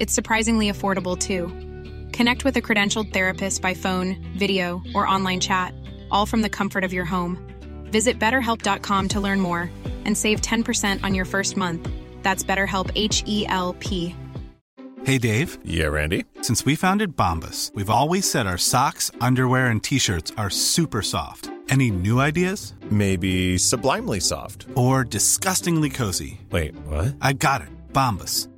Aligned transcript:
It's 0.00 0.12
surprisingly 0.14 0.70
affordable 0.70 1.18
too. 1.18 1.46
Connect 2.12 2.44
with 2.44 2.56
a 2.56 2.62
credentialed 2.62 3.12
therapist 3.12 3.62
by 3.62 3.74
phone, 3.74 4.16
video, 4.36 4.82
or 4.94 5.06
online 5.06 5.40
chat, 5.40 5.74
all 6.10 6.26
from 6.26 6.42
the 6.42 6.48
comfort 6.48 6.84
of 6.84 6.92
your 6.92 7.04
home. 7.04 7.38
Visit 7.90 8.18
betterhelp.com 8.18 9.08
to 9.08 9.20
learn 9.20 9.40
more 9.40 9.70
and 10.04 10.16
save 10.16 10.40
10% 10.40 11.02
on 11.04 11.14
your 11.14 11.24
first 11.24 11.56
month. 11.56 11.88
That's 12.22 12.44
BetterHelp 12.44 12.90
H 12.94 13.22
E 13.26 13.46
L 13.48 13.74
P. 13.80 14.14
Hey 15.04 15.16
Dave, 15.18 15.58
Yeah, 15.64 15.86
Randy. 15.86 16.24
since 16.42 16.64
we 16.66 16.74
founded 16.74 17.16
Bombus, 17.16 17.70
we've 17.74 17.88
always 17.90 18.28
said 18.28 18.46
our 18.46 18.58
socks, 18.58 19.10
underwear, 19.20 19.68
and 19.68 19.82
t 19.82 19.98
shirts 19.98 20.32
are 20.36 20.50
super 20.50 21.02
soft. 21.02 21.50
Any 21.70 21.90
new 21.90 22.18
ideas? 22.20 22.74
Maybe 22.90 23.58
sublimely 23.58 24.20
soft. 24.20 24.66
Or 24.74 25.04
disgustingly 25.04 25.90
cozy? 25.90 26.40
Wait, 26.50 26.74
what? 26.86 27.14
I 27.20 27.32
got 27.34 27.60
it. 27.62 27.68
Bombus. 27.92 28.48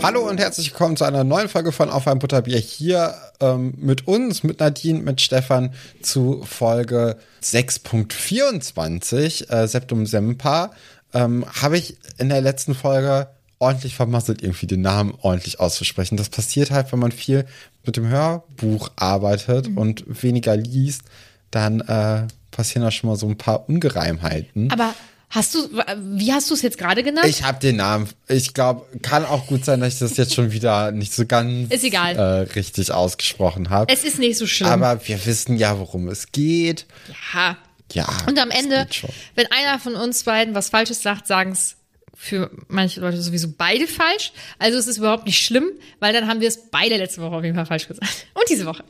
Hallo 0.00 0.28
und 0.28 0.38
herzlich 0.38 0.70
willkommen 0.70 0.96
zu 0.96 1.04
einer 1.04 1.24
neuen 1.24 1.48
Folge 1.48 1.72
von 1.72 1.90
Auf 1.90 2.06
ein 2.06 2.20
Butterbier 2.20 2.58
hier 2.58 3.14
ähm, 3.40 3.74
mit 3.76 4.06
uns, 4.06 4.44
mit 4.44 4.60
Nadine, 4.60 5.00
mit 5.00 5.20
Stefan 5.20 5.74
zu 6.00 6.42
Folge 6.44 7.16
6.24, 7.42 9.50
äh, 9.50 9.66
Septum 9.66 10.06
Semper. 10.06 10.70
Ähm, 11.12 11.44
Habe 11.60 11.78
ich 11.78 11.96
in 12.18 12.28
der 12.28 12.40
letzten 12.40 12.74
Folge 12.74 13.28
ordentlich 13.58 13.96
vermasselt, 13.96 14.42
irgendwie 14.42 14.68
den 14.68 14.82
Namen 14.82 15.14
ordentlich 15.20 15.58
auszusprechen. 15.58 16.16
Das 16.16 16.28
passiert 16.28 16.70
halt, 16.70 16.92
wenn 16.92 17.00
man 17.00 17.12
viel 17.12 17.44
mit 17.84 17.96
dem 17.96 18.08
Hörbuch 18.08 18.90
arbeitet 18.96 19.76
und 19.76 20.22
weniger 20.22 20.56
liest, 20.56 21.02
dann 21.50 21.80
äh, 21.80 22.28
passieren 22.52 22.84
da 22.84 22.90
schon 22.90 23.10
mal 23.10 23.16
so 23.16 23.26
ein 23.26 23.38
paar 23.38 23.68
Ungereimheiten. 23.68 24.70
Aber 24.70 24.94
hast 25.30 25.54
du, 25.54 25.58
wie 25.98 26.32
hast 26.32 26.50
du 26.50 26.54
es 26.54 26.62
jetzt 26.62 26.78
gerade 26.78 27.02
genannt? 27.02 27.26
Ich 27.26 27.42
habe 27.42 27.58
den 27.58 27.76
Namen. 27.76 28.08
Ich 28.28 28.54
glaube, 28.54 28.86
kann 29.02 29.24
auch 29.24 29.46
gut 29.46 29.64
sein, 29.64 29.80
dass 29.80 29.94
ich 29.94 29.98
das 29.98 30.16
jetzt 30.16 30.34
schon 30.34 30.52
wieder 30.52 30.90
nicht 30.92 31.12
so 31.12 31.26
ganz 31.26 31.72
Ist 31.72 31.84
egal. 31.84 32.16
Äh, 32.16 32.22
richtig 32.52 32.90
ausgesprochen 32.92 33.70
habe. 33.70 33.92
es 33.92 34.04
ist 34.04 34.18
nicht 34.18 34.38
so 34.38 34.46
schlimm. 34.46 34.70
Aber 34.70 35.00
wir 35.06 35.24
wissen 35.26 35.56
ja, 35.56 35.78
worum 35.78 36.08
es 36.08 36.32
geht. 36.32 36.86
ja. 37.34 37.56
Ja. 37.94 38.06
Und 38.26 38.38
am 38.38 38.50
Ende, 38.50 38.86
wenn 39.34 39.46
einer 39.50 39.78
von 39.78 39.94
uns 39.96 40.24
beiden 40.24 40.54
was 40.54 40.68
Falsches 40.68 41.02
sagt, 41.02 41.26
sagen 41.26 41.52
es 41.52 41.76
für 42.14 42.50
manche 42.66 43.00
Leute 43.00 43.22
sowieso 43.22 43.48
beide 43.56 43.86
falsch. 43.86 44.32
Also 44.58 44.76
es 44.76 44.88
ist 44.88 44.98
überhaupt 44.98 45.24
nicht 45.24 45.42
schlimm, 45.42 45.70
weil 46.00 46.12
dann 46.12 46.26
haben 46.26 46.40
wir 46.40 46.48
es 46.48 46.68
beide 46.70 46.96
letzte 46.96 47.22
Woche 47.22 47.36
auf 47.36 47.44
jeden 47.44 47.54
Fall 47.54 47.64
falsch 47.64 47.86
gesagt. 47.86 48.26
Und 48.34 48.44
diese 48.50 48.66
Woche. 48.66 48.84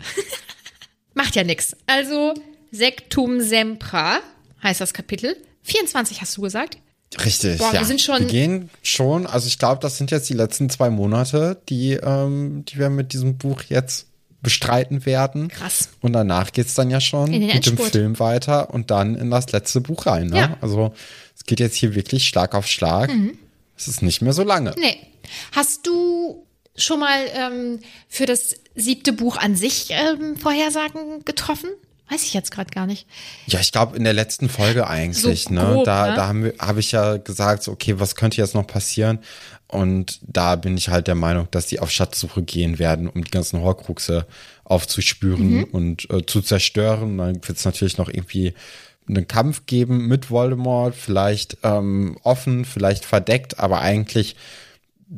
Macht 1.15 1.37
ja 1.37 1.45
nix. 1.45 1.77
Also 1.87 2.35
Sectum 2.73 3.41
Sempra 3.41 4.21
heißt 4.63 4.81
das 4.81 4.95
Kapitel. 4.95 5.37
24 5.69 6.21
hast 6.21 6.37
du 6.37 6.43
gesagt. 6.43 6.79
Richtig. 7.25 7.59
Boah, 7.59 7.73
wir 7.73 7.81
ja. 7.81 7.87
sind 7.87 8.01
schon- 8.01 8.21
Wir 8.21 8.27
gehen 8.27 8.71
schon. 8.83 9.27
Also 9.27 9.47
ich 9.47 9.59
glaube, 9.59 9.81
das 9.81 9.97
sind 9.97 10.11
jetzt 10.11 10.29
die 10.29 10.35
letzten 10.35 10.69
zwei 10.69 10.91
Monate, 10.91 11.61
die, 11.69 11.93
ähm, 11.95 12.65
die 12.67 12.79
wir 12.79 12.91
mit 12.91 13.13
diesem 13.15 13.39
Buch 13.39 13.63
jetzt 13.69 14.07
bestreiten 14.43 15.05
werden. 15.07 15.49
Krass. 15.49 15.89
Und 16.01 16.13
danach 16.13 16.53
geht's 16.53 16.75
dann 16.75 16.91
ja 16.91 17.01
schon 17.01 17.31
mit 17.31 17.67
dem. 17.67 17.79
Film 17.79 18.19
weiter 18.19 18.73
und 18.73 18.91
dann 18.91 19.15
in 19.15 19.31
das 19.31 19.51
letzte 19.53 19.81
Buch 19.81 20.07
rein. 20.07 20.29
Ne? 20.29 20.37
Ja. 20.39 20.57
Also 20.61 20.93
es 21.37 21.45
geht 21.45 21.61
jetzt 21.61 21.77
hier 21.77 21.95
wirklich 21.95 22.29
Schlag 22.29 22.55
auf 22.55 22.67
Schlag. 22.67 23.11
Mhm. 23.13 23.37
Es 23.77 23.89
ist 23.89 24.03
nicht 24.03 24.23
mehr 24.23 24.33
so 24.33 24.43
lange. 24.45 24.75
Nee. 24.79 24.97
Hast 25.53 25.87
du 25.87 26.47
schon 26.77 27.01
mal 27.01 27.19
ähm, 27.35 27.81
für 28.09 28.27
das 28.27 28.55
siebte 28.77 29.13
Buch 29.13 29.37
an 29.39 29.57
sich 29.57 29.89
ähm, 29.91 30.37
Vorhersagen 30.37 31.25
getroffen? 31.25 31.71
Weiß 32.11 32.23
ich 32.25 32.33
jetzt 32.35 32.51
gerade 32.51 32.71
gar 32.71 32.87
nicht. 32.87 33.07
Ja, 33.47 33.61
ich 33.61 33.71
glaube 33.73 33.97
in 33.97 34.05
der 34.05 34.13
letzten 34.15 34.49
Folge 34.49 34.87
eigentlich, 34.89 35.45
So 35.45 35.53
ne? 35.55 35.61
grob, 35.61 35.85
da 35.85 36.09
ne? 36.11 36.15
da 36.17 36.27
haben 36.29 36.45
wir 36.45 36.55
habe 36.59 36.81
ich 36.81 36.93
ja 36.93 37.17
gesagt, 37.19 37.63
so, 37.63 37.73
okay, 37.73 37.99
was 38.01 38.15
könnte 38.15 38.39
jetzt 38.39 38.55
noch 38.55 38.67
passieren? 38.67 39.19
Und 39.67 40.19
da 40.23 40.57
bin 40.57 40.77
ich 40.79 40.89
halt 40.89 41.07
der 41.09 41.15
Meinung, 41.15 41.49
dass 41.51 41.67
die 41.67 41.81
auf 41.81 41.91
Schatzsuche 41.91 42.43
gehen 42.43 42.79
werden, 42.79 43.09
um 43.09 43.23
die 43.23 43.31
ganzen 43.31 43.61
Horcruxe 43.61 44.27
aufzuspüren 44.65 45.49
Mhm. 45.59 45.65
und 45.65 46.11
äh, 46.11 46.25
zu 46.25 46.41
zerstören. 46.41 47.19
Dann 47.19 47.35
wird 47.47 47.59
es 47.59 47.65
natürlich 47.65 47.99
noch 47.99 48.09
irgendwie 48.09 48.55
einen 49.09 49.27
Kampf 49.29 49.67
geben 49.67 50.07
mit 50.07 50.31
Voldemort, 50.31 50.95
vielleicht 50.95 51.59
ähm, 51.63 52.19
offen, 52.23 52.65
vielleicht 52.65 53.05
verdeckt, 53.05 53.59
aber 53.59 53.81
eigentlich 53.81 54.37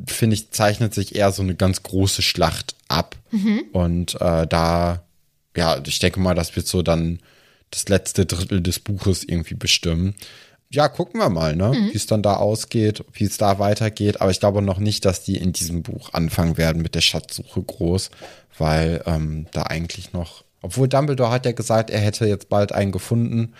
finde 0.07 0.35
ich, 0.35 0.51
zeichnet 0.51 0.93
sich 0.93 1.15
eher 1.15 1.31
so 1.33 1.41
eine 1.41 1.55
ganz 1.55 1.83
große 1.83 2.21
Schlacht 2.21 2.75
ab. 2.87 3.15
Und 3.73 4.15
äh, 4.21 4.47
da, 4.47 5.03
ja, 5.55 5.81
ich 5.85 5.99
denke 5.99 6.19
mal, 6.19 6.35
das 6.35 6.55
wird 6.55 6.67
so 6.67 6.81
dann 6.81 7.19
das 7.71 7.87
letzte 7.89 8.25
Drittel 8.25 8.61
des 8.61 8.79
Buches 8.79 9.23
irgendwie 9.23 9.55
bestimmen. 9.55 10.15
Ja, 10.69 10.87
gucken 10.87 11.19
wir 11.19 11.29
mal, 11.29 11.55
ne, 11.55 11.89
wie 11.91 11.97
es 11.97 12.07
dann 12.07 12.23
da 12.23 12.35
ausgeht, 12.35 13.03
wie 13.11 13.25
es 13.25 13.37
da 13.37 13.59
weitergeht. 13.59 14.21
Aber 14.21 14.31
ich 14.31 14.39
glaube 14.39 14.61
noch 14.61 14.79
nicht, 14.79 15.03
dass 15.03 15.23
die 15.23 15.35
in 15.37 15.51
diesem 15.51 15.83
Buch 15.83 16.13
anfangen 16.13 16.57
werden 16.57 16.81
mit 16.81 16.95
der 16.95 17.01
Schatzsuche 17.01 17.61
groß, 17.61 18.09
weil 18.57 19.03
ähm, 19.05 19.47
da 19.51 19.63
eigentlich 19.63 20.13
noch, 20.13 20.45
obwohl 20.61 20.87
Dumbledore 20.87 21.31
hat 21.31 21.45
ja 21.45 21.51
gesagt, 21.51 21.89
er 21.89 21.99
hätte 21.99 22.25
jetzt 22.25 22.47
bald 22.47 22.71
einen 22.71 22.93
gefunden, 22.93 23.53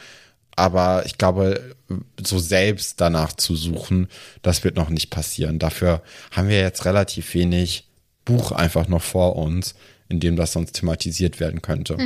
aber 0.56 1.06
ich 1.06 1.18
glaube, 1.18 1.75
so 2.22 2.40
selbst 2.40 3.01
danach 3.01 3.34
zu 3.34 3.56
suchen, 3.56 4.07
das 4.41 4.63
wird 4.63 4.75
noch 4.75 4.90
nicht 4.90 5.09
passieren. 5.09 5.59
Dafür 5.59 6.01
haben 6.31 6.50
wir 6.50 6.59
jetzt 6.59 6.85
relativ 6.85 7.34
wenig 7.34 7.90
Buch 8.25 8.51
einfach 8.51 8.88
noch 8.88 9.01
vor 9.01 9.35
uns, 9.35 9.75
in 10.12 10.20
dem 10.20 10.36
das 10.36 10.54
sonst 10.54 10.74
thematisiert 10.74 11.40
werden 11.40 11.62
könnte. 11.62 11.98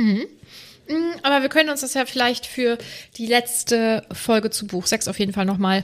Aber 1.22 1.42
wir 1.42 1.48
können 1.48 1.68
uns 1.68 1.80
das 1.80 1.94
ja 1.94 2.06
vielleicht 2.06 2.46
für 2.46 2.78
die 3.16 3.26
letzte 3.26 4.06
Folge 4.12 4.50
zu 4.50 4.66
Buch 4.66 4.86
6 4.86 5.08
auf 5.08 5.18
jeden 5.18 5.32
Fall 5.32 5.44
nochmal 5.44 5.82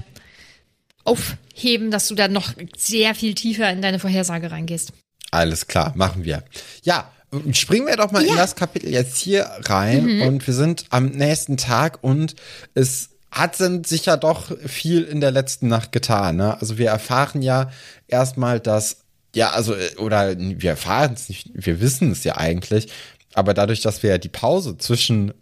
aufheben, 1.04 1.90
dass 1.90 2.06
du 2.08 2.14
dann 2.14 2.32
noch 2.32 2.54
sehr 2.76 3.14
viel 3.14 3.34
tiefer 3.34 3.68
in 3.70 3.82
deine 3.82 3.98
Vorhersage 3.98 4.50
reingehst. 4.50 4.92
Alles 5.32 5.66
klar, 5.66 5.92
machen 5.96 6.24
wir. 6.24 6.44
Ja, 6.84 7.10
springen 7.52 7.86
wir 7.86 7.96
doch 7.96 8.12
mal 8.12 8.24
in 8.24 8.36
das 8.36 8.54
Kapitel 8.54 8.90
jetzt 8.90 9.16
hier 9.16 9.50
rein 9.62 10.22
und 10.22 10.46
wir 10.46 10.54
sind 10.54 10.84
am 10.90 11.06
nächsten 11.06 11.56
Tag 11.56 11.98
und 12.02 12.36
es 12.74 13.08
hat 13.30 13.56
sind 13.56 13.86
sicher 13.86 14.18
doch 14.18 14.52
viel 14.66 15.04
in 15.04 15.22
der 15.22 15.30
letzten 15.30 15.66
Nacht 15.66 15.90
getan. 15.90 16.36
Ne? 16.36 16.60
Also 16.60 16.76
wir 16.76 16.90
erfahren 16.90 17.40
ja 17.40 17.70
erstmal, 18.06 18.60
dass 18.60 19.01
ja, 19.34 19.50
also 19.50 19.74
äh, 19.74 19.96
oder 19.96 20.36
wir 20.38 20.70
erfahren 20.70 21.14
es 21.14 21.28
nicht, 21.28 21.50
wir 21.54 21.80
wissen 21.80 22.10
es 22.10 22.24
ja 22.24 22.36
eigentlich, 22.36 22.88
aber 23.34 23.54
dadurch, 23.54 23.80
dass 23.80 24.02
wir 24.02 24.10
ja 24.10 24.18
die 24.18 24.28
Pause 24.28 24.76
zwischen 24.78 25.32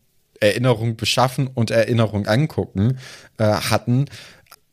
Erinnerung 0.41 0.97
beschaffen 0.97 1.49
und 1.49 1.71
Erinnerung 1.71 2.27
angucken 2.27 2.99
äh, 3.39 3.45
hatten, 3.45 4.07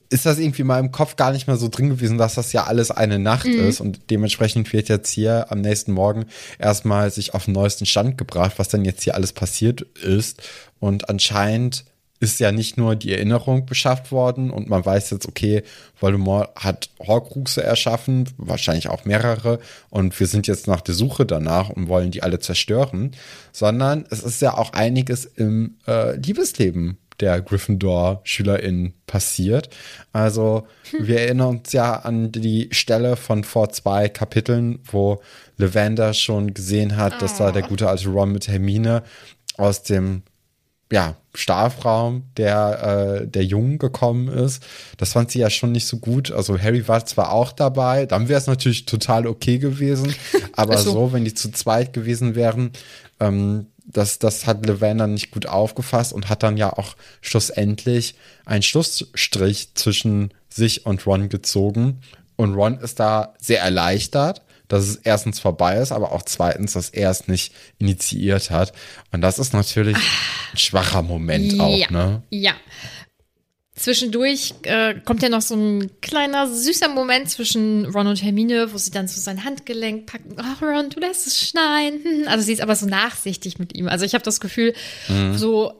ist 0.09 0.25
das 0.25 0.39
irgendwie 0.39 0.61
in 0.61 0.67
meinem 0.67 0.91
Kopf 0.91 1.15
gar 1.17 1.31
nicht 1.31 1.47
mehr 1.47 1.57
so 1.57 1.67
drin 1.67 1.89
gewesen, 1.89 2.17
dass 2.17 2.35
das 2.35 2.53
ja 2.53 2.63
alles 2.63 2.91
eine 2.91 3.19
Nacht 3.19 3.45
ist. 3.45 3.81
Und 3.81 4.09
dementsprechend 4.09 4.71
wird 4.71 4.87
jetzt 4.87 5.09
hier 5.09 5.47
am 5.49 5.59
nächsten 5.59 5.91
Morgen 5.91 6.25
erstmal 6.59 7.11
sich 7.11 7.33
auf 7.33 7.45
den 7.45 7.53
neuesten 7.53 7.85
Stand 7.85 8.17
gebracht, 8.17 8.53
was 8.57 8.69
dann 8.69 8.85
jetzt 8.85 9.03
hier 9.03 9.15
alles 9.15 9.33
passiert 9.33 9.81
ist. 9.81 10.41
Und 10.79 11.09
anscheinend 11.09 11.83
ist 12.19 12.39
ja 12.39 12.51
nicht 12.51 12.77
nur 12.77 12.95
die 12.95 13.13
Erinnerung 13.13 13.65
beschafft 13.65 14.11
worden 14.11 14.49
und 14.49 14.69
man 14.69 14.85
weiß 14.85 15.11
jetzt, 15.11 15.27
okay, 15.27 15.63
Voldemort 15.99 16.49
hat 16.55 16.89
Horcruxe 16.99 17.63
erschaffen, 17.63 18.29
wahrscheinlich 18.37 18.89
auch 18.89 19.05
mehrere 19.05 19.59
und 19.89 20.19
wir 20.19 20.27
sind 20.27 20.47
jetzt 20.47 20.67
nach 20.67 20.81
der 20.81 20.95
Suche 20.95 21.25
danach 21.25 21.69
und 21.69 21.87
wollen 21.87 22.11
die 22.11 22.23
alle 22.23 22.39
zerstören, 22.39 23.11
sondern 23.51 24.05
es 24.09 24.23
ist 24.23 24.41
ja 24.41 24.57
auch 24.57 24.73
einiges 24.73 25.25
im 25.25 25.77
äh, 25.87 26.15
Liebesleben 26.17 26.97
der 27.19 27.41
Gryffindor-SchülerInnen 27.41 28.93
passiert. 29.07 29.69
Also 30.13 30.67
wir 30.99 31.21
erinnern 31.21 31.57
uns 31.57 31.73
ja 31.73 31.95
an 31.95 32.31
die 32.31 32.69
Stelle 32.71 33.15
von 33.15 33.43
vor 33.43 33.69
zwei 33.69 34.07
Kapiteln, 34.09 34.79
wo 34.83 35.21
Lavender 35.57 36.13
schon 36.13 36.53
gesehen 36.53 36.95
hat, 36.95 37.21
dass 37.21 37.37
da 37.37 37.51
der 37.51 37.63
gute 37.63 37.89
alte 37.89 38.09
Ron 38.09 38.31
mit 38.31 38.47
Hermine 38.47 39.03
aus 39.57 39.83
dem 39.83 40.21
ja, 40.91 41.15
Strafraum 41.33 42.23
der, 42.37 43.21
äh, 43.21 43.27
der 43.27 43.43
Jungen 43.43 43.77
gekommen 43.77 44.27
ist. 44.27 44.63
Das 44.97 45.13
fand 45.13 45.31
sie 45.31 45.39
ja 45.39 45.49
schon 45.49 45.71
nicht 45.71 45.85
so 45.85 45.97
gut. 45.97 46.31
Also 46.31 46.57
Harry 46.59 46.87
war 46.87 47.05
zwar 47.05 47.31
auch 47.31 47.51
dabei, 47.51 48.05
dann 48.05 48.29
wäre 48.29 48.39
es 48.39 48.47
natürlich 48.47 48.85
total 48.85 49.27
okay 49.27 49.57
gewesen, 49.59 50.15
aber 50.53 50.77
so. 50.77 50.91
so, 50.91 51.13
wenn 51.13 51.25
die 51.25 51.33
zu 51.33 51.51
zweit 51.51 51.93
gewesen 51.93 52.35
wären, 52.35 52.71
ähm, 53.19 53.67
das, 53.85 54.19
das 54.19 54.45
hat 54.45 54.65
Lavender 54.65 55.07
nicht 55.07 55.31
gut 55.31 55.45
aufgefasst 55.45 56.11
und 56.11 56.29
hat 56.29 56.43
dann 56.43 56.57
ja 56.57 56.73
auch 56.73 56.95
schlussendlich 57.21 58.15
einen 58.45 58.63
Schlussstrich 58.63 59.73
zwischen 59.75 60.33
sich 60.49 60.85
und 60.85 61.05
Ron 61.05 61.29
gezogen. 61.29 62.01
Und 62.35 62.53
Ron 62.53 62.79
ist 62.79 62.99
da 62.99 63.33
sehr 63.39 63.61
erleichtert, 63.61 64.41
dass 64.67 64.87
es 64.87 64.95
erstens 64.97 65.39
vorbei 65.39 65.77
ist, 65.77 65.91
aber 65.91 66.11
auch 66.11 66.23
zweitens, 66.23 66.73
dass 66.73 66.89
er 66.89 67.09
es 67.09 67.27
nicht 67.27 67.53
initiiert 67.77 68.51
hat. 68.51 68.73
Und 69.11 69.21
das 69.21 69.39
ist 69.39 69.53
natürlich 69.53 69.97
ein 69.97 70.57
schwacher 70.57 71.01
Moment 71.01 71.59
auch, 71.59 71.77
ja. 71.77 71.91
ne? 71.91 72.23
Ja. 72.29 72.53
Zwischendurch 73.75 74.55
äh, 74.63 74.95
kommt 75.05 75.21
ja 75.21 75.29
noch 75.29 75.41
so 75.41 75.55
ein 75.55 75.91
kleiner 76.01 76.51
süßer 76.51 76.89
Moment 76.89 77.29
zwischen 77.29 77.85
Ron 77.85 78.07
und 78.07 78.23
Hermine, 78.23 78.73
wo 78.73 78.77
sie 78.77 78.89
dann 78.89 79.07
so 79.07 79.21
sein 79.21 79.43
Handgelenk 79.43 80.07
packen. 80.07 80.35
Ach, 80.37 80.61
Ron, 80.63 80.89
du 80.89 80.99
lässt 80.99 81.27
es 81.27 81.39
schneien. 81.39 82.01
Also 82.25 82.43
sie 82.43 82.53
ist 82.53 82.61
aber 82.61 82.75
so 82.75 82.87
nachsichtig 82.87 83.59
mit 83.59 83.75
ihm. 83.75 83.87
Also 83.87 84.03
ich 84.03 84.15
habe 84.15 84.23
das 84.23 84.39
Gefühl, 84.39 84.73
so 85.33 85.73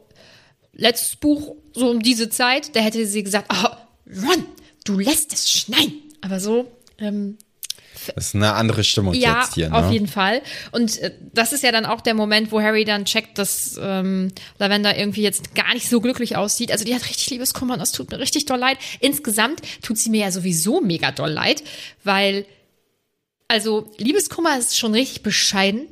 letztes 0.73 1.15
Buch, 1.15 1.55
so 1.73 1.89
um 1.89 2.01
diese 2.01 2.29
Zeit, 2.29 2.75
da 2.75 2.81
hätte 2.81 3.05
sie 3.07 3.23
gesagt, 3.23 3.51
oh, 3.51 3.75
Ron, 4.15 4.45
du 4.85 4.99
lässt 4.99 5.33
es 5.33 5.51
schneien. 5.51 5.93
Aber 6.21 6.39
so, 6.39 6.71
ähm, 6.99 7.37
Das 8.15 8.27
ist 8.27 8.35
eine 8.35 8.53
andere 8.53 8.83
Stimmung 8.83 9.13
ja, 9.13 9.41
jetzt 9.41 9.55
hier, 9.55 9.69
ne? 9.69 9.75
auf 9.75 9.91
jeden 9.91 10.07
Fall. 10.07 10.41
Und 10.71 10.97
äh, 10.99 11.11
das 11.33 11.53
ist 11.53 11.63
ja 11.63 11.71
dann 11.71 11.85
auch 11.85 12.01
der 12.01 12.13
Moment, 12.13 12.51
wo 12.51 12.61
Harry 12.61 12.85
dann 12.85 13.05
checkt, 13.05 13.37
dass 13.37 13.79
ähm, 13.81 14.31
Lavender 14.59 14.97
irgendwie 14.97 15.21
jetzt 15.21 15.55
gar 15.55 15.73
nicht 15.73 15.89
so 15.89 16.01
glücklich 16.01 16.35
aussieht. 16.35 16.71
Also 16.71 16.85
die 16.85 16.95
hat 16.95 17.03
richtig 17.05 17.29
Liebeskummer 17.29 17.73
und 17.73 17.79
das 17.79 17.91
tut 17.91 18.11
mir 18.11 18.19
richtig 18.19 18.45
doll 18.45 18.59
leid. 18.59 18.77
Insgesamt 18.99 19.61
tut 19.81 19.97
sie 19.97 20.09
mir 20.09 20.21
ja 20.21 20.31
sowieso 20.31 20.81
mega 20.81 21.11
doll 21.11 21.31
leid, 21.31 21.63
weil 22.03 22.45
also 23.47 23.91
Liebeskummer 23.97 24.57
ist 24.57 24.77
schon 24.77 24.93
richtig 24.93 25.23
bescheiden. 25.23 25.87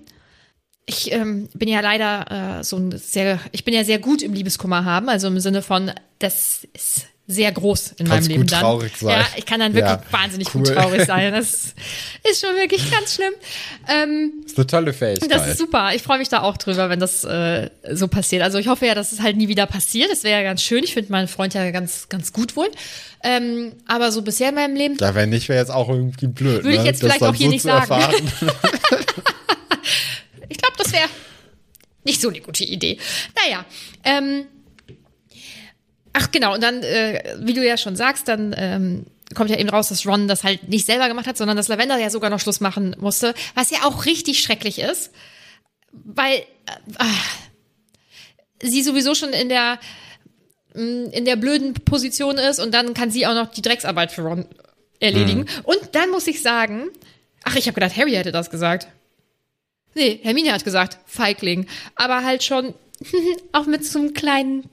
Ich 0.86 1.12
ähm, 1.12 1.50
bin 1.54 1.69
ja 1.69 1.80
leider 1.80 2.60
äh, 2.60 2.63
so 2.63 2.78
ein 2.78 2.98
sehr, 2.98 3.40
ich 3.52 3.63
bin 3.63 3.74
ja 3.74 3.84
sehr 3.84 4.00
gut 4.00 4.22
im 4.22 4.34
Liebeskummer 4.34 4.86
haben, 4.86 5.10
also 5.10 5.28
im 5.28 5.40
Sinne 5.40 5.62
von, 5.62 5.92
das 6.19 6.68
ist 6.74 7.07
sehr 7.27 7.51
groß 7.51 7.94
in 7.98 8.07
Kannst 8.07 8.10
meinem 8.10 8.27
Leben 8.30 8.42
gut 8.44 8.51
dann. 8.51 8.62
traurig 8.62 8.98
sein. 8.98 9.19
Ja, 9.19 9.25
ich 9.36 9.45
kann 9.48 9.60
dann 9.60 9.74
wirklich 9.74 9.92
Ja, 9.92 10.01
wahnsinnig 10.12 10.54
cool. 10.54 10.62
gut 10.63 10.75
traurig 10.75 11.06
sein. 11.07 11.33
Das 11.33 11.74
ist 12.24 12.39
schon 12.45 12.56
wirklich 12.56 12.92
ganz 12.92 13.16
schlimm. 13.16 13.33
Ähm, 13.88 14.31
Das 14.44 14.51
ist 14.51 14.57
eine 14.60 14.68
tolle 14.68 14.94
Fähigkeit. 14.94 15.31
das 15.31 15.48
ist 15.48 15.57
super. 15.57 15.89
Ich 15.95 16.04
freue 16.04 16.19
mich 16.19 16.30
da 16.30 16.44
auch 16.44 16.57
drüber, 16.57 16.88
wenn 16.89 17.00
das 17.00 17.24
äh, 17.24 17.72
so 17.94 18.07
passiert. 18.07 18.44
Also 18.44 18.60
ich 18.60 18.68
hoffe 18.68 18.86
ja, 18.86 18.94
dass 18.94 19.12
es 19.12 19.22
halt 19.22 19.38
nie 19.38 19.48
wieder 19.48 19.66
passiert. 19.66 20.12
Das 20.12 20.24
wäre 20.24 20.39
ja 20.39 20.44
ganz 20.44 20.62
schön. 20.62 20.83
Ich 20.83 20.94
finde 20.94 21.12
meinen 21.12 21.27
Freund 21.27 21.56
ja 21.56 21.72
ganz, 21.72 22.10
ganz 22.10 22.31
gut 22.31 22.56
wohl. 22.56 22.69
Ähm, 23.24 23.74
aber 23.88 24.12
so 24.12 24.21
bisher 24.21 24.50
in 24.50 24.56
meinem 24.56 24.75
Leben 24.75 24.98
Ja, 25.01 25.16
wenn 25.16 25.31
nicht, 25.31 25.50
wäre 25.50 25.60
jetzt 25.60 25.71
auch 25.71 25.89
irgendwie 25.89 26.28
blöd. 26.28 26.63
Würde 26.63 26.74
ich 26.74 26.80
ne? 26.81 26.86
jetzt 26.86 27.01
Das 27.01 27.10
vielleicht 27.13 27.24
auch 27.24 27.33
hier 27.36 27.48
so 27.48 27.51
nicht 27.54 27.63
sagen. 27.63 27.89
Ich 30.48 30.57
glaube, 30.57 30.75
das 30.78 30.92
wäre 30.94 31.07
nicht 32.04 32.21
so 32.21 32.30
eine 32.30 32.39
gute 32.39 32.63
Idee. 32.63 33.00
Naja, 33.36 33.66
ähm, 34.04 34.45
ach 36.16 36.32
genau, 36.32 36.54
und 36.54 36.64
dann, 36.64 36.82
äh, 36.82 37.36
wie 37.40 37.54
du 37.54 37.66
ja 37.66 37.78
schon 37.78 37.96
sagst, 37.96 38.28
dann 38.28 38.56
ähm, 38.58 39.06
kommt 39.36 39.50
ja 39.50 39.58
eben 39.58 39.70
raus, 39.70 39.90
dass 39.90 40.08
Ron 40.08 40.28
das 40.28 40.44
halt 40.44 40.70
nicht 40.70 40.86
selber 40.86 41.08
gemacht 41.08 41.28
hat, 41.28 41.38
sondern 41.38 41.58
dass 41.58 41.68
Lavender 41.68 41.98
ja 41.98 42.10
sogar 42.10 42.30
noch 42.30 42.40
Schluss 42.40 42.62
machen 42.62 42.96
musste, 43.00 43.34
was 43.54 43.70
ja 43.70 43.80
auch 43.84 44.06
richtig 44.06 44.40
schrecklich 44.40 44.80
ist, 44.80 45.12
weil 45.92 46.38
äh, 46.38 46.44
ah, 46.98 47.06
sie 48.64 48.82
sowieso 48.82 49.14
schon 49.14 49.34
in 49.34 49.50
der 49.50 49.78
mh, 50.74 51.12
in 51.12 51.26
der 51.26 51.36
blöden 51.36 51.74
Position 51.74 52.38
ist 52.38 52.60
und 52.60 52.74
dann 52.74 52.94
kann 52.94 53.12
sie 53.12 53.28
auch 53.28 53.34
noch 53.34 53.52
die 53.52 53.62
Drecksarbeit 53.62 54.12
für 54.12 54.22
Ron 54.22 54.46
erledigen. 55.00 55.46
Und 55.64 55.80
dann 55.92 56.10
muss 56.12 56.28
ich 56.28 56.42
sagen, 56.42 56.90
ach, 57.44 57.58
ich 57.58 57.68
habe 57.68 57.76
gedacht, 57.76 57.98
Harry 57.98 58.14
hätte 58.14 58.32
das 58.32 58.50
gesagt. 58.50 58.88
Nee, 59.94 60.20
Hermine 60.24 60.54
hat 60.54 60.64
gesagt, 60.64 60.98
Feigling. 61.06 61.68
Aber 61.96 62.24
halt 62.24 62.44
schon 62.44 62.74
auch 63.52 63.66
mit 63.66 63.86
so 63.86 64.00
einem 64.00 64.14
kleinen 64.14 64.70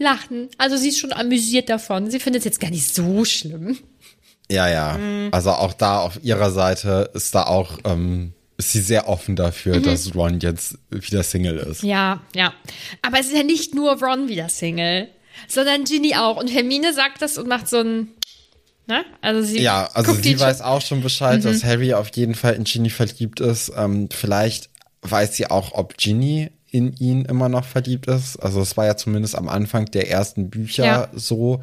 Lachen. 0.00 0.48
Also 0.58 0.76
sie 0.76 0.88
ist 0.88 0.98
schon 0.98 1.12
amüsiert 1.12 1.68
davon. 1.68 2.10
Sie 2.10 2.18
findet 2.18 2.40
es 2.40 2.44
jetzt 2.46 2.60
gar 2.60 2.70
nicht 2.70 2.92
so 2.92 3.24
schlimm. 3.24 3.78
Ja, 4.50 4.68
ja. 4.68 4.98
Mhm. 4.98 5.28
Also 5.30 5.50
auch 5.50 5.72
da 5.74 6.00
auf 6.00 6.18
ihrer 6.24 6.50
Seite 6.50 7.10
ist 7.14 7.34
da 7.34 7.44
auch, 7.44 7.78
ähm, 7.84 8.32
ist 8.56 8.72
sie 8.72 8.80
sehr 8.80 9.08
offen 9.08 9.36
dafür, 9.36 9.76
Mhm. 9.76 9.82
dass 9.84 10.14
Ron 10.14 10.40
jetzt 10.40 10.76
wieder 10.90 11.22
Single 11.22 11.58
ist. 11.58 11.82
Ja, 11.82 12.20
ja. 12.34 12.52
Aber 13.02 13.20
es 13.20 13.26
ist 13.26 13.36
ja 13.36 13.42
nicht 13.44 13.74
nur 13.74 14.02
Ron 14.02 14.28
wieder 14.28 14.48
Single, 14.48 15.08
sondern 15.48 15.84
Ginny 15.84 16.14
auch. 16.16 16.36
Und 16.38 16.48
Hermine 16.48 16.92
sagt 16.94 17.22
das 17.22 17.38
und 17.38 17.46
macht 17.46 17.68
so 17.68 17.78
ein, 17.78 18.08
ne? 18.86 19.04
Also 19.20 19.42
sie 19.42 19.60
Ja, 19.60 19.88
also 19.94 20.14
sie 20.14 20.40
weiß 20.40 20.58
schon- 20.58 20.66
auch 20.66 20.80
schon 20.80 21.02
Bescheid, 21.02 21.38
Mhm. 21.40 21.44
dass 21.44 21.62
Harry 21.62 21.92
auf 21.94 22.08
jeden 22.16 22.34
Fall 22.34 22.54
in 22.54 22.64
Ginny 22.64 22.90
verliebt 22.90 23.40
ist. 23.40 23.70
Ähm, 23.76 24.08
vielleicht 24.10 24.70
weiß 25.02 25.36
sie 25.36 25.46
auch, 25.50 25.72
ob 25.74 25.96
Ginny 25.96 26.50
in 26.70 26.94
ihn 26.98 27.24
immer 27.24 27.48
noch 27.48 27.64
verliebt 27.64 28.06
ist. 28.06 28.36
Also 28.36 28.60
es 28.60 28.76
war 28.76 28.86
ja 28.86 28.96
zumindest 28.96 29.34
am 29.36 29.48
Anfang 29.48 29.86
der 29.86 30.08
ersten 30.10 30.50
Bücher 30.50 30.84
Ja. 30.84 31.08
so. 31.12 31.60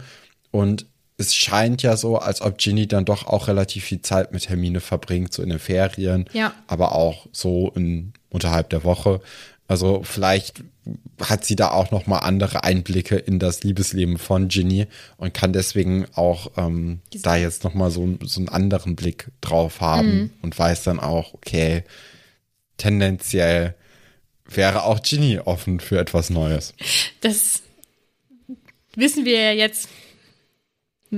Und 0.51 0.85
es 1.17 1.33
scheint 1.35 1.81
ja 1.81 1.97
so, 1.97 2.17
als 2.17 2.41
ob 2.41 2.57
Ginny 2.57 2.87
dann 2.87 3.05
doch 3.05 3.25
auch 3.25 3.47
relativ 3.47 3.85
viel 3.85 4.01
Zeit 4.01 4.31
mit 4.33 4.49
Hermine 4.49 4.79
verbringt, 4.81 5.33
so 5.33 5.41
in 5.41 5.49
den 5.49 5.59
Ferien, 5.59 6.25
Ja. 6.33 6.53
aber 6.67 6.93
auch 6.93 7.25
so 7.31 7.71
in, 7.75 8.13
unterhalb 8.29 8.69
der 8.69 8.83
Woche. 8.83 9.19
Also 9.69 10.01
vielleicht 10.03 10.63
hat 11.21 11.43
sie 11.43 11.55
da 11.57 11.71
auch 11.71 11.91
noch 11.91 12.05
mal 12.07 12.19
andere 12.19 12.63
Einblicke 12.63 13.15
in 13.17 13.39
das 13.39 13.63
Liebesleben 13.63 14.17
von 14.17 14.47
Ginny 14.47 14.87
und 15.17 15.33
kann 15.33 15.51
deswegen 15.53 16.05
auch 16.13 16.51
ähm, 16.55 17.01
da 17.23 17.35
jetzt 17.35 17.63
noch 17.65 17.73
mal 17.73 17.91
so, 17.91 18.07
so 18.23 18.39
einen 18.39 18.47
anderen 18.49 18.95
Blick 18.95 19.29
drauf 19.41 19.81
haben 19.81 20.07
Mhm. 20.19 20.29
und 20.43 20.57
weiß 20.57 20.83
dann 20.83 20.99
auch, 20.99 21.33
okay, 21.33 21.83
tendenziell 22.77 23.75
wäre 24.49 24.83
auch 24.83 25.01
Ginny 25.01 25.39
offen 25.39 25.79
für 25.79 25.99
etwas 25.99 26.29
Neues. 26.29 26.73
Das 27.21 27.61
wissen 28.95 29.25
wir 29.25 29.39
ja 29.39 29.51
jetzt. 29.51 29.89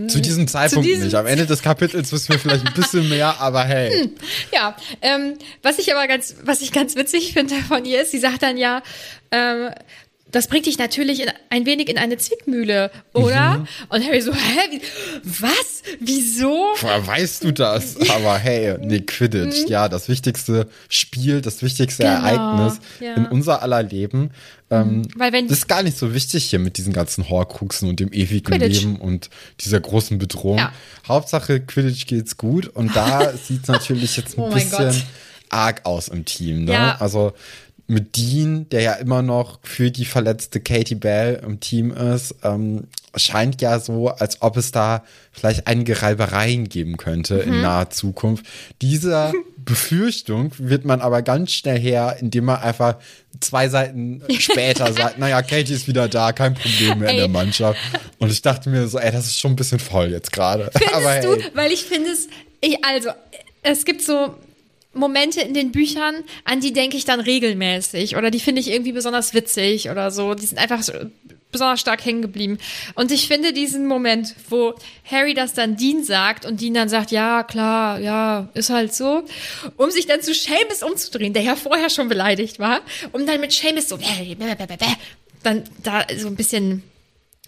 Zu 0.07 0.21
diesem 0.21 0.47
Zeitpunkt 0.47 0.87
diesem 0.87 1.05
nicht. 1.05 1.15
Am 1.15 1.25
Ende 1.25 1.47
des 1.47 1.63
Kapitels 1.63 2.11
wissen 2.11 2.29
wir 2.29 2.39
vielleicht 2.39 2.67
ein 2.67 2.73
bisschen 2.75 3.09
mehr, 3.09 3.39
aber 3.41 3.63
hey. 3.63 4.11
Ja, 4.53 4.77
ähm, 5.01 5.33
was 5.63 5.79
ich 5.79 5.91
aber 5.91 6.07
ganz, 6.07 6.35
was 6.43 6.61
ich 6.61 6.71
ganz 6.71 6.95
witzig 6.95 7.33
finde 7.33 7.55
von 7.55 7.85
ihr 7.85 8.03
ist, 8.03 8.11
sie 8.11 8.19
sagt 8.19 8.43
dann 8.43 8.57
ja, 8.57 8.83
ähm, 9.31 9.71
das 10.31 10.47
bringt 10.47 10.65
dich 10.65 10.77
natürlich 10.77 11.21
in, 11.21 11.29
ein 11.49 11.65
wenig 11.65 11.89
in 11.89 11.97
eine 11.97 12.17
Zwickmühle, 12.17 12.91
oder? 13.13 13.59
Mhm. 13.59 13.67
Und 13.89 14.05
Harry 14.05 14.21
so, 14.21 14.33
hä, 14.33 14.79
was? 15.23 15.81
Wieso? 15.99 16.67
Woher 16.79 17.05
weißt 17.05 17.43
du 17.43 17.51
das? 17.51 17.95
Aber 18.09 18.37
hey, 18.37 18.77
nee, 18.81 18.99
Quidditch, 19.01 19.67
ja, 19.69 19.89
das 19.89 20.07
wichtigste 20.09 20.69
Spiel, 20.87 21.41
das 21.41 21.61
wichtigste 21.61 22.03
Mhm. 22.03 22.07
Genau, 22.09 22.25
Ereignis 22.27 22.79
ja. 22.99 23.13
in 23.15 23.25
unser 23.27 23.61
aller 23.61 23.83
Leben. 23.83 24.31
Ähm, 24.71 25.07
Weil 25.15 25.33
wenn- 25.33 25.47
das 25.47 25.59
ist 25.59 25.67
gar 25.67 25.81
nicht 25.81 25.97
so 25.97 26.13
wichtig 26.13 26.45
hier 26.45 26.59
mit 26.59 26.77
diesen 26.77 26.93
ganzen 26.93 27.27
Horcruxen 27.29 27.89
und 27.89 27.99
dem 27.99 28.11
ewigen 28.13 28.43
Quidditch. 28.45 28.81
Leben 28.81 28.97
und 28.97 29.29
dieser 29.61 29.79
großen 29.79 30.19
Bedrohung. 30.19 30.59
Ja. 30.59 30.71
Hauptsache 31.07 31.59
Quidditch 31.61 32.05
geht's 32.05 32.37
gut 32.37 32.67
und 32.67 32.95
da 32.95 33.33
sieht's 33.47 33.67
natürlich 33.67 34.15
jetzt 34.17 34.37
ein 34.37 34.41
Oh 34.43 34.49
bisschen 34.51 34.69
Gott. 34.89 34.95
arg 35.49 35.85
aus 35.87 36.07
im 36.09 36.23
Team. 36.25 36.65
Ne? 36.65 36.73
Ja. 36.73 36.97
Also 36.99 37.33
mit 37.89 38.15
Dean, 38.15 38.69
der 38.69 38.81
ja 38.81 38.93
immer 38.93 39.21
noch 39.21 39.59
für 39.63 39.89
die 39.91 40.05
verletzte 40.05 40.59
Katie 40.59 40.95
Bell 40.95 41.41
im 41.45 41.59
Team 41.59 41.91
ist, 41.91 42.35
ähm, 42.43 42.87
scheint 43.15 43.61
ja 43.61 43.79
so, 43.79 44.09
als 44.09 44.41
ob 44.41 44.55
es 44.57 44.71
da 44.71 45.03
vielleicht 45.31 45.65
einige 45.65 46.01
Reibereien 46.01 46.69
geben 46.69 46.97
könnte 46.97 47.35
Mhm. 47.45 47.53
in 47.53 47.61
naher 47.61 47.89
Zukunft. 47.89 48.45
Dieser 48.81 49.33
Befürchtung 49.57 50.51
wird 50.57 50.85
man 50.85 51.01
aber 51.01 51.21
ganz 51.23 51.51
schnell 51.51 51.79
her, 51.79 52.17
indem 52.19 52.45
man 52.45 52.57
einfach 52.61 52.97
zwei 53.39 53.69
Seiten 53.69 54.21
später 54.39 54.93
sagt, 54.93 55.17
naja, 55.17 55.41
Katie 55.41 55.73
ist 55.73 55.87
wieder 55.87 56.07
da, 56.07 56.31
kein 56.31 56.53
Problem 56.53 56.99
mehr 56.99 57.09
in 57.09 57.15
Ey. 57.15 57.19
der 57.21 57.27
Mannschaft. 57.27 57.79
Und 58.19 58.31
ich 58.31 58.41
dachte 58.41 58.69
mir 58.69 58.87
so, 58.87 58.99
ey, 58.99 59.11
das 59.11 59.25
ist 59.25 59.39
schon 59.39 59.53
ein 59.53 59.55
bisschen 59.55 59.79
voll 59.79 60.11
jetzt 60.11 60.31
gerade. 60.31 60.69
Findest 60.71 60.93
Aber 60.93 61.19
du? 61.21 61.43
Weil 61.55 61.71
ich 61.71 61.83
finde 61.85 62.11
es, 62.11 62.27
ich, 62.61 62.77
also, 62.85 63.09
es 63.63 63.83
gibt 63.85 64.01
so 64.03 64.35
Momente 64.93 65.41
in 65.41 65.53
den 65.53 65.71
Büchern, 65.71 66.23
an 66.45 66.61
die 66.61 66.73
denke 66.73 66.97
ich 66.97 67.05
dann 67.05 67.19
regelmäßig 67.19 68.15
oder 68.15 68.31
die 68.31 68.39
finde 68.39 68.61
ich 68.61 68.69
irgendwie 68.69 68.91
besonders 68.91 69.33
witzig 69.33 69.89
oder 69.89 70.09
so. 70.11 70.33
Die 70.33 70.45
sind 70.45 70.57
einfach 70.57 70.81
so 70.81 70.93
besonders 71.51 71.79
stark 71.79 72.05
hängen 72.05 72.21
geblieben. 72.21 72.57
Und 72.95 73.11
ich 73.11 73.27
finde 73.27 73.53
diesen 73.53 73.87
Moment, 73.87 74.35
wo 74.49 74.73
Harry 75.09 75.33
das 75.33 75.53
dann 75.53 75.77
Dean 75.77 76.03
sagt 76.03 76.45
und 76.45 76.61
Dean 76.61 76.73
dann 76.73 76.89
sagt, 76.89 77.11
ja, 77.11 77.43
klar, 77.43 77.99
ja, 77.99 78.49
ist 78.53 78.69
halt 78.69 78.93
so, 78.93 79.23
um 79.77 79.89
sich 79.89 80.05
dann 80.05 80.21
zu 80.21 80.33
Seamus 80.33 80.83
umzudrehen, 80.83 81.33
der 81.33 81.43
ja 81.43 81.55
vorher 81.55 81.89
schon 81.89 82.07
beleidigt 82.07 82.59
war, 82.59 82.81
um 83.11 83.25
dann 83.25 83.41
mit 83.41 83.51
Seamus 83.51 83.89
so, 83.89 83.97
dann 85.43 85.63
da 85.83 86.05
so 86.17 86.27
ein 86.27 86.35
bisschen 86.35 86.83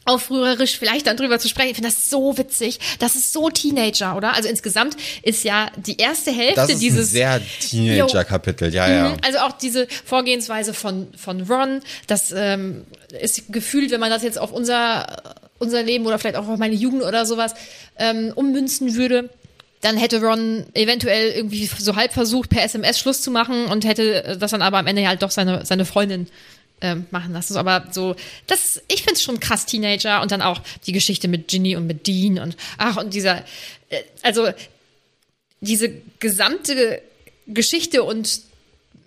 aufrührerisch 0.05 0.79
vielleicht 0.79 1.07
dann 1.07 1.17
drüber 1.17 1.37
zu 1.39 1.47
sprechen. 1.47 1.69
Ich 1.69 1.75
finde 1.75 1.89
das 1.89 2.09
so 2.09 2.37
witzig. 2.37 2.79
Das 2.99 3.15
ist 3.15 3.33
so 3.33 3.49
Teenager, 3.49 4.15
oder? 4.15 4.33
Also 4.33 4.49
insgesamt 4.49 4.97
ist 5.21 5.43
ja 5.43 5.69
die 5.77 5.97
erste 5.97 6.31
Hälfte 6.31 6.55
Das 6.55 6.69
ist 6.69 6.81
dieses 6.81 7.09
ein 7.09 7.11
sehr 7.11 7.41
Teenager-Kapitel, 7.59 8.73
ja, 8.73 8.89
ja. 8.89 9.09
Mhm, 9.09 9.17
Also 9.23 9.39
auch 9.39 9.51
diese 9.51 9.87
Vorgehensweise 10.05 10.73
von, 10.73 11.07
von 11.15 11.41
Ron, 11.41 11.81
das 12.07 12.31
ähm, 12.31 12.85
ist 13.19 13.51
gefühlt, 13.53 13.91
wenn 13.91 13.99
man 13.99 14.09
das 14.09 14.23
jetzt 14.23 14.39
auf 14.39 14.51
unser, 14.51 15.35
unser 15.59 15.83
Leben 15.83 16.05
oder 16.05 16.17
vielleicht 16.17 16.37
auch 16.37 16.47
auf 16.47 16.57
meine 16.57 16.75
Jugend 16.75 17.03
oder 17.03 17.25
sowas 17.25 17.53
ähm, 17.97 18.31
ummünzen 18.35 18.95
würde, 18.95 19.29
dann 19.81 19.97
hätte 19.97 20.21
Ron 20.21 20.65
eventuell 20.73 21.31
irgendwie 21.31 21.65
so 21.65 21.95
halb 21.95 22.13
versucht, 22.13 22.49
per 22.49 22.63
SMS 22.63 22.99
Schluss 22.99 23.21
zu 23.21 23.31
machen 23.31 23.65
und 23.65 23.83
hätte 23.83 24.37
das 24.39 24.51
dann 24.51 24.61
aber 24.61 24.77
am 24.77 24.87
Ende 24.87 25.07
halt 25.07 25.23
doch 25.23 25.31
seine, 25.31 25.65
seine 25.65 25.85
Freundin 25.85 26.27
ähm, 26.81 27.05
machen 27.11 27.33
lassen. 27.33 27.53
So, 27.53 27.59
Aber 27.59 27.87
so, 27.91 28.15
das, 28.47 28.81
ich 28.87 29.03
find's 29.03 29.21
schon 29.21 29.39
krass 29.39 29.65
Teenager 29.65 30.21
und 30.21 30.31
dann 30.31 30.41
auch 30.41 30.61
die 30.85 30.91
Geschichte 30.91 31.27
mit 31.27 31.47
Ginny 31.47 31.75
und 31.75 31.87
mit 31.87 32.07
Dean 32.07 32.39
und 32.39 32.57
ach, 32.77 32.97
und 32.97 33.13
dieser, 33.13 33.39
äh, 33.89 34.01
also 34.21 34.49
diese 35.61 35.91
gesamte 36.19 37.01
Geschichte 37.47 38.03
und 38.03 38.41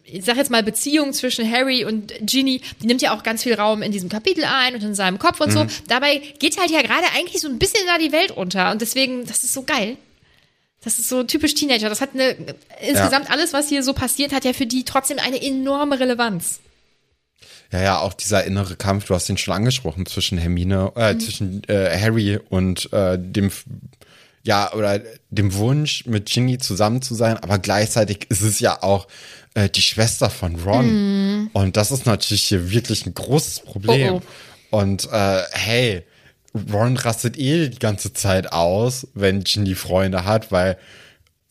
ich 0.07 0.25
sag 0.25 0.37
jetzt 0.37 0.50
mal 0.50 0.62
Beziehung 0.62 1.12
zwischen 1.12 1.50
Harry 1.50 1.85
und 1.85 2.12
Ginny, 2.21 2.61
die 2.83 2.87
nimmt 2.87 3.00
ja 3.00 3.16
auch 3.16 3.23
ganz 3.23 3.43
viel 3.43 3.54
Raum 3.54 3.83
in 3.83 3.90
diesem 3.90 4.11
Kapitel 4.11 4.45
ein 4.45 4.75
und 4.75 4.83
in 4.83 4.95
seinem 4.95 5.19
Kopf 5.19 5.40
und 5.40 5.50
so. 5.50 5.66
Dabei 5.88 6.19
geht 6.38 6.61
halt 6.61 6.71
ja 6.71 6.83
gerade 6.83 7.07
eigentlich 7.16 7.40
so 7.40 7.49
ein 7.49 7.59
bisschen 7.59 7.87
da 7.87 7.99
die 7.99 8.12
Welt 8.12 8.31
unter 8.31 8.71
und 8.71 8.83
deswegen, 8.83 9.26
das 9.26 9.43
ist 9.45 9.54
so 9.54 9.62
geil. 9.62 9.97
Das 10.85 10.99
ist 10.99 11.09
so 11.09 11.23
typisch 11.25 11.54
Teenager. 11.54 11.88
Das 11.88 12.02
hat 12.02 12.11
eine, 12.12 12.37
insgesamt 12.83 13.31
alles, 13.31 13.54
was 13.54 13.71
hier 13.71 13.83
so 13.83 13.95
passiert, 13.95 14.33
hat 14.33 14.45
ja 14.45 14.52
für 14.52 14.66
die 14.66 14.85
trotzdem 14.85 15.19
eine 15.19 15.40
enorme 15.40 15.99
Relevanz. 15.99 16.61
Ja, 17.75 17.83
ja, 17.83 17.99
auch 17.99 18.12
dieser 18.12 18.45
innere 18.45 18.76
Kampf, 18.76 19.07
du 19.07 19.16
hast 19.16 19.28
ihn 19.28 19.37
schon 19.37 19.52
angesprochen, 19.52 20.07
zwischen 20.07 20.38
Hermine, 20.38 20.93
äh, 20.95 21.19
zwischen 21.19 21.64
äh, 21.64 21.99
Harry 22.00 22.38
und 22.49 22.93
äh, 22.93 23.19
dem, 23.19 23.50
ja, 24.45 24.73
oder 24.75 25.00
dem 25.31 25.52
Wunsch, 25.54 26.07
mit 26.07 26.26
Ginny 26.26 26.59
zusammen 26.59 27.02
zu 27.02 27.16
sein, 27.16 27.37
aber 27.37 27.59
gleichzeitig 27.59 28.26
ist 28.28 28.43
es 28.43 28.61
ja 28.61 28.81
auch 28.85 29.09
äh, 29.54 29.69
die 29.69 29.83
Schwester 29.83 30.31
von 30.31 30.54
Ron. 30.54 31.50
Und 31.52 31.76
das 31.76 31.90
ist 31.90 32.07
natürlich 32.07 32.45
hier 32.45 32.71
wirklich 32.71 33.07
ein 33.07 33.14
großes 33.14 33.62
Problem. 33.62 34.14
Oh, 34.14 34.23
oh. 34.71 34.78
Und 34.78 35.09
äh, 35.11 35.43
hey, 35.50 36.04
Ron 36.73 36.97
rastet 36.97 37.37
eh 37.37 37.71
die 37.71 37.78
ganze 37.81 38.12
Zeit 38.12 38.52
aus, 38.52 39.09
wenn 39.14 39.43
Ginny 39.43 39.75
Freunde 39.75 40.25
hat, 40.25 40.52
weil 40.52 40.78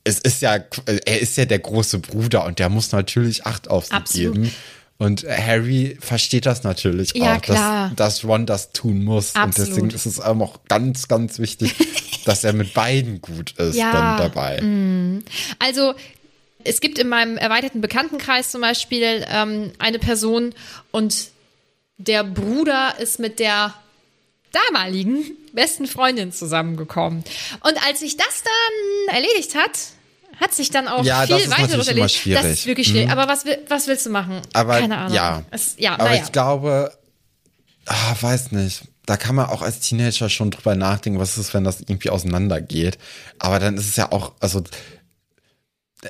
es 0.06 0.20
ist 0.20 0.42
ja, 0.42 0.58
er 0.86 1.20
ist 1.20 1.36
ja 1.36 1.44
der 1.44 1.60
große 1.60 2.00
Bruder 2.00 2.46
und 2.46 2.60
der 2.60 2.70
muss 2.70 2.94
natürlich 2.94 3.46
Acht 3.46 3.70
auf 3.70 3.88
sie 3.88 3.92
Absolut. 3.94 4.36
geben. 4.36 4.51
Und 5.03 5.25
Harry 5.27 5.98
versteht 6.00 6.45
das 6.45 6.63
natürlich 6.63 7.13
Ja, 7.13 7.36
auch, 7.36 7.41
klar. 7.41 7.91
Dass, 7.95 8.22
dass 8.22 8.25
Ron 8.25 8.45
das 8.45 8.72
tun 8.72 9.03
muss. 9.03 9.36
Absolut. 9.36 9.45
Und 9.45 9.57
deswegen 9.57 9.89
ist 9.89 10.05
es 10.05 10.19
auch 10.19 10.60
ganz, 10.69 11.07
ganz 11.07 11.39
wichtig, 11.39 11.75
dass 12.25 12.43
er 12.43 12.53
mit 12.53 12.74
beiden 12.74 13.22
gut 13.22 13.51
ist 13.57 13.75
Ja, 13.75 13.91
dann 13.91 14.17
dabei. 14.17 15.22
Also 15.60 15.93
es 16.63 16.79
gibt 16.79 17.00
in 17.00 17.10
meinem 17.10 17.38
erweiterten 17.38 17.81
Bekanntenkreis 17.81 18.51
zum 18.51 18.62
Beispiel 18.62 19.25
ähm, 19.29 19.72
eine 19.79 20.00
Person 20.00 20.55
und 20.91 21.27
der 21.98 22.24
Bruder 22.24 22.95
ist 23.00 23.19
mit 23.19 23.39
der 23.39 23.74
damaligen 24.51 25.25
besten 25.51 25.88
Freundin 25.88 26.31
zusammengekommen. 26.31 27.24
Und 27.62 27.86
als 27.86 28.00
sich 28.00 28.17
das 28.17 28.43
dann 28.43 29.15
erledigt 29.15 29.55
hat, 29.55 29.72
hat 30.40 30.54
sich 30.54 30.70
dann 30.72 30.88
auch 30.88 31.04
Ja, 31.04 31.22
viel 31.25 31.36
das 31.36 31.44
ist 31.46 31.52
weiteres 31.52 31.70
natürlich 31.72 31.88
immer 31.88 32.00
erledigt. 32.02 32.16
Das 32.16 32.22
schwierig. 32.22 32.46
ist 32.46 32.66
wirklich 32.66 32.88
schwierig. 32.88 33.10
Aber 33.10 33.28
was, 33.28 33.46
was 33.68 33.88
willst 33.88 34.06
du 34.06 34.10
machen? 34.10 34.42
Aber 34.54 34.80
Keine 34.80 34.98
Ahnung. 34.98 35.13
ja, 35.13 35.44
Es, 35.52 35.75
ja, 35.78 35.94
aber 35.94 36.06
naja. 36.06 36.24
ich 36.24 36.32
glaube, 36.32 36.92
ah, 37.86 38.16
weiß 38.20 38.52
nicht. 38.52 38.84
Da 39.06 39.18
kann 39.18 39.36
man 39.36 39.48
auch 39.48 39.62
als 39.62 39.80
Teenager 39.82 40.30
schon 40.30 40.50
drüber 40.52 40.75
nachdenken, 40.75 41.20
was 41.20 41.38
ist, 41.38 41.54
wenn 41.54 41.66
das 41.66 41.82
irgendwie 41.82 42.10
auseinandergeht. 42.10 42.98
Aber 43.38 43.60
dann 43.60 43.75
ist 43.78 43.90
es 43.90 43.96
ja 43.98 44.12
auch, 44.12 44.32
also 44.40 44.63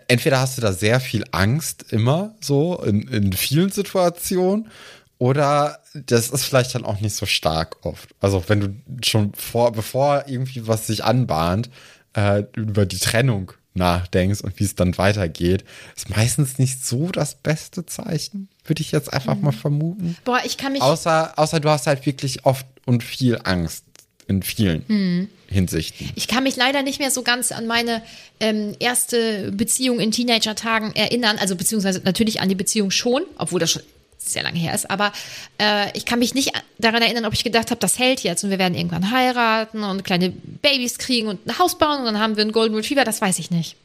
entweder 0.07 0.39
hast 0.39 0.57
du 0.57 0.61
da 0.61 0.73
sehr 0.73 0.99
viel 0.99 1.23
Angst 1.31 1.85
immer 1.91 2.35
so 2.39 2.81
in, 2.83 3.07
in 3.07 3.33
vielen 3.33 3.71
Situationen 3.71 4.69
oder 5.17 5.79
das 5.93 6.29
ist 6.29 6.43
vielleicht 6.43 6.73
dann 6.75 6.85
auch 6.85 6.99
nicht 6.99 7.15
so 7.15 7.25
stark 7.25 7.85
oft. 7.85 8.09
Also 8.19 8.43
wenn 8.47 8.59
du 8.59 8.75
schon 9.05 9.33
vor, 9.33 9.71
bevor 9.71 10.25
irgendwie 10.27 10.67
was 10.67 10.87
sich 10.87 11.03
anbahnt, 11.03 11.69
äh, 12.13 12.43
über 12.55 12.85
die 12.85 12.97
Trennung 12.99 13.53
nachdenkst 13.73 14.41
und 14.41 14.59
wie 14.59 14.63
es 14.63 14.75
dann 14.75 14.97
weitergeht, 14.97 15.63
ist 15.95 16.09
meistens 16.09 16.59
nicht 16.59 16.85
so 16.85 17.09
das 17.09 17.35
beste 17.35 17.85
Zeichen, 17.85 18.49
würde 18.65 18.81
ich 18.81 18.91
jetzt 18.91 19.11
einfach 19.11 19.35
mal 19.35 19.51
vermuten. 19.51 20.15
Boah, 20.25 20.39
ich 20.45 20.57
kann 20.57 20.73
mich. 20.73 20.81
Außer, 20.81 21.33
außer 21.37 21.59
du 21.59 21.69
hast 21.69 21.87
halt 21.87 22.05
wirklich 22.05 22.45
oft 22.45 22.65
und 22.85 23.03
viel 23.03 23.39
Angst 23.43 23.85
in 24.27 24.41
vielen 24.43 24.83
Hm. 24.87 25.29
Hinsichten. 25.47 26.09
Ich 26.15 26.27
kann 26.27 26.43
mich 26.43 26.55
leider 26.55 26.81
nicht 26.81 26.99
mehr 26.99 27.11
so 27.11 27.21
ganz 27.21 27.51
an 27.51 27.67
meine 27.67 28.01
ähm, 28.39 28.75
erste 28.79 29.51
Beziehung 29.51 29.99
in 29.99 30.11
Teenager-Tagen 30.11 30.95
erinnern. 30.95 31.37
Also 31.37 31.55
beziehungsweise 31.55 32.01
natürlich 32.03 32.41
an 32.41 32.49
die 32.49 32.55
Beziehung 32.55 32.89
schon, 32.89 33.23
obwohl 33.37 33.59
das 33.59 33.71
schon 33.71 33.83
sehr 34.31 34.43
lange 34.43 34.59
her 34.59 34.73
ist. 34.73 34.89
Aber 34.89 35.11
äh, 35.59 35.95
ich 35.97 36.05
kann 36.05 36.19
mich 36.19 36.33
nicht 36.33 36.51
daran 36.77 37.01
erinnern, 37.01 37.25
ob 37.25 37.33
ich 37.33 37.43
gedacht 37.43 37.71
habe, 37.71 37.79
das 37.79 37.99
hält 37.99 38.21
jetzt 38.21 38.43
und 38.43 38.49
wir 38.49 38.59
werden 38.59 38.75
irgendwann 38.75 39.11
heiraten 39.11 39.83
und 39.83 40.03
kleine 40.03 40.29
Babys 40.29 40.97
kriegen 40.97 41.27
und 41.27 41.45
ein 41.45 41.59
Haus 41.59 41.77
bauen 41.77 41.99
und 41.99 42.05
dann 42.05 42.19
haben 42.19 42.35
wir 42.35 42.43
einen 42.43 42.51
Golden 42.51 42.75
Retriever. 42.75 43.03
Das 43.03 43.21
weiß 43.21 43.39
ich 43.39 43.51
nicht. 43.51 43.75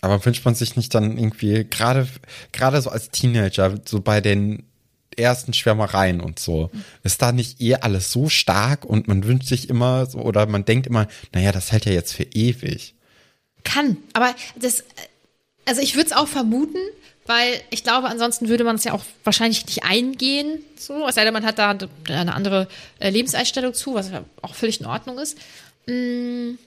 Aber 0.00 0.24
wünscht 0.24 0.44
man 0.44 0.54
sich 0.54 0.76
nicht 0.76 0.94
dann 0.94 1.16
irgendwie, 1.16 1.64
gerade, 1.64 2.08
gerade 2.50 2.82
so 2.82 2.90
als 2.90 3.10
Teenager, 3.10 3.78
so 3.84 4.00
bei 4.00 4.20
den 4.20 4.64
ersten 5.16 5.52
Schwärmereien 5.52 6.20
und 6.20 6.38
so, 6.38 6.70
ist 7.02 7.22
da 7.22 7.32
nicht 7.32 7.60
eh 7.60 7.76
alles 7.76 8.10
so 8.10 8.28
stark 8.28 8.84
und 8.84 9.08
man 9.08 9.24
wünscht 9.24 9.46
sich 9.46 9.68
immer 9.68 10.06
so, 10.06 10.18
oder 10.18 10.46
man 10.46 10.64
denkt 10.64 10.86
immer, 10.86 11.06
naja, 11.32 11.52
das 11.52 11.70
hält 11.70 11.84
ja 11.84 11.92
jetzt 11.92 12.14
für 12.14 12.24
ewig. 12.24 12.94
Kann, 13.64 13.96
aber 14.12 14.34
das, 14.56 14.82
also 15.66 15.80
ich 15.80 15.94
würde 15.94 16.06
es 16.06 16.16
auch 16.16 16.28
vermuten, 16.28 16.78
weil 17.26 17.60
ich 17.70 17.84
glaube, 17.84 18.08
ansonsten 18.08 18.48
würde 18.48 18.64
man 18.64 18.76
es 18.76 18.84
ja 18.84 18.92
auch 18.92 19.02
wahrscheinlich 19.24 19.64
nicht 19.66 19.84
eingehen, 19.84 20.64
so, 20.76 21.06
es 21.06 21.14
sei 21.14 21.24
denn, 21.24 21.32
man 21.32 21.46
hat 21.46 21.58
da 21.58 21.76
eine 22.08 22.34
andere 22.34 22.66
äh, 22.98 23.10
Lebenseinstellung 23.10 23.74
zu, 23.74 23.94
was 23.94 24.10
ja 24.10 24.24
auch 24.42 24.54
völlig 24.54 24.80
in 24.80 24.86
Ordnung 24.86 25.18
ist. 25.18 25.38
Hm, 25.86 26.58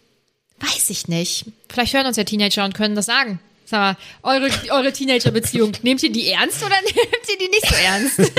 weiß 0.60 0.90
ich 0.90 1.08
nicht. 1.08 1.46
Vielleicht 1.70 1.94
hören 1.94 2.06
uns 2.08 2.18
ja 2.18 2.24
Teenager 2.24 2.64
und 2.64 2.74
können 2.74 2.96
das 2.96 3.06
sagen. 3.06 3.40
Sag 3.68 3.80
mal, 3.80 3.98
eure, 4.22 4.50
eure 4.72 4.94
Teenager-Beziehung, 4.94 5.74
nehmt 5.82 6.04
ihr 6.04 6.12
die 6.12 6.30
ernst 6.30 6.64
oder 6.64 6.76
nehmt 6.84 7.30
ihr 7.30 7.38
die 7.38 7.50
nicht 7.50 7.68
so 7.68 7.76
ernst? 7.76 8.32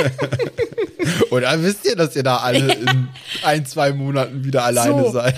Oder 1.31 1.63
wisst 1.63 1.85
ihr, 1.85 1.95
dass 1.95 2.17
ihr 2.17 2.23
da 2.25 2.39
alle 2.39 2.75
in 2.75 3.09
ein, 3.43 3.65
zwei 3.65 3.93
Monaten 3.93 4.45
wieder 4.45 4.65
alleine 4.65 5.05
So. 5.05 5.13
seid? 5.13 5.37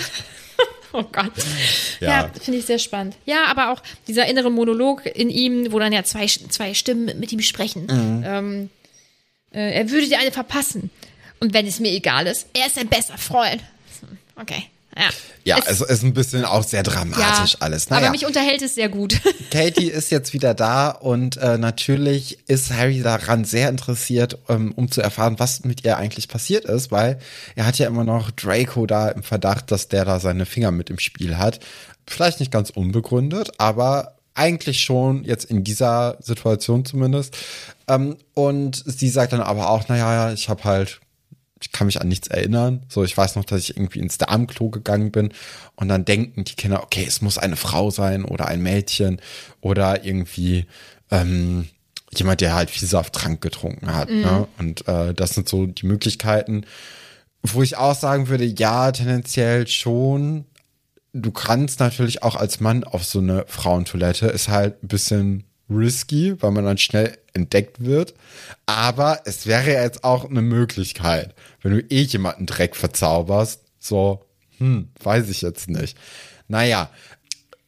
Oh 0.92 1.02
Gott. 1.02 1.32
Ja. 2.00 2.22
Ja, 2.22 2.30
finde 2.40 2.60
ich 2.60 2.66
sehr 2.66 2.78
spannend. 2.78 3.16
Ja, 3.26 3.46
aber 3.48 3.72
auch 3.72 3.82
dieser 4.06 4.26
innere 4.26 4.50
Monolog 4.50 5.04
in 5.04 5.28
ihm, 5.28 5.70
wo 5.70 5.78
dann 5.78 5.92
ja 5.92 6.02
zwei, 6.02 6.26
zwei 6.26 6.72
Stimmen 6.72 7.18
mit 7.18 7.32
ihm 7.32 7.40
sprechen. 7.40 7.82
Mhm. 7.82 8.24
Ähm, 8.26 8.70
äh, 9.52 9.72
er 9.72 9.90
würde 9.90 10.08
dir 10.08 10.18
eine 10.18 10.32
verpassen. 10.32 10.90
Und 11.40 11.54
wenn 11.54 11.66
es 11.66 11.78
mir 11.78 11.92
egal 11.92 12.26
ist, 12.26 12.48
er 12.54 12.66
ist 12.66 12.78
ein 12.78 12.88
bester 12.88 13.18
Freund. 13.18 13.62
Okay. 14.36 14.64
Ja. 14.98 15.04
Ja, 15.44 15.56
Es- 15.66 15.80
es 15.80 15.88
ist 15.88 16.02
ein 16.02 16.12
bisschen 16.12 16.44
auch 16.44 16.62
sehr 16.64 16.82
dramatisch 16.82 17.56
alles. 17.60 17.88
Naja. 17.88 18.02
Aber 18.02 18.10
mich 18.10 18.26
unterhält 18.26 18.60
es 18.60 18.74
sehr 18.74 18.88
gut. 18.90 19.18
Katie 19.50 19.88
ist 19.88 20.10
jetzt 20.10 20.32
wieder 20.34 20.52
da 20.52 20.90
und 20.90 21.36
äh, 21.38 21.56
natürlich 21.56 22.38
ist 22.48 22.70
Harry 22.72 23.00
daran 23.00 23.44
sehr 23.44 23.68
interessiert, 23.70 24.36
ähm, 24.50 24.72
um 24.76 24.90
zu 24.90 25.00
erfahren, 25.00 25.36
was 25.38 25.64
mit 25.64 25.84
ihr 25.84 25.96
eigentlich 25.96 26.28
passiert 26.28 26.64
ist, 26.66 26.90
weil 26.90 27.18
er 27.54 27.64
hat 27.64 27.78
ja 27.78 27.86
immer 27.86 28.04
noch 28.04 28.30
Draco 28.32 28.84
da 28.86 29.08
im 29.08 29.22
Verdacht, 29.22 29.70
dass 29.70 29.88
der 29.88 30.04
da 30.04 30.20
seine 30.20 30.44
Finger 30.44 30.70
mit 30.72 30.90
im 30.90 30.98
Spiel 30.98 31.38
hat. 31.38 31.60
Vielleicht 32.06 32.40
nicht 32.40 32.52
ganz 32.52 32.68
unbegründet, 32.70 33.52
aber 33.58 34.16
eigentlich 34.34 34.80
schon 34.82 35.24
jetzt 35.24 35.44
in 35.46 35.64
dieser 35.64 36.16
Situation 36.20 36.84
zumindest. 36.84 37.36
Ähm, 37.88 38.16
und 38.34 38.82
sie 38.86 39.08
sagt 39.08 39.32
dann 39.32 39.40
aber 39.40 39.70
auch, 39.70 39.88
naja, 39.88 40.32
ich 40.32 40.48
habe 40.48 40.64
halt 40.64 41.00
ich 41.60 41.72
kann 41.72 41.86
mich 41.86 42.00
an 42.00 42.08
nichts 42.08 42.28
erinnern. 42.28 42.84
So, 42.88 43.04
ich 43.04 43.16
weiß 43.16 43.36
noch, 43.36 43.44
dass 43.44 43.60
ich 43.60 43.76
irgendwie 43.76 44.00
ins 44.00 44.18
Darmklo 44.18 44.70
gegangen 44.70 45.10
bin 45.10 45.32
und 45.76 45.88
dann 45.88 46.04
denken 46.04 46.44
die 46.44 46.54
Kinder, 46.54 46.82
okay, 46.82 47.04
es 47.06 47.20
muss 47.20 47.38
eine 47.38 47.56
Frau 47.56 47.90
sein 47.90 48.24
oder 48.24 48.46
ein 48.46 48.62
Mädchen 48.62 49.20
oder 49.60 50.04
irgendwie 50.04 50.66
ähm, 51.10 51.68
jemand, 52.14 52.40
der 52.40 52.54
halt 52.54 52.70
Vielsafttrank 52.70 53.40
getrunken 53.40 53.94
hat. 53.94 54.08
Ne? 54.10 54.48
Und 54.58 54.86
äh, 54.88 55.14
das 55.14 55.30
sind 55.30 55.48
so 55.48 55.66
die 55.66 55.86
Möglichkeiten, 55.86 56.64
wo 57.42 57.62
ich 57.62 57.76
auch 57.76 57.94
sagen 57.94 58.28
würde, 58.28 58.44
ja, 58.44 58.90
tendenziell 58.92 59.66
schon. 59.66 60.44
Du 61.12 61.30
kannst 61.30 61.80
natürlich 61.80 62.22
auch 62.22 62.36
als 62.36 62.60
Mann 62.60 62.84
auf 62.84 63.04
so 63.04 63.18
eine 63.18 63.44
Frauentoilette, 63.48 64.26
ist 64.26 64.48
halt 64.48 64.82
ein 64.82 64.88
bisschen 64.88 65.44
risky, 65.70 66.34
weil 66.40 66.50
man 66.50 66.64
dann 66.64 66.78
schnell 66.78 67.16
entdeckt 67.34 67.84
wird. 67.84 68.14
Aber 68.66 69.20
es 69.24 69.46
wäre 69.46 69.72
ja 69.74 69.82
jetzt 69.82 70.04
auch 70.04 70.28
eine 70.28 70.42
Möglichkeit, 70.42 71.34
wenn 71.62 71.72
du 71.72 71.80
eh 71.90 72.02
jemanden 72.02 72.46
Dreck 72.46 72.76
verzauberst, 72.76 73.62
so, 73.78 74.24
hm, 74.58 74.88
weiß 75.02 75.28
ich 75.28 75.42
jetzt 75.42 75.68
nicht. 75.68 75.96
Naja, 76.48 76.90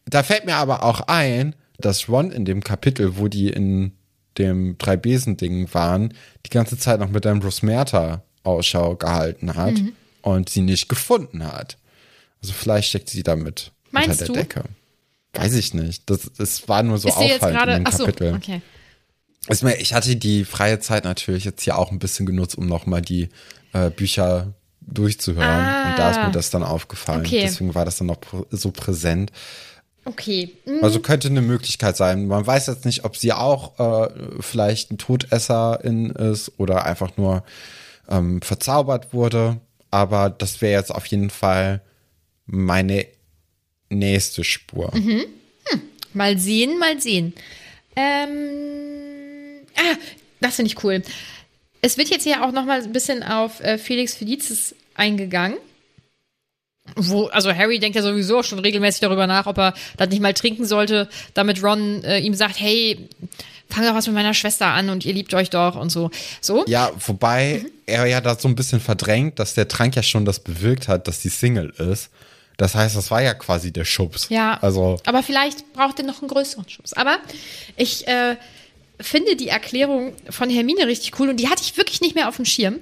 da 0.07 0.23
fällt 0.23 0.47
mir 0.47 0.57
aber 0.57 0.83
auch 0.83 1.03
ein, 1.03 1.55
dass 1.79 2.09
Ron 2.09 2.31
in 2.33 2.45
dem 2.45 2.63
Kapitel, 2.65 3.17
wo 3.19 3.29
die 3.29 3.49
in 3.51 3.93
dem 4.39 4.77
Drei-Besen-Ding 4.79 5.73
waren, 5.75 6.15
die 6.47 6.51
ganze 6.51 6.79
Zeit 6.79 7.01
noch 7.01 7.11
mit 7.11 7.27
Ambrose 7.27 7.65
Merta 7.65 8.23
Ausschau 8.43 8.97
gehalten 8.97 9.55
hat 9.55 9.75
Mhm. 9.75 9.93
und 10.23 10.49
sie 10.49 10.63
nicht 10.63 10.89
gefunden 10.89 11.45
hat. 11.45 11.77
Also 12.43 12.55
vielleicht 12.55 12.89
steckt 12.89 13.11
sie 13.11 13.23
damit 13.23 13.71
Meinst 13.91 14.09
unter 14.11 14.25
der 14.25 14.27
du? 14.29 14.33
Decke. 14.33 14.65
Weiß 15.33 15.55
ich 15.55 15.75
nicht. 15.75 16.11
Das, 16.11 16.31
das 16.37 16.69
war 16.69 16.83
nur 16.83 16.99
so 16.99 17.09
ist 17.09 17.15
auffallend 17.15 17.43
in 17.43 17.51
gerade. 17.51 17.73
dem 17.75 17.87
Achso, 17.87 18.05
Kapitel. 18.05 18.35
okay. 18.35 18.63
Ist 19.49 19.63
mir, 19.63 19.77
ich 19.77 19.95
hatte 19.95 20.17
die 20.17 20.45
freie 20.45 20.81
Zeit 20.81 21.05
natürlich 21.05 21.45
jetzt 21.45 21.63
hier 21.63 21.79
auch 21.79 21.91
ein 21.91 21.99
bisschen 21.99 22.27
genutzt, 22.27 22.59
um 22.59 22.67
nochmal 22.67 23.01
die 23.01 23.29
äh, 23.73 23.91
Bücher 23.91 24.55
durchzuhören. 24.81 25.47
Ah. 25.49 25.91
Und 25.91 25.99
da 25.99 26.11
ist 26.11 26.17
mir 26.19 26.33
das 26.33 26.51
dann 26.51 26.63
aufgefallen. 26.63 27.21
Okay. 27.21 27.43
Deswegen 27.43 27.75
war 27.75 27.85
das 27.85 27.97
dann 27.97 28.09
noch 28.09 28.19
so 28.51 28.71
präsent. 28.71 29.33
Okay. 30.05 30.57
Mhm. 30.67 30.83
Also 30.83 31.01
könnte 31.01 31.29
eine 31.29 31.43
Möglichkeit 31.43 31.97
sein. 31.97 32.27
Man 32.27 32.47
weiß 32.47 32.67
jetzt 32.67 32.85
nicht, 32.85 33.05
ob 33.05 33.17
sie 33.17 33.33
auch 33.33 33.79
äh, 33.79 34.09
vielleicht 34.41 34.91
ein 34.91 34.99
Todesserin 34.99 36.11
ist 36.11 36.53
oder 36.59 36.85
einfach 36.85 37.17
nur 37.17 37.45
ähm, 38.09 38.43
verzaubert 38.43 39.13
wurde. 39.13 39.59
Aber 39.91 40.31
das 40.31 40.61
wäre 40.61 40.79
jetzt 40.79 40.95
auf 40.95 41.07
jeden 41.07 41.31
Fall 41.31 41.83
meine 42.47 43.07
nächste 43.91 44.43
Spur. 44.45 44.91
Mhm. 44.97 45.25
Mal 46.15 46.39
sehen, 46.39 46.79
mal 46.79 47.01
sehen. 47.01 47.35
Ähm, 47.95 49.61
ah, 49.77 49.97
das 50.41 50.57
finde 50.57 50.71
ich 50.73 50.83
cool. 50.83 51.03
Es 51.83 51.97
wird 51.99 52.09
jetzt 52.09 52.25
hier 52.25 52.45
auch 52.45 52.53
noch 52.53 52.65
mal 52.65 52.83
ein 52.83 52.93
bisschen 52.93 53.23
auf 53.23 53.61
äh, 53.61 53.79
Felix 53.79 54.15
Felicis 54.15 54.75
eingegangen. 54.95 55.59
Wo, 56.97 57.27
also 57.27 57.55
Harry 57.55 57.79
denkt 57.79 57.95
ja 57.97 58.03
sowieso 58.03 58.43
schon 58.43 58.59
regelmäßig 58.59 59.01
darüber 59.01 59.27
nach, 59.27 59.47
ob 59.47 59.59
er 59.59 59.75
das 59.97 60.09
nicht 60.09 60.21
mal 60.21 60.35
trinken 60.35 60.65
sollte, 60.65 61.09
damit 61.35 61.63
Ron 61.63 62.03
äh, 62.03 62.19
ihm 62.19 62.35
sagt, 62.35 62.59
hey, 62.59 63.09
fang 63.69 63.85
doch 63.85 63.95
was 63.95 64.07
mit 64.07 64.15
meiner 64.15 64.35
Schwester 64.35 64.67
an 64.67 64.91
und 64.91 65.05
ihr 65.05 65.13
liebt 65.15 65.33
euch 65.35 65.51
doch 65.51 65.77
und 65.77 65.91
so. 65.91 66.11
So? 66.41 66.65
Ja, 66.67 66.91
wobei 67.07 67.61
Mhm. 67.63 67.71
er 67.87 68.07
ja 68.07 68.21
da 68.21 68.37
so 68.37 68.49
ein 68.49 68.57
bisschen 68.57 68.81
verdrängt, 68.81 69.39
dass 69.39 69.55
der 69.55 69.69
Trank 69.69 69.95
ja 69.95 70.03
schon 70.03 70.25
das 70.25 70.41
bewirkt 70.41 70.89
hat, 70.89 71.07
dass 71.07 71.21
die 71.21 71.29
Single 71.29 71.71
ist. 71.79 72.11
Das 72.61 72.75
heißt, 72.75 72.95
das 72.95 73.11
war 73.11 73.23
ja 73.23 73.33
quasi 73.33 73.73
der 73.73 73.87
Schubs. 73.87 74.27
Ja, 74.29 74.59
Also, 74.61 75.01
aber 75.07 75.23
vielleicht 75.23 75.73
braucht 75.73 75.99
er 75.99 76.05
noch 76.05 76.21
einen 76.21 76.29
größeren 76.29 76.69
Schubs. 76.69 76.93
Aber 76.93 77.17
ich 77.79 78.07
äh, 78.07 78.37
finde 79.01 79.35
die 79.35 79.49
Erklärung 79.49 80.13
von 80.29 80.51
Hermine 80.51 80.87
richtig 80.87 81.19
cool 81.19 81.31
und 81.31 81.39
die 81.39 81.49
hatte 81.49 81.63
ich 81.63 81.79
wirklich 81.79 82.03
nicht 82.03 82.15
mehr 82.15 82.29
auf 82.29 82.37
dem 82.37 82.45
Schirm. 82.45 82.81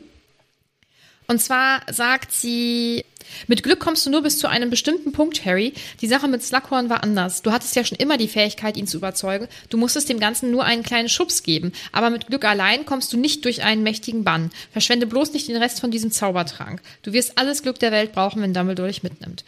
Und 1.30 1.42
zwar 1.42 1.82
sagt 1.92 2.32
sie, 2.32 3.04
mit 3.48 3.62
Glück 3.62 3.80
kommst 3.80 4.06
du 4.06 4.10
nur 4.10 4.22
bis 4.22 4.38
zu 4.38 4.48
einem 4.48 4.70
bestimmten 4.70 5.12
Punkt, 5.12 5.44
Harry. 5.44 5.74
Die 6.00 6.06
Sache 6.06 6.26
mit 6.26 6.42
Slughorn 6.42 6.88
war 6.88 7.02
anders. 7.02 7.42
Du 7.42 7.52
hattest 7.52 7.76
ja 7.76 7.84
schon 7.84 7.98
immer 7.98 8.16
die 8.16 8.28
Fähigkeit, 8.28 8.78
ihn 8.78 8.86
zu 8.86 8.96
überzeugen. 8.96 9.46
Du 9.68 9.76
musstest 9.76 10.08
dem 10.08 10.20
Ganzen 10.20 10.50
nur 10.50 10.64
einen 10.64 10.82
kleinen 10.82 11.10
Schubs 11.10 11.42
geben. 11.42 11.72
Aber 11.92 12.08
mit 12.08 12.28
Glück 12.28 12.46
allein 12.46 12.86
kommst 12.86 13.12
du 13.12 13.18
nicht 13.18 13.44
durch 13.44 13.62
einen 13.62 13.82
mächtigen 13.82 14.24
Bann. 14.24 14.50
Verschwende 14.72 15.06
bloß 15.06 15.34
nicht 15.34 15.48
den 15.48 15.56
Rest 15.56 15.80
von 15.80 15.90
diesem 15.90 16.10
Zaubertrank. 16.10 16.80
Du 17.02 17.12
wirst 17.12 17.36
alles 17.36 17.62
Glück 17.62 17.78
der 17.78 17.92
Welt 17.92 18.12
brauchen, 18.12 18.40
wenn 18.40 18.54
Dumbledore 18.54 18.88
dich 18.88 19.02
mitnimmt. 19.02 19.44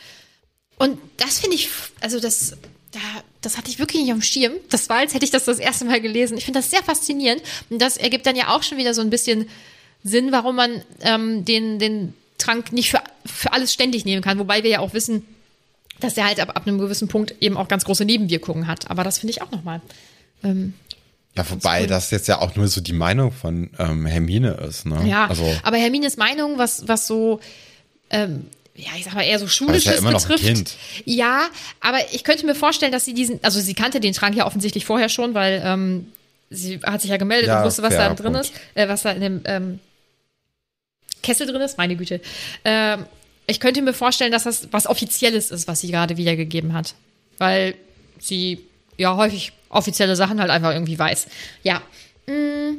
Und 0.77 0.99
das 1.17 1.39
finde 1.39 1.57
ich, 1.57 1.71
also 2.01 2.21
das, 2.21 2.59
da, 2.93 3.01
das 3.41 3.57
hatte 3.57 3.71
ich 3.71 3.79
wirklich 3.79 4.03
nicht 4.03 4.13
auf 4.13 4.19
dem 4.19 4.23
Schirm. 4.23 4.53
Das 4.69 4.91
war, 4.91 4.99
als 4.99 5.15
hätte 5.15 5.25
ich 5.25 5.31
das 5.31 5.47
das 5.47 5.59
erste 5.59 5.87
Mal 5.87 6.03
gelesen. 6.03 6.37
Ich 6.37 6.45
finde 6.45 6.59
das 6.59 6.71
sehr 6.71 6.83
faszinierend. 6.83 7.43
Und 7.71 7.81
das 7.81 7.97
ergibt 7.97 8.27
dann 8.27 8.37
ja 8.37 8.49
auch 8.55 8.63
schon 8.63 8.77
wieder 8.77 8.93
so 8.93 9.01
ein 9.01 9.09
bisschen 9.09 9.49
Sinn, 10.05 10.33
warum 10.33 10.57
man 10.57 10.83
ähm, 11.03 11.45
den, 11.45 11.79
den 11.79 12.15
Trank 12.39 12.73
nicht 12.73 12.91
für, 12.91 13.01
für 13.27 13.53
alles 13.53 13.73
ständig 13.73 14.05
nehmen 14.05 14.23
kann. 14.23 14.39
Wobei 14.39 14.63
wir 14.63 14.71
ja 14.71 14.79
auch 14.81 14.95
wissen, 14.95 15.25
dass 16.01 16.17
er 16.17 16.27
halt 16.27 16.41
ab, 16.41 16.51
ab 16.57 16.67
einem 16.67 16.79
gewissen 16.79 17.09
Punkt 17.09 17.35
eben 17.41 17.57
auch 17.57 17.69
ganz 17.69 17.85
große 17.85 18.05
Nebenwirkungen 18.05 18.67
hat. 18.67 18.91
Aber 18.91 19.05
das 19.05 19.19
finde 19.19 19.33
ich 19.33 19.43
auch 19.43 19.51
nochmal. 19.51 19.81
Ähm, 20.43 20.73
ja, 21.37 21.45
wobei 21.49 21.87
das 21.87 22.11
jetzt 22.11 22.29
ja 22.29 22.41
auch 22.41 22.57
nur 22.57 22.67
so 22.69 22.81
die 22.81 22.93
Meinung 22.95 23.31
von 23.31 23.71
ähm, 23.79 24.07
Hermine 24.07 24.53
ist, 24.69 24.87
ne? 24.87 25.07
ja, 25.07 25.27
Also, 25.27 25.45
aber 25.63 25.77
Hermines 25.77 26.17
Meinung, 26.17 26.59
was, 26.59 26.89
was 26.89 27.07
so, 27.07 27.41
ähm, 28.11 28.47
ja, 28.75 28.89
ich 28.97 29.05
sag 29.05 29.15
mal 29.15 29.23
eher 29.23 29.39
so 29.39 29.47
schulisches 29.47 30.03
ja 30.03 30.11
betrifft. 30.11 30.43
Kind. 30.43 30.75
Ja, 31.05 31.47
aber 31.81 31.99
ich 32.13 32.25
könnte 32.25 32.47
mir 32.47 32.55
vorstellen, 32.55 32.91
dass 32.93 33.05
sie 33.05 33.15
diesen, 33.15 33.39
also 33.45 33.61
sie 33.61 33.75
kannte 33.75 34.01
den 34.01 34.13
Trank 34.15 34.35
ja 34.35 34.47
offensichtlich 34.47 34.87
vorher 34.87 35.09
schon, 35.09 35.35
weil 35.35 35.63
ähm, 35.65 36.07
sie 36.49 36.81
hat 36.83 37.01
sich 37.03 37.11
ja 37.11 37.17
gemeldet 37.19 37.49
Ja, 37.49 37.59
und 37.61 37.67
wusste, 37.67 37.83
was 37.83 37.95
da 37.95 38.13
drin 38.15 38.33
Punkt. 38.33 38.41
ist, 38.41 38.53
äh, 38.75 38.89
was 38.89 39.03
da 39.03 39.13
in 39.13 39.21
dem 39.21 39.41
ähm, 39.45 39.79
Kessel 41.23 41.47
drin 41.47 41.61
ist, 41.61 41.79
meine 41.79 41.97
Güte. 41.97 42.21
Ähm, 42.65 43.07
ich 43.47 43.61
könnte 43.61 43.83
mir 43.83 43.93
vorstellen, 43.93 44.33
dass 44.33 44.45
das 44.45 44.69
was 44.71 44.87
Offizielles 44.87 45.51
ist, 45.51 45.67
was 45.69 45.81
sie 45.81 45.91
gerade 45.91 46.17
wiedergegeben 46.17 46.73
hat. 46.73 46.95
Weil 47.39 47.75
sie 48.19 48.61
ja 48.97 49.17
häufig 49.17 49.53
offizielle 49.71 50.17
Sachen 50.17 50.41
halt 50.41 50.51
einfach 50.51 50.73
irgendwie 50.73 50.99
weiß. 50.99 51.27
Ja. 51.63 51.83
Mm. 52.27 52.77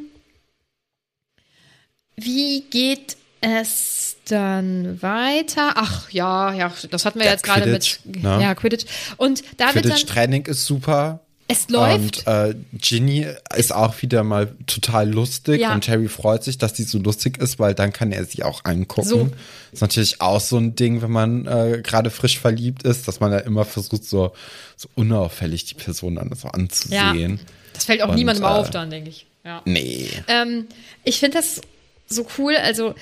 Wie 2.16 2.62
geht 2.70 3.18
es 3.42 4.18
dann 4.26 5.02
weiter? 5.02 5.74
Ach 5.76 6.10
ja, 6.12 6.54
ja, 6.54 6.72
das 6.90 7.06
hatten 7.06 7.20
wir 7.20 7.26
Ja, 7.26 7.32
jetzt 7.32 7.44
gerade 7.44 7.66
mit 7.66 7.82
Quidditch, 7.84 8.24
ne? 8.24 8.40
ja, 8.42 8.54
Quidditch. 8.56 8.86
Und 9.18 9.44
da 9.58 9.74
wird 9.74 9.86
dann 9.86 9.94
Quidditch-Training 9.94 10.46
ist 10.46 10.66
super. 10.66 11.22
Es 11.52 11.70
läuft. 11.70 12.26
Und 12.26 12.28
äh, 12.28 12.56
Ginny 12.74 13.28
ist 13.56 13.74
auch 13.74 14.02
wieder 14.02 14.24
mal 14.24 14.56
total 14.68 15.10
lustig 15.12 15.62
Ja. 15.62 15.74
und 15.74 15.88
Harry 15.88 16.08
freut 16.08 16.44
sich, 16.44 16.58
dass 16.58 16.76
sie 16.76 16.84
so 16.84 16.98
lustig 17.00 17.38
ist, 17.38 17.60
weil 17.60 17.74
dann 17.76 17.92
kann 17.94 18.12
er 18.12 18.26
sie 18.26 18.44
auch 18.44 18.66
angucken. 18.66 19.08
So. 19.08 19.30
Ist 19.72 19.82
natürlich 19.82 20.22
auch 20.22 20.40
so 20.42 20.58
ein 20.58 20.76
Ding, 20.76 21.02
wenn 21.02 21.12
man 21.12 21.46
äh, 21.48 21.82
gerade 21.84 22.10
frisch 22.10 22.40
verliebt 22.40 22.84
ist, 22.84 23.08
dass 23.08 23.20
man 23.20 23.32
ja 23.32 23.40
immer 23.40 23.66
versucht, 23.66 24.04
so, 24.04 24.34
so 24.76 24.90
unauffällig 24.96 25.66
die 25.66 25.76
Person 25.76 26.16
dann 26.16 26.32
so 26.36 26.48
ja, 26.48 26.54
anzusehen. 26.54 27.40
das 27.74 27.86
fällt 27.86 28.02
auch 28.02 28.10
Und, 28.10 28.16
niemandem 28.16 28.44
äh, 28.46 28.48
auf 28.48 28.70
dann, 28.70 28.90
denke 28.90 29.10
ich. 29.10 29.26
Ja. 29.44 29.62
Nee. 29.66 30.08
Ähm, 30.28 30.68
ich 31.04 31.20
finde 31.20 31.38
das 31.38 31.62
so 32.08 32.28
cool, 32.38 32.56
also 32.56 32.94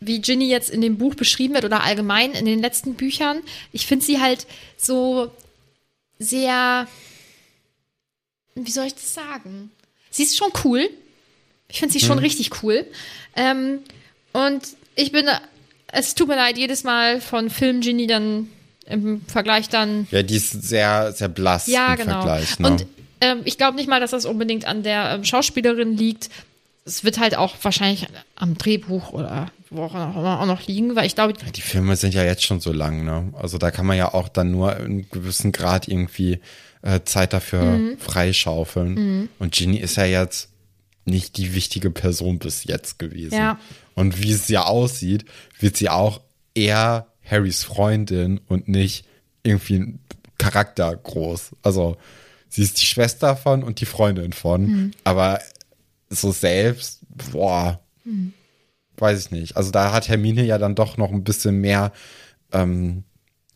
wie 0.00 0.20
Ginny 0.20 0.48
jetzt 0.50 0.70
in 0.70 0.80
dem 0.80 0.98
Buch 0.98 1.14
beschrieben 1.14 1.54
wird 1.54 1.64
oder 1.64 1.82
allgemein 1.84 2.32
in 2.32 2.44
den 2.44 2.60
letzten 2.60 2.94
Büchern. 2.94 3.38
Ich 3.72 3.86
finde 3.86 4.04
sie 4.04 4.20
halt 4.20 4.46
so 4.76 5.30
sehr, 6.18 6.86
wie 8.54 8.70
soll 8.70 8.86
ich 8.86 8.94
das 8.94 9.14
sagen? 9.14 9.70
Sie 10.10 10.22
ist 10.22 10.36
schon 10.36 10.50
cool. 10.64 10.88
Ich 11.68 11.80
finde 11.80 11.92
sie 11.92 12.00
schon 12.00 12.18
richtig 12.18 12.62
cool. 12.62 12.86
Ähm, 13.34 13.80
und 14.32 14.62
ich 14.94 15.10
bin, 15.10 15.26
es 15.88 16.14
tut 16.14 16.28
mir 16.28 16.36
leid, 16.36 16.56
jedes 16.56 16.84
Mal 16.84 17.20
von 17.20 17.50
Film 17.50 17.80
Ginny 17.80 18.06
dann 18.06 18.48
im 18.86 19.22
Vergleich 19.26 19.68
dann 19.68 20.06
Ja, 20.10 20.22
die 20.22 20.36
ist 20.36 20.50
sehr, 20.50 21.12
sehr 21.12 21.28
blass 21.28 21.66
ja, 21.66 21.94
im 21.94 21.98
genau. 21.98 22.22
Vergleich. 22.22 22.58
Ne? 22.58 22.68
Und 22.68 22.86
ähm, 23.20 23.40
ich 23.44 23.58
glaube 23.58 23.76
nicht 23.76 23.88
mal, 23.88 24.00
dass 24.00 24.10
das 24.10 24.26
unbedingt 24.26 24.66
an 24.66 24.82
der 24.82 25.12
ähm, 25.12 25.24
Schauspielerin 25.24 25.96
liegt. 25.96 26.30
Es 26.84 27.02
wird 27.02 27.18
halt 27.18 27.34
auch 27.34 27.54
wahrscheinlich 27.62 28.06
am 28.36 28.58
Drehbuch 28.58 29.12
oder 29.12 29.50
wo 29.70 29.84
auch 29.84 29.94
noch, 29.94 30.16
auch 30.16 30.46
noch 30.46 30.66
liegen, 30.66 30.94
weil 30.94 31.06
ich 31.06 31.14
glaube, 31.14 31.32
die 31.32 31.60
Filme 31.62 31.96
sind 31.96 32.12
ja 32.12 32.22
jetzt 32.22 32.44
schon 32.44 32.60
so 32.60 32.72
lang, 32.72 33.04
ne? 33.04 33.32
Also 33.40 33.56
da 33.56 33.70
kann 33.70 33.86
man 33.86 33.96
ja 33.96 34.12
auch 34.12 34.28
dann 34.28 34.50
nur 34.50 34.76
in 34.76 34.84
einem 34.84 35.10
gewissen 35.10 35.50
Grad 35.50 35.88
irgendwie 35.88 36.40
äh, 36.84 37.00
Zeit 37.04 37.32
dafür 37.32 37.62
Mhm. 37.62 37.98
freischaufeln. 37.98 39.28
Und 39.38 39.52
Ginny 39.52 39.78
ist 39.78 39.96
ja 39.96 40.04
jetzt 40.04 40.50
nicht 41.06 41.36
die 41.36 41.54
wichtige 41.54 41.90
Person 41.90 42.38
bis 42.38 42.64
jetzt 42.64 42.98
gewesen. 42.98 43.34
Ja. 43.36 43.58
Und 43.94 44.22
wie 44.22 44.30
es 44.32 44.48
ja 44.48 44.64
aussieht, 44.64 45.24
wird 45.58 45.76
sie 45.76 45.88
auch 45.88 46.20
eher 46.54 47.06
Harrys 47.24 47.64
Freundin 47.64 48.38
und 48.48 48.68
nicht 48.68 49.06
irgendwie 49.42 49.76
ein 49.78 49.98
Charakter 50.38 50.94
groß. 50.96 51.52
Also 51.62 51.96
sie 52.48 52.62
ist 52.62 52.80
die 52.80 52.86
Schwester 52.86 53.36
von 53.36 53.62
und 53.62 53.80
die 53.80 53.86
Freundin 53.86 54.32
von. 54.32 54.62
Mhm. 54.66 54.90
Aber 55.04 55.40
so 56.10 56.32
selbst, 56.32 57.00
boah, 57.32 57.80
weiß 58.98 59.26
ich 59.26 59.30
nicht. 59.30 59.56
Also 59.56 59.70
da 59.70 59.92
hat 59.92 60.08
Hermine 60.08 60.44
ja 60.44 60.58
dann 60.58 60.74
doch 60.74 60.96
noch 60.96 61.10
ein 61.12 61.24
bisschen 61.24 61.60
mehr 61.60 61.92
ähm, 62.52 63.04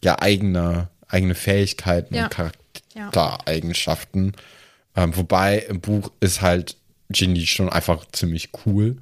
ja 0.02 0.18
eigene 0.20 0.88
eigene 1.06 1.34
Fähigkeiten 1.34 2.14
Ja. 2.14 2.24
und 2.24 2.30
Charaktereigenschaften. 3.10 4.32
Ähm, 4.96 5.16
wobei 5.16 5.58
im 5.60 5.80
Buch 5.80 6.10
ist 6.20 6.40
halt 6.40 6.76
Ginny 7.10 7.46
schon 7.46 7.68
einfach 7.68 8.04
ziemlich 8.12 8.50
cool. 8.66 8.98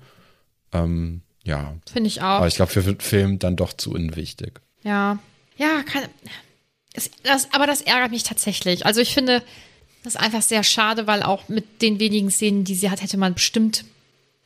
Ähm, 0.73 1.23
ja, 1.45 1.75
finde 1.91 2.09
ich 2.09 2.21
auch. 2.21 2.39
aber 2.39 2.49
ich 2.49 2.57
glaube 2.57 2.73
für 2.73 2.83
den 2.83 3.01
Film 3.01 3.39
dann 3.39 3.57
doch 3.57 3.73
zu 3.73 3.93
unwichtig. 3.93 4.61
Ja, 4.83 5.19
ja, 5.57 5.83
kann, 5.83 6.03
das, 6.95 7.11
das, 7.23 7.53
aber 7.53 7.67
das 7.67 7.81
ärgert 7.81 8.11
mich 8.11 8.25
tatsächlich. 8.25 8.85
Also 8.85 9.01
ich 9.01 9.15
finde 9.15 9.43
das 10.07 10.15
ist 10.15 10.21
einfach 10.21 10.43
sehr 10.43 10.63
schade, 10.63 11.09
weil 11.09 11.25
auch 11.25 11.49
mit 11.49 11.83
den 11.83 11.99
wenigen 11.99 12.31
Szenen, 12.31 12.63
die 12.63 12.77
sie 12.77 12.91
hat, 12.91 13.03
hätte 13.03 13.17
man 13.17 13.35
bestimmt 13.35 13.85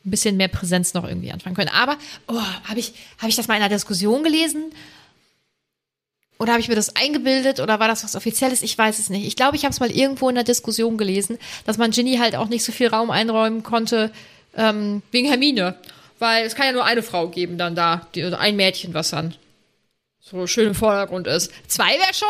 ein 0.03 0.09
bisschen 0.09 0.35
mehr 0.35 0.47
Präsenz 0.47 0.95
noch 0.95 1.07
irgendwie 1.07 1.31
anfangen 1.31 1.55
können. 1.55 1.69
Aber, 1.69 1.97
oh, 2.27 2.41
habe 2.63 2.79
ich, 2.79 2.93
hab 3.19 3.29
ich 3.29 3.35
das 3.35 3.47
mal 3.47 3.57
in 3.57 3.61
einer 3.61 3.69
Diskussion 3.73 4.23
gelesen? 4.23 4.71
Oder 6.41 6.53
habe 6.53 6.59
ich 6.59 6.69
mir 6.69 6.75
das 6.75 6.95
eingebildet 6.95 7.59
oder 7.59 7.79
war 7.79 7.87
das 7.87 8.03
was 8.03 8.15
Offizielles? 8.15 8.63
Ich 8.63 8.75
weiß 8.75 8.97
es 8.97 9.11
nicht. 9.11 9.27
Ich 9.27 9.35
glaube, 9.35 9.55
ich 9.55 9.63
habe 9.63 9.73
es 9.73 9.79
mal 9.79 9.91
irgendwo 9.91 10.27
in 10.27 10.33
der 10.33 10.43
Diskussion 10.43 10.97
gelesen, 10.97 11.37
dass 11.67 11.77
man 11.77 11.91
Ginny 11.91 12.17
halt 12.17 12.35
auch 12.35 12.49
nicht 12.49 12.63
so 12.63 12.71
viel 12.71 12.87
Raum 12.87 13.11
einräumen 13.11 13.61
konnte 13.61 14.11
ähm, 14.57 15.03
wegen 15.11 15.27
Hermine. 15.27 15.75
Weil 16.17 16.43
es 16.43 16.55
kann 16.55 16.65
ja 16.65 16.71
nur 16.71 16.83
eine 16.83 17.03
Frau 17.03 17.27
geben 17.27 17.59
dann 17.59 17.75
da, 17.75 18.07
die, 18.15 18.25
oder 18.25 18.39
ein 18.39 18.55
Mädchen, 18.55 18.95
was 18.95 19.11
dann 19.11 19.35
so 20.19 20.47
schön 20.47 20.69
im 20.69 20.73
Vordergrund 20.73 21.27
ist. 21.27 21.51
Zwei 21.67 21.91
wäre 21.91 22.13
schon 22.15 22.27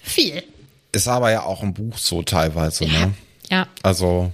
viel. 0.00 0.44
Ist 0.92 1.08
aber 1.08 1.32
ja 1.32 1.42
auch 1.42 1.64
im 1.64 1.74
Buch 1.74 1.98
so 1.98 2.22
teilweise, 2.22 2.84
ne? 2.84 3.14
Ja, 3.50 3.66
Also 3.82 4.30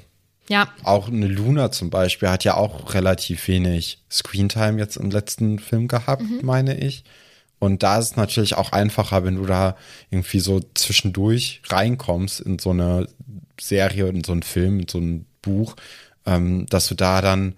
ja. 0.50 0.68
auch 0.82 1.08
eine 1.08 1.26
Luna 1.26 1.72
zum 1.72 1.88
Beispiel 1.88 2.28
hat 2.28 2.44
ja 2.44 2.58
auch 2.58 2.92
relativ 2.92 3.48
wenig 3.48 3.96
Screentime 4.10 4.78
jetzt 4.78 4.98
im 4.98 5.10
letzten 5.10 5.58
Film 5.58 5.88
gehabt, 5.88 6.22
meine 6.42 6.76
ich. 6.76 7.02
Und 7.58 7.82
da 7.82 7.98
ist 7.98 8.10
es 8.10 8.16
natürlich 8.16 8.54
auch 8.54 8.72
einfacher, 8.72 9.24
wenn 9.24 9.36
du 9.36 9.46
da 9.46 9.76
irgendwie 10.10 10.40
so 10.40 10.60
zwischendurch 10.74 11.62
reinkommst 11.66 12.40
in 12.40 12.58
so 12.58 12.70
eine 12.70 13.08
Serie, 13.60 14.08
in 14.08 14.24
so 14.24 14.32
einen 14.32 14.42
Film, 14.42 14.80
in 14.80 14.88
so 14.88 14.98
ein 14.98 15.26
Buch, 15.42 15.76
ähm, 16.26 16.66
dass 16.66 16.88
du 16.88 16.94
da 16.94 17.22
dann 17.22 17.54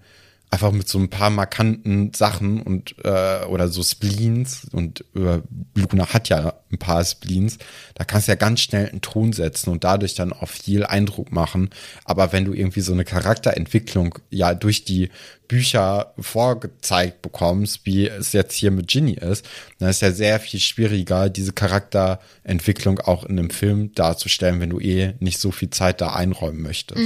einfach 0.51 0.71
mit 0.71 0.87
so 0.87 0.97
ein 0.97 1.09
paar 1.09 1.29
markanten 1.29 2.11
Sachen 2.13 2.61
und 2.61 2.95
äh, 3.03 3.45
oder 3.45 3.67
so 3.67 3.83
Spleens 3.83 4.67
und 4.71 5.05
äh, 5.15 5.41
Luna 5.75 6.11
hat 6.11 6.29
ja 6.29 6.55
ein 6.71 6.79
paar 6.79 7.03
Spleens, 7.05 7.59
da 7.93 8.03
kannst 8.03 8.27
du 8.27 8.31
ja 8.31 8.35
ganz 8.35 8.61
schnell 8.61 8.89
einen 8.89 9.01
Ton 9.01 9.31
setzen 9.31 9.69
und 9.69 9.83
dadurch 9.83 10.15
dann 10.15 10.33
auch 10.33 10.49
viel 10.49 10.85
Eindruck 10.85 11.31
machen. 11.31 11.69
Aber 12.03 12.31
wenn 12.31 12.45
du 12.45 12.53
irgendwie 12.53 12.81
so 12.81 12.93
eine 12.93 13.05
Charakterentwicklung 13.05 14.17
ja 14.31 14.55
durch 14.55 14.85
die 14.85 15.09
Bücher 15.47 16.13
vorgezeigt 16.19 17.21
bekommst, 17.21 17.85
wie 17.85 18.07
es 18.07 18.33
jetzt 18.33 18.55
hier 18.55 18.71
mit 18.71 18.87
Ginny 18.87 19.13
ist, 19.13 19.45
dann 19.77 19.89
ist 19.89 20.01
ja 20.01 20.11
sehr 20.11 20.39
viel 20.39 20.59
schwieriger, 20.59 21.29
diese 21.29 21.53
Charakterentwicklung 21.53 22.99
auch 22.99 23.23
in 23.23 23.37
einem 23.37 23.49
Film 23.49 23.93
darzustellen, 23.93 24.59
wenn 24.59 24.69
du 24.69 24.79
eh 24.79 25.13
nicht 25.19 25.39
so 25.39 25.51
viel 25.51 25.69
Zeit 25.69 26.01
da 26.01 26.13
einräumen 26.13 26.61
möchtest. 26.61 26.99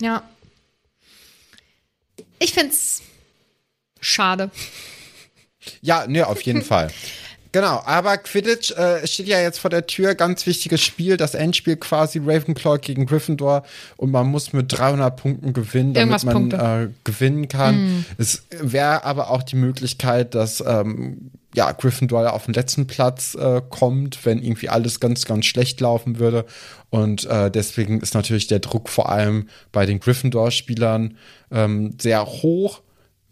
Ja. 0.00 0.22
Ich 2.38 2.52
find's 2.52 3.02
schade. 4.00 4.50
Ja, 5.80 6.06
ne, 6.06 6.26
auf 6.26 6.40
jeden 6.42 6.62
Fall. 6.62 6.90
Genau, 7.50 7.82
aber 7.86 8.18
Quidditch 8.18 8.72
äh, 8.72 9.06
steht 9.06 9.26
ja 9.26 9.40
jetzt 9.40 9.58
vor 9.58 9.70
der 9.70 9.86
Tür, 9.86 10.14
ganz 10.14 10.44
wichtiges 10.46 10.82
Spiel, 10.82 11.16
das 11.16 11.34
Endspiel 11.34 11.76
quasi 11.76 12.18
Ravenclaw 12.18 12.78
gegen 12.78 13.06
Gryffindor 13.06 13.64
und 13.96 14.10
man 14.10 14.26
muss 14.26 14.52
mit 14.52 14.70
300 14.70 15.16
Punkten 15.16 15.52
gewinnen, 15.54 15.94
damit 15.94 16.24
man 16.24 16.50
äh, 16.50 16.88
gewinnen 17.04 17.48
kann. 17.48 18.04
Es 18.18 18.44
wäre 18.50 19.04
aber 19.04 19.30
auch 19.30 19.42
die 19.42 19.56
Möglichkeit, 19.56 20.34
dass 20.34 20.62
ähm, 20.66 21.30
ja 21.54 21.72
Gryffindor 21.72 22.32
auf 22.32 22.44
den 22.44 22.54
letzten 22.54 22.86
Platz 22.86 23.34
äh, 23.34 23.62
kommt, 23.70 24.24
wenn 24.26 24.42
irgendwie 24.42 24.68
alles 24.68 25.00
ganz, 25.00 25.24
ganz 25.24 25.46
schlecht 25.46 25.80
laufen 25.80 26.18
würde 26.18 26.44
und 26.90 27.24
äh, 27.26 27.50
deswegen 27.50 28.00
ist 28.00 28.14
natürlich 28.14 28.46
der 28.48 28.58
Druck 28.58 28.88
vor 28.88 29.08
allem 29.10 29.48
bei 29.72 29.86
den 29.86 30.00
Gryffindor-Spielern 30.00 31.16
ähm, 31.50 31.96
sehr 32.00 32.24
hoch. 32.26 32.82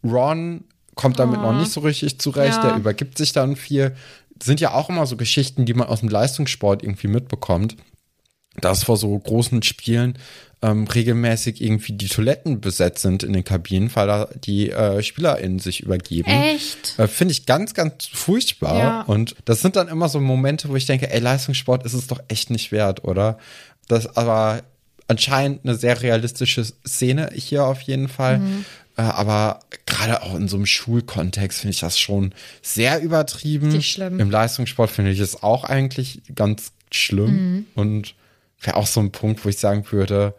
Ron 0.04 0.64
kommt 0.94 1.18
damit 1.18 1.40
noch 1.40 1.52
nicht 1.52 1.70
so 1.72 1.80
richtig 1.80 2.18
zurecht, 2.18 2.56
Ja. 2.56 2.68
der 2.68 2.76
übergibt 2.76 3.18
sich 3.18 3.32
dann 3.32 3.54
viel. 3.56 3.94
Sind 4.42 4.60
ja 4.60 4.72
auch 4.72 4.88
immer 4.88 5.06
so 5.06 5.16
Geschichten, 5.16 5.64
die 5.66 5.74
man 5.74 5.88
aus 5.88 6.00
dem 6.00 6.08
Leistungssport 6.08 6.82
irgendwie 6.82 7.08
mitbekommt, 7.08 7.76
dass 8.60 8.84
vor 8.84 8.96
so 8.96 9.18
großen 9.18 9.62
Spielen 9.62 10.18
ähm, 10.62 10.86
regelmäßig 10.86 11.60
irgendwie 11.60 11.92
die 11.92 12.08
Toiletten 12.08 12.60
besetzt 12.60 13.02
sind 13.02 13.22
in 13.22 13.32
den 13.32 13.44
Kabinen, 13.44 13.94
weil 13.94 14.06
da 14.06 14.28
die 14.44 14.70
äh, 14.70 15.02
SpielerInnen 15.02 15.58
sich 15.58 15.80
übergeben. 15.80 16.30
Echt? 16.30 16.98
Äh, 16.98 17.08
Finde 17.08 17.32
ich 17.32 17.46
ganz, 17.46 17.74
ganz 17.74 18.06
furchtbar. 18.06 18.78
Ja. 18.78 19.00
Und 19.02 19.36
das 19.44 19.60
sind 19.60 19.76
dann 19.76 19.88
immer 19.88 20.08
so 20.08 20.18
Momente, 20.20 20.68
wo 20.68 20.76
ich 20.76 20.86
denke, 20.86 21.10
ey, 21.10 21.20
Leistungssport 21.20 21.84
ist 21.84 21.92
es 21.92 22.06
doch 22.06 22.20
echt 22.28 22.50
nicht 22.50 22.72
wert, 22.72 23.04
oder? 23.04 23.38
Das 23.86 24.16
aber 24.16 24.62
anscheinend 25.08 25.64
eine 25.64 25.76
sehr 25.76 26.00
realistische 26.02 26.64
Szene 26.86 27.30
hier 27.34 27.64
auf 27.64 27.82
jeden 27.82 28.08
Fall. 28.08 28.38
Mhm. 28.38 28.64
Äh, 28.96 29.02
aber 29.02 29.60
gerade 29.84 30.22
auch 30.22 30.34
in 30.34 30.48
so 30.48 30.56
einem 30.56 30.66
Schulkontext 30.66 31.60
finde 31.60 31.72
ich 31.72 31.80
das 31.80 31.98
schon 31.98 32.32
sehr 32.62 33.02
übertrieben. 33.02 33.66
Richtig 33.66 33.90
schlimm. 33.90 34.18
Im 34.18 34.30
Leistungssport 34.30 34.90
finde 34.90 35.10
ich 35.10 35.20
es 35.20 35.42
auch 35.42 35.64
eigentlich 35.64 36.22
ganz 36.34 36.72
schlimm. 36.90 37.30
Mhm. 37.34 37.66
Und 37.74 38.14
wäre 38.62 38.76
auch 38.76 38.86
so 38.86 39.00
ein 39.00 39.12
Punkt, 39.12 39.44
wo 39.44 39.50
ich 39.50 39.58
sagen 39.58 39.84
würde, 39.90 40.34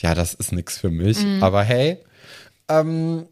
ja, 0.00 0.14
das 0.14 0.34
ist 0.34 0.52
nichts 0.52 0.78
für 0.78 0.90
mich. 0.90 1.24
Mhm. 1.24 1.42
Aber 1.42 1.62
hey, 1.62 1.98
ähm, 2.68 3.26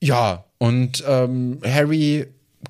ja, 0.00 0.44
und 0.58 1.04
ähm, 1.06 1.60
Harry 1.64 2.26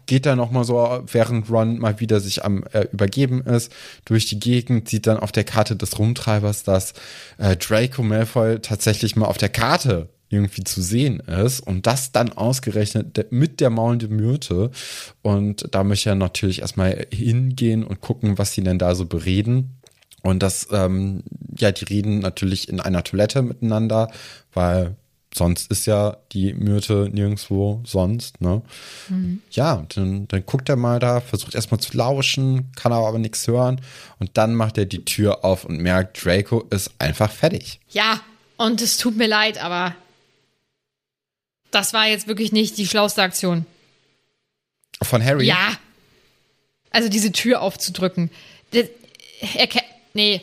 geht 0.07 0.27
dann 0.27 0.39
noch 0.39 0.51
mal 0.51 0.65
so, 0.65 1.03
während 1.11 1.51
Ron 1.51 1.79
mal 1.79 2.01
wieder 2.01 2.21
sich 2.21 2.45
am 2.45 2.65
äh, 2.73 2.87
Übergeben 2.93 3.43
ist, 3.43 3.73
durch 4.05 4.27
die 4.27 4.39
Gegend, 4.39 4.89
sieht 4.89 5.07
dann 5.07 5.19
auf 5.19 5.33
der 5.33 5.45
Karte 5.45 5.75
des 5.75 5.99
Rumtreibers, 5.99 6.65
dass 6.65 6.93
äh, 7.39 7.57
Draco 7.57 8.03
Malfoy 8.03 8.61
tatsächlich 8.61 9.17
mal 9.17 9.27
auf 9.27 9.39
der 9.39 9.49
Karte 9.49 10.09
irgendwie 10.29 10.65
zu 10.65 10.83
sehen 10.83 11.21
ist 11.21 11.61
und 11.61 11.87
das 11.87 12.11
dann 12.11 12.33
ausgerechnet 12.33 13.31
mit 13.31 13.61
der 13.61 13.71
maulenden 13.71 14.17
Myrte 14.17 14.73
und 15.23 15.69
da 15.71 15.85
möchte 15.85 16.11
er 16.11 16.17
natürlich 16.17 16.63
erstmal 16.63 17.07
hingehen 17.13 17.85
und 17.85 18.01
gucken, 18.01 18.37
was 18.37 18.53
sie 18.53 18.65
denn 18.65 18.79
da 18.79 18.97
so 18.97 19.07
bereden 19.07 19.77
und 20.27 20.43
das, 20.43 20.69
ähm, 20.73 21.23
ja, 21.57 21.73
die 21.73 21.85
reden 21.85 22.19
natürlich 22.19 22.69
in 22.69 22.81
einer 22.81 23.03
Toilette 23.05 23.43
miteinander, 23.43 24.11
weil 24.53 24.97
sonst 25.35 25.71
ist 25.71 25.87
ja 25.87 26.17
die 26.33 26.55
Myrte 26.55 27.09
nirgendwo 27.13 27.83
sonst, 27.85 28.41
ne? 28.41 28.63
Ja, 29.51 29.75
und 29.75 29.97
dann, 29.97 30.27
dann 30.29 30.47
guckt 30.47 30.69
er 30.71 30.77
mal 30.77 30.99
da, 30.99 31.21
versucht 31.21 31.55
erstmal 31.55 31.79
zu 31.81 31.97
lauschen, 31.97 32.73
kann 32.75 32.93
aber, 32.93 33.07
aber 33.09 33.19
nichts 33.19 33.47
hören 33.47 33.81
und 34.19 34.31
dann 34.39 34.55
macht 34.55 34.79
er 34.79 34.87
die 34.87 35.05
Tür 35.05 35.45
auf 35.45 35.65
und 35.67 35.79
merkt, 35.79 36.25
Draco 36.25 36.61
ist 36.71 36.91
einfach 36.99 37.31
fertig. 37.31 37.81
Ja, 37.91 38.21
und 38.57 38.81
es 38.81 38.97
tut 38.97 39.17
mir 39.17 39.27
leid, 39.29 39.63
aber 39.63 39.95
das 41.71 41.93
war 41.93 42.07
jetzt 42.07 42.27
wirklich 42.29 42.53
nicht 42.53 42.79
die 42.79 42.87
schlauste 42.87 43.23
Aktion. 43.23 43.67
Von 45.03 45.23
Harry? 45.23 45.47
Ja. 45.47 45.73
Also 46.91 47.09
diese 47.11 47.33
Tür 47.33 47.61
aufzudrücken. 47.61 48.31
Das- 48.71 48.89
Er 49.55 49.67
nee, 50.17 50.41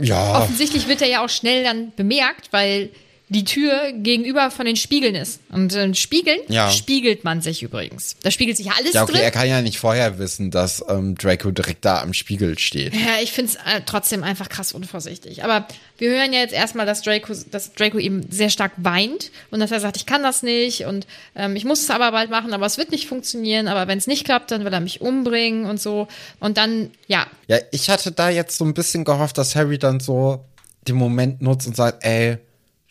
Ja. 0.00 0.40
offensichtlich 0.40 0.88
wird 0.88 1.02
er 1.02 1.08
ja 1.08 1.24
auch 1.24 1.28
schnell 1.28 1.62
dann 1.64 1.92
bemerkt, 1.94 2.48
weil 2.52 2.88
die 3.30 3.44
Tür 3.44 3.92
gegenüber 3.92 4.50
von 4.50 4.66
den 4.66 4.76
Spiegeln 4.76 5.14
ist. 5.14 5.40
Und 5.50 5.72
in 5.74 5.94
Spiegeln 5.94 6.38
Ja. 6.48 6.70
spiegelt 6.70 7.24
man 7.24 7.40
sich 7.40 7.62
übrigens. 7.62 8.16
Da 8.22 8.30
spiegelt 8.30 8.58
sich 8.58 8.66
ja 8.66 8.72
alles 8.78 8.92
Ja, 8.92 9.02
okay, 9.02 9.12
drin. 9.12 9.22
er 9.22 9.30
kann 9.30 9.48
ja 9.48 9.62
nicht 9.62 9.78
vorher 9.78 10.18
wissen, 10.18 10.50
dass 10.50 10.84
ähm, 10.90 11.14
Draco 11.16 11.50
direkt 11.50 11.86
da 11.86 12.02
am 12.02 12.12
Spiegel 12.12 12.58
steht. 12.58 12.94
Ja, 12.94 13.22
ich 13.22 13.32
finde 13.32 13.52
es 13.52 13.56
äh, 13.56 13.80
trotzdem 13.86 14.22
einfach 14.22 14.50
krass 14.50 14.72
unvorsichtig. 14.72 15.42
Aber 15.42 15.66
wir 15.96 16.10
hören 16.10 16.34
ja 16.34 16.40
jetzt 16.40 16.52
erstmal, 16.52 16.84
dass 16.84 17.00
Draco, 17.00 17.32
dass 17.50 17.72
Draco 17.72 17.98
eben 17.98 18.30
sehr 18.30 18.50
stark 18.50 18.72
weint 18.76 19.30
und 19.50 19.58
dass 19.60 19.70
er 19.70 19.80
sagt, 19.80 19.96
ich 19.96 20.04
kann 20.06 20.22
das 20.22 20.42
nicht 20.42 20.84
und 20.84 21.06
ähm, 21.34 21.56
ich 21.56 21.64
muss 21.64 21.80
es 21.80 21.90
aber 21.90 22.12
bald 22.12 22.30
machen, 22.30 22.52
aber 22.52 22.66
es 22.66 22.76
wird 22.76 22.90
nicht 22.90 23.08
funktionieren. 23.08 23.68
Aber 23.68 23.88
wenn 23.88 23.96
es 23.98 24.06
nicht 24.06 24.24
klappt, 24.26 24.50
dann 24.50 24.66
will 24.66 24.72
er 24.72 24.80
mich 24.80 25.00
umbringen 25.00 25.64
und 25.64 25.80
so. 25.80 26.08
Und 26.40 26.58
dann, 26.58 26.90
ja, 27.08 27.26
Ja, 27.48 27.56
ich 27.72 27.88
hatte 27.88 28.12
da 28.12 28.28
jetzt 28.28 28.58
so 28.58 28.64
ein 28.66 28.74
bisschen 28.74 29.04
gehofft, 29.04 29.38
dass 29.38 29.56
Harry 29.56 29.78
dann 29.78 29.98
so 30.00 30.44
den 30.86 30.96
Moment 30.96 31.40
nutzt 31.40 31.66
und 31.66 31.74
sagt, 31.74 32.04
ey, 32.04 32.36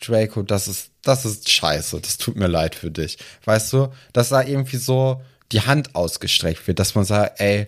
Draco, 0.08 0.42
das 0.44 0.68
ist, 0.68 0.90
das 1.04 1.26
ist 1.26 1.50
scheiße, 1.52 2.00
das 2.02 2.18
tut 2.18 2.36
mir 2.36 2.48
leid 2.48 2.76
für 2.76 2.92
dich. 2.92 3.18
Weißt 3.46 3.72
du, 3.74 3.90
dass 4.14 4.30
da 4.30 4.42
irgendwie 4.42 4.78
so 4.78 5.22
die 5.52 5.62
Hand 5.62 5.96
ausgestreckt 5.96 6.68
wird, 6.68 6.80
dass 6.80 6.96
man 6.96 7.06
sagt, 7.06 7.40
ey, 7.40 7.68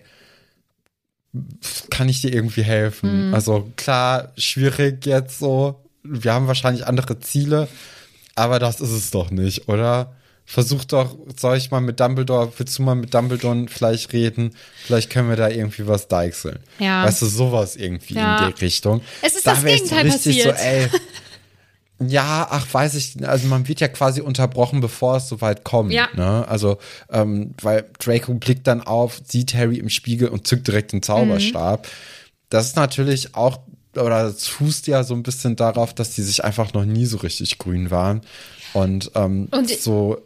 kann 1.90 2.08
ich 2.08 2.20
dir 2.22 2.32
irgendwie 2.32 2.62
helfen? 2.62 3.34
Also 3.34 3.70
klar, 3.76 4.32
schwierig 4.36 5.04
jetzt 5.06 5.38
so. 5.38 5.84
Wir 6.02 6.32
haben 6.32 6.46
wahrscheinlich 6.46 6.86
andere 6.86 7.20
Ziele, 7.20 7.68
aber 8.34 8.58
das 8.58 8.80
ist 8.80 8.90
es 8.90 9.10
doch 9.10 9.30
nicht, 9.30 9.68
oder? 9.68 10.14
Versuch 10.48 10.84
doch, 10.84 11.16
soll 11.36 11.56
ich 11.56 11.72
mal 11.72 11.80
mit 11.80 11.98
Dumbledore, 11.98 12.52
willst 12.56 12.78
du 12.78 12.82
mal 12.84 12.94
mit 12.94 13.12
Dumbledore 13.12 13.66
vielleicht 13.68 14.12
reden? 14.12 14.54
Vielleicht 14.84 15.10
können 15.10 15.28
wir 15.28 15.34
da 15.36 15.48
irgendwie 15.48 15.88
was 15.88 16.06
deichseln. 16.06 16.60
Ja. 16.78 17.04
Weißt 17.04 17.20
du, 17.20 17.26
sowas 17.26 17.74
irgendwie 17.74 18.14
Ja. 18.14 18.46
in 18.46 18.54
die 18.54 18.64
Richtung. 18.64 19.00
Es 19.22 19.34
ist 19.34 19.44
Da 19.46 19.54
das 19.54 19.64
Gegenteil 19.64 20.02
richtig 20.08 20.44
passiert. 20.44 20.56
So, 20.58 20.64
ey, 20.64 20.88
ja, 21.98 22.46
ach, 22.50 22.66
weiß 22.72 22.94
ich, 22.94 23.26
also 23.26 23.48
man 23.48 23.68
wird 23.68 23.80
ja 23.80 23.88
quasi 23.88 24.20
unterbrochen, 24.20 24.80
bevor 24.80 25.16
es 25.16 25.28
soweit 25.28 25.64
kommt. 25.64 25.92
Ja. 25.92 26.08
Ne? 26.14 26.46
Also, 26.46 26.78
ähm, 27.10 27.54
weil 27.62 27.86
Draco 27.98 28.34
blickt 28.34 28.66
dann 28.66 28.82
auf, 28.82 29.20
sieht 29.26 29.54
Harry 29.54 29.78
im 29.78 29.88
Spiegel 29.88 30.28
und 30.28 30.46
zückt 30.46 30.66
direkt 30.68 30.92
den 30.92 31.02
Zauberstab. 31.02 31.88
Das 32.50 32.66
ist 32.66 32.76
natürlich 32.76 33.34
auch, 33.34 33.60
oder 33.94 34.24
das 34.24 34.46
fußt 34.46 34.86
ja 34.88 35.04
so 35.04 35.14
ein 35.14 35.22
bisschen 35.22 35.56
darauf, 35.56 35.94
dass 35.94 36.14
die 36.14 36.22
sich 36.22 36.44
einfach 36.44 36.74
noch 36.74 36.84
nie 36.84 37.06
so 37.06 37.16
richtig 37.16 37.56
grün 37.58 37.90
waren. 37.90 38.20
Und, 38.74 39.10
ähm, 39.14 39.48
Und- 39.50 39.70
so, 39.70 40.18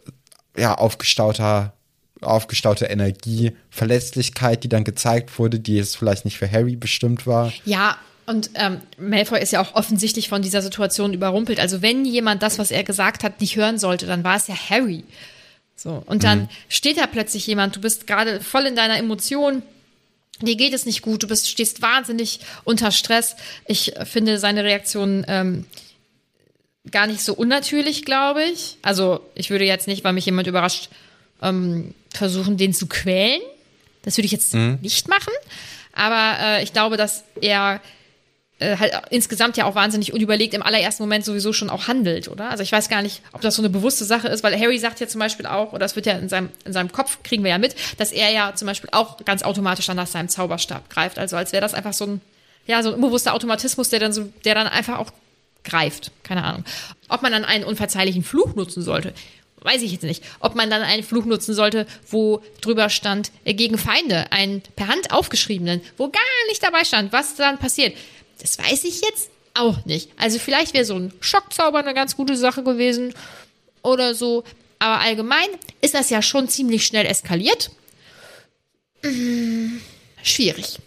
ja, 0.57 0.75
aufgestauter, 0.75 1.73
aufgestaute 2.19 2.85
Energie, 2.85 3.53
Verletzlichkeit, 3.69 4.63
die 4.65 4.69
dann 4.69 4.83
gezeigt 4.83 5.39
wurde, 5.39 5.59
die 5.59 5.75
jetzt 5.77 5.95
vielleicht 5.97 6.25
nicht 6.25 6.37
für 6.37 6.51
Harry 6.51 6.75
bestimmt 6.75 7.25
war. 7.25 7.51
Ja, 7.65 7.95
und 8.25 8.51
ähm, 8.55 8.81
Malfoy 8.97 9.41
ist 9.41 9.51
ja 9.51 9.61
auch 9.61 9.75
offensichtlich 9.75 10.29
von 10.29 10.41
dieser 10.41 10.61
Situation 10.61 11.13
überrumpelt. 11.13 11.59
Also 11.59 11.81
wenn 11.81 12.05
jemand 12.05 12.43
das, 12.43 12.59
was 12.59 12.71
er 12.71 12.83
gesagt 12.83 13.23
hat, 13.23 13.41
nicht 13.41 13.55
hören 13.55 13.77
sollte, 13.77 14.05
dann 14.05 14.23
war 14.23 14.35
es 14.35 14.47
ja 14.47 14.55
Harry. 14.69 15.03
So 15.75 16.03
und 16.05 16.23
dann 16.23 16.49
steht 16.69 16.97
da 16.97 17.07
plötzlich 17.07 17.47
jemand. 17.47 17.75
Du 17.75 17.81
bist 17.81 18.05
gerade 18.05 18.39
voll 18.39 18.65
in 18.65 18.75
deiner 18.75 18.97
Emotion 18.97 19.63
dir 20.45 20.55
geht 20.55 20.73
es 20.73 20.85
nicht 20.85 21.01
gut, 21.01 21.23
du 21.23 21.27
bist, 21.27 21.49
stehst 21.49 21.81
wahnsinnig 21.81 22.39
unter 22.63 22.91
Stress. 22.91 23.35
Ich 23.67 23.93
finde 24.03 24.39
seine 24.39 24.63
Reaktion 24.63 25.25
ähm, 25.27 25.65
gar 26.89 27.07
nicht 27.07 27.21
so 27.21 27.33
unnatürlich, 27.33 28.05
glaube 28.05 28.43
ich. 28.43 28.77
Also 28.81 29.21
ich 29.35 29.49
würde 29.49 29.65
jetzt 29.65 29.87
nicht, 29.87 30.03
weil 30.03 30.13
mich 30.13 30.25
jemand 30.25 30.47
überrascht, 30.47 30.89
ähm, 31.41 31.93
versuchen, 32.13 32.57
den 32.57 32.73
zu 32.73 32.87
quälen. 32.87 33.41
Das 34.03 34.17
würde 34.17 34.25
ich 34.25 34.31
jetzt 34.31 34.53
nicht 34.53 35.07
machen. 35.07 35.33
Aber 35.93 36.37
äh, 36.39 36.63
ich 36.63 36.73
glaube, 36.73 36.97
dass 36.97 37.23
er 37.39 37.81
äh, 38.61 38.77
halt 38.77 38.93
insgesamt 39.09 39.57
ja 39.57 39.65
auch 39.65 39.75
wahnsinnig 39.75 40.13
unüberlegt 40.13 40.53
im 40.53 40.61
allerersten 40.61 41.03
Moment 41.03 41.25
sowieso 41.25 41.51
schon 41.51 41.69
auch 41.69 41.87
handelt, 41.87 42.27
oder? 42.27 42.49
Also 42.49 42.63
ich 42.63 42.71
weiß 42.71 42.89
gar 42.89 43.01
nicht, 43.01 43.21
ob 43.33 43.41
das 43.41 43.55
so 43.55 43.61
eine 43.61 43.69
bewusste 43.69 44.05
Sache 44.05 44.27
ist, 44.27 44.43
weil 44.43 44.57
Harry 44.59 44.77
sagt 44.77 44.99
ja 44.99 45.07
zum 45.07 45.19
Beispiel 45.19 45.45
auch, 45.45 45.73
oder 45.73 45.85
es 45.85 45.95
wird 45.95 46.05
ja 46.05 46.13
in 46.13 46.29
seinem, 46.29 46.49
in 46.63 46.71
seinem 46.71 46.91
Kopf, 46.91 47.19
kriegen 47.23 47.43
wir 47.43 47.49
ja 47.49 47.57
mit, 47.57 47.75
dass 47.97 48.11
er 48.11 48.29
ja 48.31 48.53
zum 48.55 48.67
Beispiel 48.67 48.89
auch 48.93 49.17
ganz 49.25 49.43
automatisch 49.43 49.87
dann 49.87 49.97
nach 49.97 50.07
seinem 50.07 50.29
Zauberstab 50.29 50.89
greift. 50.89 51.19
Also 51.19 51.35
als 51.35 51.51
wäre 51.51 51.61
das 51.61 51.73
einfach 51.73 51.93
so 51.93 52.05
ein, 52.05 52.21
ja, 52.67 52.83
so 52.83 52.89
ein 52.89 52.95
unbewusster 52.95 53.33
Automatismus, 53.33 53.89
der 53.89 53.99
dann 53.99 54.13
so, 54.13 54.29
der 54.45 54.55
dann 54.55 54.67
einfach 54.67 54.99
auch 54.99 55.11
greift. 55.63 56.11
Keine 56.23 56.43
Ahnung. 56.43 56.63
Ob 57.09 57.21
man 57.21 57.31
dann 57.31 57.45
einen 57.45 57.63
unverzeihlichen 57.63 58.23
Fluch 58.23 58.55
nutzen 58.55 58.83
sollte, 58.83 59.13
weiß 59.61 59.81
ich 59.81 59.91
jetzt 59.91 60.03
nicht. 60.03 60.23
Ob 60.39 60.55
man 60.55 60.69
dann 60.69 60.81
einen 60.81 61.03
Fluch 61.03 61.25
nutzen 61.25 61.53
sollte, 61.53 61.85
wo 62.09 62.41
drüber 62.61 62.89
stand, 62.89 63.31
äh, 63.45 63.53
gegen 63.53 63.77
Feinde, 63.77 64.31
einen 64.31 64.61
per 64.75 64.87
Hand 64.87 65.11
aufgeschriebenen, 65.11 65.81
wo 65.97 66.09
gar 66.09 66.21
nicht 66.49 66.63
dabei 66.63 66.83
stand, 66.83 67.13
was 67.13 67.35
dann 67.35 67.57
passiert. 67.57 67.95
Das 68.41 68.57
weiß 68.57 68.83
ich 68.83 69.01
jetzt 69.01 69.29
auch 69.53 69.85
nicht. 69.85 70.09
Also 70.17 70.39
vielleicht 70.39 70.73
wäre 70.73 70.85
so 70.85 70.95
ein 70.95 71.13
Schockzauber 71.19 71.79
eine 71.79 71.93
ganz 71.93 72.15
gute 72.15 72.35
Sache 72.35 72.63
gewesen 72.63 73.13
oder 73.83 74.15
so. 74.15 74.43
Aber 74.79 74.99
allgemein 75.01 75.47
ist 75.81 75.93
das 75.93 76.09
ja 76.09 76.21
schon 76.21 76.47
ziemlich 76.49 76.85
schnell 76.85 77.05
eskaliert. 77.05 77.71
Mm, 79.03 79.77
Schwierig. 80.23 80.79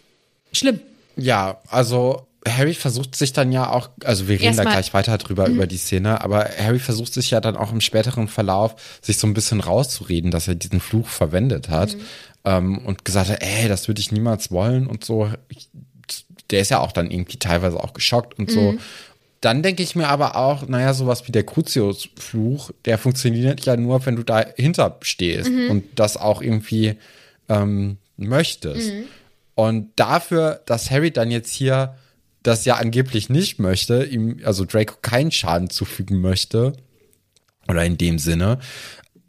Schlimm. 0.52 0.80
Ja, 1.16 1.60
also 1.68 2.26
Harry 2.46 2.74
versucht 2.74 3.16
sich 3.16 3.32
dann 3.32 3.52
ja 3.52 3.70
auch, 3.70 3.90
also 4.04 4.28
wir 4.28 4.34
reden 4.34 4.56
da 4.56 4.62
Erstmal- 4.62 4.74
gleich 4.74 4.94
weiter 4.94 5.18
drüber 5.18 5.46
über 5.48 5.66
die 5.66 5.76
Szene, 5.78 6.20
aber 6.20 6.48
Harry 6.58 6.78
versucht 6.78 7.12
sich 7.14 7.30
ja 7.30 7.40
dann 7.40 7.56
auch 7.56 7.72
im 7.72 7.80
späteren 7.80 8.28
Verlauf, 8.28 8.76
sich 9.00 9.18
so 9.18 9.26
ein 9.26 9.34
bisschen 9.34 9.60
rauszureden, 9.60 10.30
dass 10.30 10.46
er 10.48 10.54
diesen 10.54 10.80
Fluch 10.80 11.08
verwendet 11.08 11.68
hat 11.68 11.96
ähm, 12.44 12.78
und 12.84 13.04
gesagt 13.04 13.30
hat, 13.30 13.42
ey, 13.42 13.68
das 13.68 13.88
würde 13.88 14.00
ich 14.00 14.12
niemals 14.12 14.50
wollen 14.50 14.86
und 14.86 15.04
so. 15.04 15.30
Ich, 15.48 15.68
der 16.50 16.60
ist 16.60 16.70
ja 16.70 16.80
auch 16.80 16.92
dann 16.92 17.10
irgendwie 17.10 17.38
teilweise 17.38 17.82
auch 17.82 17.92
geschockt 17.92 18.38
und 18.38 18.50
so. 18.50 18.74
Dann 19.40 19.62
denke 19.62 19.82
ich 19.82 19.94
mir 19.94 20.08
aber 20.08 20.36
auch, 20.36 20.66
naja, 20.68 20.94
sowas 20.94 21.28
wie 21.28 21.32
der 21.32 21.44
Crucius-Fluch, 21.44 22.70
der 22.86 22.96
funktioniert 22.96 23.64
ja 23.66 23.76
nur, 23.76 24.04
wenn 24.06 24.16
du 24.16 24.22
dahinter 24.22 24.96
stehst 25.02 25.50
und 25.50 25.84
das 25.96 26.16
auch 26.16 26.40
irgendwie 26.40 26.94
ähm, 27.48 27.98
möchtest. 28.16 28.90
Und 29.54 29.90
dafür, 29.96 30.62
dass 30.66 30.90
Harry 30.90 31.10
dann 31.10 31.30
jetzt 31.30 31.52
hier 31.52 31.96
das 32.42 32.64
ja 32.64 32.76
angeblich 32.76 33.28
nicht 33.28 33.58
möchte, 33.58 34.04
ihm, 34.04 34.40
also 34.44 34.64
Draco 34.64 34.96
keinen 35.00 35.30
Schaden 35.30 35.70
zufügen 35.70 36.20
möchte, 36.20 36.74
oder 37.68 37.84
in 37.84 37.96
dem 37.98 38.18
Sinne, 38.18 38.58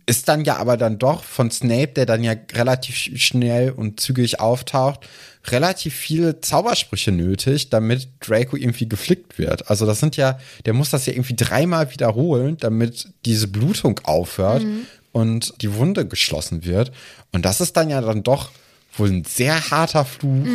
ist 0.07 0.27
dann 0.27 0.45
ja 0.45 0.57
aber 0.57 0.77
dann 0.77 0.99
doch 0.99 1.23
von 1.23 1.49
Snape, 1.51 1.87
der 1.87 2.05
dann 2.05 2.23
ja 2.23 2.33
relativ 2.53 2.95
sch- 2.95 3.17
schnell 3.17 3.71
und 3.71 3.99
zügig 3.99 4.39
auftaucht, 4.39 5.01
relativ 5.47 5.95
viele 5.95 6.41
Zaubersprüche 6.41 7.11
nötig, 7.11 7.69
damit 7.69 8.07
Draco 8.19 8.55
irgendwie 8.55 8.87
geflickt 8.89 9.37
wird. 9.37 9.69
Also 9.69 9.85
das 9.85 9.99
sind 9.99 10.15
ja, 10.17 10.39
der 10.65 10.73
muss 10.73 10.89
das 10.89 11.05
ja 11.05 11.13
irgendwie 11.13 11.35
dreimal 11.35 11.91
wiederholen, 11.91 12.57
damit 12.59 13.07
diese 13.25 13.47
Blutung 13.47 13.99
aufhört 14.03 14.63
und 15.11 15.53
die 15.61 15.73
Wunde 15.75 16.07
geschlossen 16.07 16.65
wird. 16.65 16.91
Und 17.31 17.45
das 17.45 17.61
ist 17.61 17.77
dann 17.77 17.89
ja 17.89 18.01
dann 18.01 18.23
doch 18.23 18.51
wohl 18.97 19.09
ein 19.09 19.25
sehr 19.25 19.71
harter 19.71 20.05
Fluch 20.05 20.45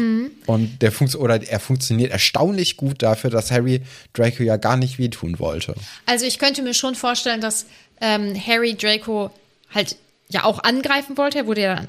und 0.47 0.81
der 0.81 0.93
funkt 0.93 1.15
oder 1.15 1.43
er 1.47 1.61
funktioniert 1.61 2.11
erstaunlich 2.11 2.79
gut 2.79 3.03
dafür, 3.03 3.29
dass 3.29 3.51
Harry 3.51 3.83
Draco 4.15 4.43
ja 4.43 4.57
gar 4.57 4.77
nicht 4.79 4.99
wehtun 4.99 5.39
wollte. 5.39 5.75
Also 6.07 6.25
ich 6.25 6.39
könnte 6.39 6.63
mir 6.63 6.73
schon 6.73 6.95
vorstellen, 6.95 7.43
dass 7.43 7.67
ähm, 8.01 8.35
Harry 8.47 8.75
Draco 8.75 9.31
halt 9.75 9.97
ja 10.29 10.45
auch 10.45 10.63
angreifen 10.63 11.17
wollte. 11.17 11.39
Er 11.39 11.47
wurde 11.47 11.61
ja, 11.63 11.83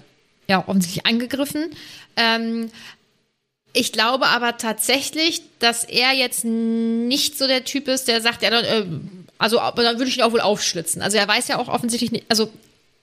ja 0.47 0.63
offensichtlich 0.67 1.05
angegriffen. 1.05 1.71
Ähm, 2.15 2.71
ich 3.73 3.93
glaube 3.93 4.27
aber 4.27 4.57
tatsächlich, 4.57 5.41
dass 5.59 5.83
er 5.85 6.11
jetzt 6.11 6.43
nicht 6.43 7.37
so 7.37 7.47
der 7.47 7.63
Typ 7.63 7.87
ist, 7.87 8.07
der 8.07 8.21
sagt, 8.21 8.41
ja, 8.43 8.49
dann, 8.49 8.65
äh, 8.65 8.85
also 9.37 9.57
dann 9.57 9.97
würde 9.97 10.07
ich 10.07 10.17
ihn 10.17 10.23
auch 10.23 10.33
wohl 10.33 10.41
aufschlitzen. 10.41 11.01
Also 11.01 11.17
er 11.17 11.27
weiß 11.27 11.47
ja 11.47 11.57
auch 11.57 11.69
offensichtlich 11.69 12.11
nicht, 12.11 12.25
also 12.27 12.51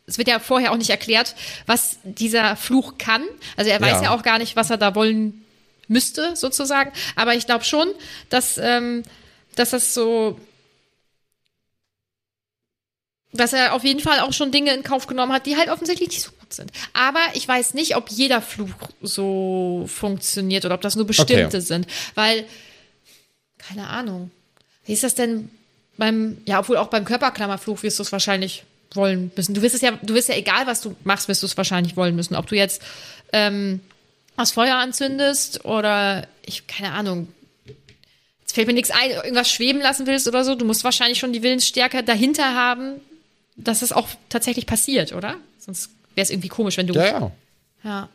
es 0.07 0.19
wird 0.19 0.29
ja 0.29 0.39
vorher 0.39 0.73
auch 0.73 0.77
nicht 0.77 0.91
erklärt, 0.91 1.35
was 1.67 1.99
dieser 2.03 2.57
Fluch 2.57 2.97
kann. 2.99 3.23
Also 3.57 3.71
er 3.71 3.81
weiß 3.81 3.99
Ja. 3.99 4.03
ja, 4.05 4.11
auch 4.11 4.23
gar 4.23 4.39
nicht, 4.39 4.57
was 4.57 4.71
er 4.71 4.79
da 4.79 4.95
wollen 4.95 5.45
müsste, 5.87 6.37
sozusagen. 6.37 6.93
Aber 7.17 7.35
ich 7.35 7.47
glaube 7.47 7.65
schon, 7.65 7.89
dass, 8.31 8.59
ähm, 8.59 9.03
dass 9.55 9.71
das 9.71 9.95
so 9.95 10.39
dass 13.33 13.53
er 13.53 13.75
auf 13.75 13.85
jeden 13.85 14.01
Fall 14.01 14.21
auch 14.21 14.33
schon 14.33 14.53
Dinge 14.53 14.73
in 14.75 14.83
Kauf 14.83 15.07
genommen 15.07 15.33
hat, 15.33 15.47
die 15.47 15.57
halt 15.57 15.69
offensichtlich 15.69 16.09
nicht 16.09 16.23
so 16.23 16.31
gut 16.31 16.53
sind. 16.53 16.71
Aber 16.95 17.21
ich 17.35 17.47
weiß 17.47 17.75
nicht, 17.75 17.97
ob 17.97 18.09
jeder 18.09 18.41
Fluch 18.41 18.71
so 19.03 19.85
funktioniert 19.87 20.65
oder 20.65 20.75
ob 20.75 20.81
das 20.81 20.97
nur 20.97 21.07
bestimmte 21.07 21.47
Okay. 21.47 21.61
sind. 21.61 21.87
Weil, 22.15 22.45
keine 23.59 23.87
Ahnung. 23.89 24.31
Wie 24.87 24.95
ist 24.95 25.05
das 25.05 25.15
denn 25.15 25.51
beim, 25.99 26.39
ja, 26.47 26.61
obwohl 26.61 26.79
auch 26.79 26.89
beim 26.89 27.05
Körperklammerfluch 27.05 27.83
wirst 27.83 27.99
du 27.99 28.03
es 28.03 28.13
wahrscheinlich 28.13 28.65
wollen 28.95 29.31
müssen. 29.37 29.53
Du 29.55 29.61
wirst 29.61 29.75
es 29.75 29.83
ja, 29.83 29.91
du 30.01 30.15
wirst 30.15 30.29
ja 30.31 30.37
egal, 30.37 30.67
was 30.67 30.81
du 30.81 30.97
machst, 31.05 31.29
wirst 31.29 31.43
du 31.43 31.47
es 31.47 31.57
wahrscheinlich 31.57 31.97
wollen 31.97 32.17
müssen. 32.17 32.35
Ob 32.35 32.47
du 32.47 32.57
jetzt 32.57 32.81
ähm, 33.33 33.81
was 34.37 34.53
Feuer 34.53 34.77
anzündest 34.77 35.65
oder 35.67 36.27
ich, 36.47 36.67
keine 36.67 36.93
Ahnung, 36.93 37.29
Jetzt 38.41 38.55
fällt 38.55 38.67
mir 38.67 38.73
nichts 38.73 38.91
ein, 38.91 39.11
irgendwas 39.11 39.51
schweben 39.53 39.83
lassen 39.83 40.07
willst 40.07 40.27
oder 40.27 40.43
so. 40.43 40.55
Du 40.55 40.65
musst 40.65 40.83
wahrscheinlich 40.83 41.19
schon 41.19 41.35
die 41.35 41.43
Willensstärke 41.43 42.03
dahinter 42.03 42.55
haben, 42.55 42.99
dass 43.59 43.83
es 43.83 43.93
auch 43.93 44.09
tatsächlich 44.31 44.65
passiert, 44.67 45.13
oder? 45.13 45.35
Sonst 45.59 45.91
wäre 46.15 46.23
es 46.25 46.31
irgendwie 46.31 46.49
komisch, 46.49 46.77
wenn 46.79 46.87
du. 46.87 46.95
Ja, 46.95 47.05
ja. 47.07 47.33
Ja. 47.85 48.09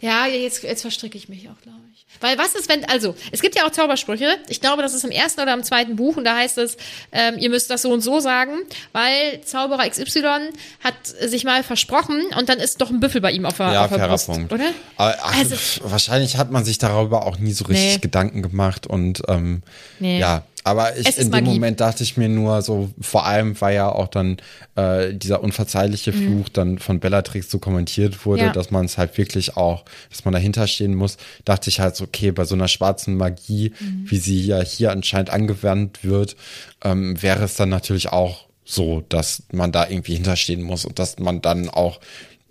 Ja, 0.00 0.26
jetzt, 0.26 0.62
jetzt 0.62 0.82
verstricke 0.82 1.18
ich 1.18 1.28
mich 1.28 1.48
auch, 1.48 1.60
glaube 1.62 1.80
ich. 1.92 2.06
Weil 2.20 2.38
was 2.38 2.54
ist, 2.54 2.68
wenn, 2.68 2.84
also, 2.84 3.16
es 3.32 3.42
gibt 3.42 3.56
ja 3.56 3.66
auch 3.66 3.72
Zaubersprüche. 3.72 4.38
Ich 4.48 4.60
glaube, 4.60 4.82
das 4.82 4.94
ist 4.94 5.02
im 5.04 5.10
ersten 5.10 5.40
oder 5.40 5.52
im 5.52 5.64
zweiten 5.64 5.96
Buch 5.96 6.16
und 6.16 6.22
da 6.22 6.36
heißt 6.36 6.58
es, 6.58 6.76
ähm, 7.10 7.38
ihr 7.38 7.50
müsst 7.50 7.70
das 7.70 7.82
so 7.82 7.90
und 7.92 8.00
so 8.00 8.20
sagen, 8.20 8.52
weil 8.92 9.40
Zauberer 9.40 9.88
XY 9.90 10.50
hat 10.84 10.94
sich 11.04 11.42
mal 11.42 11.64
versprochen 11.64 12.22
und 12.38 12.48
dann 12.48 12.58
ist 12.60 12.80
doch 12.80 12.90
ein 12.90 13.00
Büffel 13.00 13.20
bei 13.20 13.32
ihm 13.32 13.44
auf 13.46 13.56
der, 13.56 13.72
Ja, 13.72 13.82
auf 13.82 13.88
der 13.88 13.98
fairer 13.98 14.10
Brust, 14.10 14.26
Punkt. 14.26 14.52
oder? 14.52 14.70
Aber, 14.96 15.16
ach, 15.22 15.36
Also- 15.38 15.56
wahrscheinlich 15.82 16.36
hat 16.36 16.52
man 16.52 16.64
sich 16.64 16.78
darüber 16.78 17.26
auch 17.26 17.38
nie 17.38 17.52
so 17.52 17.64
richtig 17.64 17.94
Nee. 17.94 17.98
Gedanken 17.98 18.42
gemacht 18.42 18.86
und 18.86 19.22
ähm, 19.26 19.62
Nee. 19.98 20.20
ja, 20.20 20.44
aber 20.64 20.96
ich 20.96 21.06
in 21.18 21.30
dem 21.30 21.30
Magie. 21.30 21.50
Moment 21.54 21.80
dachte 21.80 22.02
ich 22.02 22.16
mir 22.16 22.28
nur 22.28 22.60
so, 22.62 22.90
vor 23.00 23.26
allem 23.26 23.60
weil 23.60 23.76
ja 23.76 23.88
auch 23.88 24.08
dann 24.08 24.38
äh, 24.74 25.14
dieser 25.14 25.42
unverzeihliche 25.42 26.12
Fluch 26.12 26.48
dann 26.48 26.78
von 26.78 26.98
Bellatrix 27.00 27.50
so 27.50 27.58
kommentiert 27.58 28.26
wurde, 28.26 28.42
Mhm. 28.42 28.46
Ja. 28.48 28.52
dass 28.52 28.70
man 28.72 28.84
es 28.86 28.98
halt 28.98 29.16
wirklich 29.18 29.56
auch, 29.56 29.84
dass 30.10 30.24
man 30.24 30.32
dahinter 30.32 30.66
stehen 30.66 30.94
muss, 30.94 31.18
dachte 31.44 31.70
ich 31.70 31.78
halt 31.80 31.94
so, 31.94 32.04
okay, 32.04 32.32
bei 32.32 32.44
so 32.44 32.54
einer 32.56 32.66
schwarzen 32.68 33.16
Magie, 33.16 33.72
Mhm. 33.78 34.06
wie 34.10 34.16
sie 34.18 34.40
ja 34.44 34.60
hier 34.62 34.90
anscheinend 34.90 35.30
angewandt 35.30 36.02
wird, 36.02 36.34
ähm, 36.82 37.22
wäre 37.22 37.44
es 37.44 37.54
dann 37.54 37.68
natürlich 37.68 38.08
auch 38.08 38.46
so, 38.64 39.02
dass 39.10 39.42
man 39.52 39.70
da 39.70 39.86
irgendwie 39.88 40.14
hinterstehen 40.14 40.62
muss 40.62 40.84
und 40.86 40.98
dass 40.98 41.18
man 41.18 41.42
dann 41.42 41.68
auch 41.68 42.00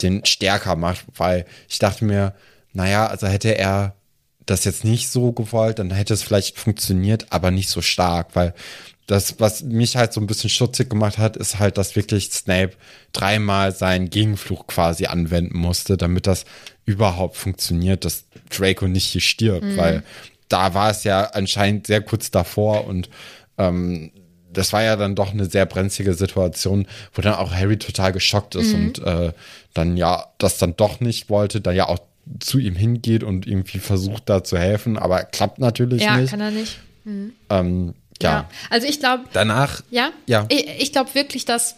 den 0.04 0.23
stärker 0.26 0.76
macht, 0.76 1.06
weil 1.17 1.45
ich 1.67 1.80
dachte 1.80 2.06
mir, 2.06 2.34
naja, 2.73 3.08
also 3.08 3.26
hätte 3.28 3.58
er 3.58 3.95
das 4.45 4.65
jetzt 4.65 4.84
nicht 4.84 5.10
so 5.10 5.32
gewollt, 5.32 5.79
dann 5.79 5.91
hätte 5.91 6.13
es 6.13 6.23
vielleicht 6.23 6.58
funktioniert, 6.58 7.27
aber 7.32 7.51
nicht 7.51 7.69
so 7.69 7.82
stark, 7.82 8.36
weil 8.36 8.53
das, 9.08 9.39
was 9.39 9.63
mich 9.63 9.97
halt 9.97 10.13
so 10.13 10.21
ein 10.21 10.27
bisschen 10.27 10.49
schutzig 10.49 10.89
gemacht 10.89 11.17
hat, 11.17 11.36
ist 11.36 11.60
halt, 11.60 11.77
dass 11.77 11.95
wirklich 11.95 12.32
Snape 12.32 12.71
dreimal 13.12 13.73
seinen 13.73 14.10
Gegenfluch 14.10 14.67
quasi 14.67 15.08
anwenden 15.08 15.58
musste, 15.58 15.97
damit 15.97 16.25
das 16.25 16.45
überhaupt 16.86 17.36
funktioniert, 17.36 18.06
dass 18.06 18.25
Draco 18.49 18.88
nicht 18.88 19.08
hier 19.08 19.21
stirbt, 19.21 19.77
weil 19.77 20.03
da 20.47 20.73
war 20.73 20.89
es 20.89 21.03
ja 21.03 21.23
anscheinend 21.25 21.88
sehr 21.88 22.01
kurz 22.01 22.32
davor 22.32 22.88
und 22.88 23.10
ähm, 23.58 24.12
das 24.51 24.71
war 24.71 24.84
ja 24.84 24.95
dann 24.95 25.15
doch 25.15 25.32
eine 25.32 25.45
sehr 25.45 25.65
brenzlige 25.65 26.13
Situation, 26.13 26.88
wo 27.13 27.21
dann 27.21 27.34
auch 27.34 27.51
Harry 27.51 27.77
total 27.77 28.12
geschockt 28.12 28.56
ist 28.56 28.73
und 28.73 28.99
äh, 28.99 29.34
dann 29.73 29.97
ja 29.97 30.27
das 30.38 30.60
dann 30.60 30.75
doch 30.75 30.99
nicht 30.99 31.29
wollte, 31.29 31.60
dann 31.60 31.75
ja 31.75 31.88
auch 31.88 31.99
zu 32.39 32.60
ihm 32.60 32.76
hingeht 32.76 33.24
und 33.24 33.46
irgendwie 33.48 33.80
versucht 33.80 34.30
da 34.30 34.43
zu 34.43 34.58
helfen, 34.58 34.98
aber 34.98 35.24
klappt 35.24 35.60
natürlich 35.60 36.02
Ja, 36.02 36.17
nicht. 36.17 36.30
kann 36.32 36.41
er 36.41 36.52
nicht. 36.52 36.80
ähm, 37.06 37.93
ja. 38.22 38.30
ja. 38.32 38.50
Also 38.69 38.88
ich 38.88 39.00
glaube, 39.00 39.24
Danach, 39.34 39.82
Ja? 39.91 40.12
Ja. 40.28 40.46
Ich, 40.50 40.65
ich 40.80 40.91
glaube 40.91 41.13
wirklich, 41.15 41.46
dass 41.46 41.76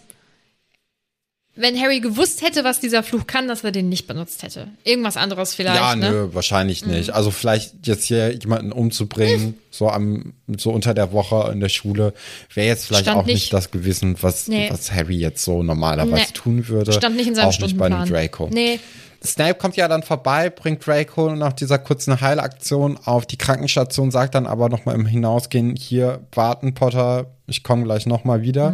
wenn 1.58 1.80
Harry 1.80 2.02
gewusst 2.02 2.42
hätte, 2.42 2.66
was 2.66 2.82
dieser 2.82 3.02
Fluch 3.02 3.28
kann, 3.28 3.48
dass 3.48 3.64
er 3.64 3.72
den 3.72 3.88
nicht 3.88 4.08
benutzt 4.08 4.44
hätte. 4.44 4.68
Irgendwas 4.84 5.16
anderes 5.16 5.54
vielleicht, 5.56 5.78
ja, 5.80 5.96
ne? 5.96 6.12
nö, 6.12 6.30
wahrscheinlich 6.34 6.86
nicht. 6.86 7.12
Also 7.12 7.32
vielleicht 7.32 7.88
jetzt 7.88 8.04
hier 8.04 8.34
jemanden 8.34 8.74
umzubringen, 8.74 9.56
so 9.72 9.90
am, 9.90 10.34
so 10.58 10.72
unter 10.72 10.94
der 10.94 11.14
Woche 11.14 11.50
in 11.54 11.62
der 11.62 11.70
Schule, 11.70 12.14
wäre 12.54 12.68
jetzt 12.68 12.86
vielleicht 12.88 13.04
Stand 13.06 13.20
auch 13.20 13.26
nicht 13.26 13.36
nicht. 13.36 13.54
das 13.54 13.72
gewesen, 13.72 14.18
was, 14.20 14.50
Nee. 14.50 14.68
was 14.70 14.92
Harry 14.92 15.16
jetzt 15.16 15.46
so 15.46 15.64
normalerweise 15.64 16.14
Nee. 16.28 16.34
tun 16.34 16.68
würde. 16.68 16.92
Stand 16.92 17.16
nicht 17.16 17.28
in 17.28 17.36
seinem 17.36 17.48
Auch 17.48 17.58
nicht 17.60 17.78
bei 17.78 17.86
einem 17.86 18.06
Stundenplan. 18.06 18.28
Draco. 18.30 18.50
Nee. 18.52 18.82
Snape 19.26 19.56
kommt 19.56 19.76
ja 19.76 19.88
dann 19.88 20.04
vorbei, 20.04 20.50
bringt 20.50 20.86
Draco 20.86 21.36
nach 21.36 21.54
dieser 21.54 21.80
kurzen 21.80 22.22
Heilaktion 22.22 22.98
auf 23.04 23.26
die 23.26 23.38
Krankenstation, 23.38 24.12
sagt 24.12 24.36
dann 24.36 24.46
aber 24.46 24.70
nochmal 24.70 24.96
im 24.96 25.06
Hinausgehen, 25.06 25.76
hier 25.76 26.22
warten, 26.32 26.74
Potter, 26.74 27.28
ich 27.48 27.64
komme 27.64 27.84
gleich 27.84 28.06
nochmal 28.06 28.42
wieder. 28.42 28.74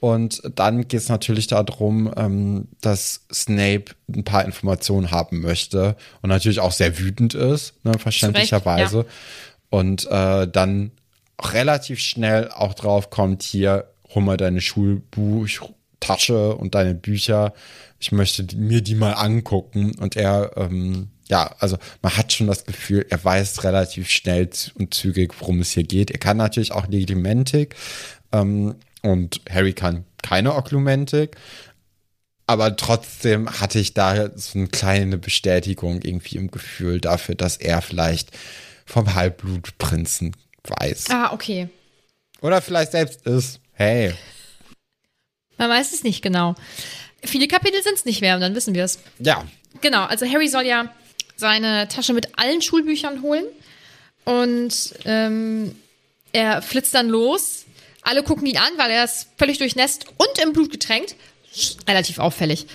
Und 0.00 0.42
dann 0.54 0.86
geht 0.86 1.00
es 1.00 1.08
natürlich 1.08 1.48
darum, 1.48 2.12
ähm, 2.16 2.68
dass 2.80 3.22
Snape 3.32 3.86
ein 4.14 4.22
paar 4.22 4.44
Informationen 4.44 5.10
haben 5.10 5.40
möchte 5.40 5.96
und 6.22 6.28
natürlich 6.28 6.60
auch 6.60 6.72
sehr 6.72 6.98
wütend 6.98 7.34
ist, 7.34 7.74
ne, 7.84 7.98
verständlicherweise. 7.98 9.06
Und 9.70 10.06
äh, 10.10 10.46
dann 10.46 10.92
relativ 11.40 11.98
schnell 11.98 12.50
auch 12.50 12.74
drauf 12.74 13.10
kommt, 13.10 13.42
hier, 13.42 13.88
hol 14.14 14.22
mal 14.22 14.36
deine 14.36 14.60
Schulbuchtasche 14.60 16.54
und 16.54 16.74
deine 16.74 16.94
Bücher. 16.94 17.52
Ich 18.00 18.12
möchte 18.12 18.44
die- 18.44 18.56
mir 18.56 18.80
die 18.80 18.94
mal 18.94 19.12
angucken. 19.12 19.94
Und 19.98 20.16
er, 20.16 20.52
ähm, 20.56 21.08
ja, 21.28 21.54
also 21.58 21.76
man 22.02 22.16
hat 22.16 22.32
schon 22.32 22.46
das 22.46 22.64
Gefühl, 22.64 23.04
er 23.10 23.22
weiß 23.22 23.64
relativ 23.64 24.08
schnell 24.08 24.48
und 24.74 24.94
zügig, 24.94 25.34
worum 25.40 25.60
es 25.60 25.72
hier 25.72 25.84
geht. 25.84 26.10
Er 26.10 26.18
kann 26.18 26.36
natürlich 26.36 26.72
auch 26.72 26.86
Legimentik 26.86 27.74
ähm, 28.32 28.76
und 29.02 29.40
Harry 29.50 29.72
kann 29.72 30.04
keine 30.22 30.54
Oklumentik. 30.54 31.36
Aber 32.46 32.76
trotzdem 32.76 33.60
hatte 33.60 33.78
ich 33.78 33.92
da 33.92 34.30
so 34.36 34.58
eine 34.58 34.68
kleine 34.68 35.18
Bestätigung 35.18 36.00
irgendwie 36.02 36.36
im 36.38 36.50
Gefühl 36.50 36.98
dafür, 37.00 37.34
dass 37.34 37.58
er 37.58 37.82
vielleicht 37.82 38.30
vom 38.86 39.14
Halbblutprinzen 39.14 40.34
weiß. 40.62 41.10
Ah, 41.10 41.32
okay. 41.34 41.68
Oder 42.40 42.62
vielleicht 42.62 42.92
selbst 42.92 43.26
ist. 43.26 43.60
Hey. 43.72 44.14
Man 45.58 45.68
weiß 45.68 45.92
es 45.92 46.04
nicht 46.04 46.22
genau. 46.22 46.54
Viele 47.24 47.48
Kapitel 47.48 47.82
sind 47.82 47.94
es 47.94 48.04
nicht 48.04 48.20
mehr 48.20 48.34
und 48.34 48.40
dann 48.40 48.54
wissen 48.54 48.74
wir 48.74 48.84
es. 48.84 48.98
Ja. 49.18 49.44
Genau, 49.80 50.04
also 50.04 50.26
Harry 50.26 50.48
soll 50.48 50.66
ja 50.66 50.92
seine 51.36 51.88
Tasche 51.88 52.12
mit 52.12 52.38
allen 52.38 52.62
Schulbüchern 52.62 53.22
holen 53.22 53.44
und 54.24 54.94
ähm, 55.04 55.74
er 56.32 56.62
flitzt 56.62 56.94
dann 56.94 57.08
los. 57.08 57.64
Alle 58.02 58.22
gucken 58.22 58.46
ihn 58.46 58.56
an, 58.56 58.72
weil 58.76 58.90
er 58.90 59.04
ist 59.04 59.28
völlig 59.36 59.58
durchnässt 59.58 60.06
und 60.16 60.42
im 60.42 60.52
Blut 60.52 60.70
getränkt. 60.70 61.16
Relativ 61.86 62.18
auffällig. 62.18 62.66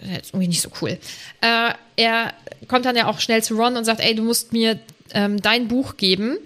Das 0.00 0.10
ist 0.10 0.30
irgendwie 0.30 0.48
nicht 0.48 0.62
so 0.62 0.70
cool. 0.80 0.98
Äh, 1.40 1.72
er 1.96 2.34
kommt 2.68 2.84
dann 2.84 2.96
ja 2.96 3.08
auch 3.08 3.20
schnell 3.20 3.42
zu 3.42 3.56
Ron 3.56 3.76
und 3.76 3.84
sagt, 3.84 4.00
ey, 4.00 4.14
du 4.14 4.22
musst 4.22 4.52
mir 4.52 4.78
ähm, 5.12 5.42
dein 5.42 5.68
Buch 5.68 5.96
geben 5.96 6.38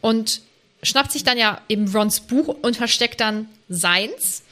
und 0.00 0.42
schnappt 0.82 1.12
sich 1.12 1.24
dann 1.24 1.38
ja 1.38 1.60
eben 1.68 1.88
Rons 1.88 2.20
Buch 2.20 2.48
und 2.62 2.76
versteckt 2.76 3.20
dann 3.20 3.48
seins 3.68 4.42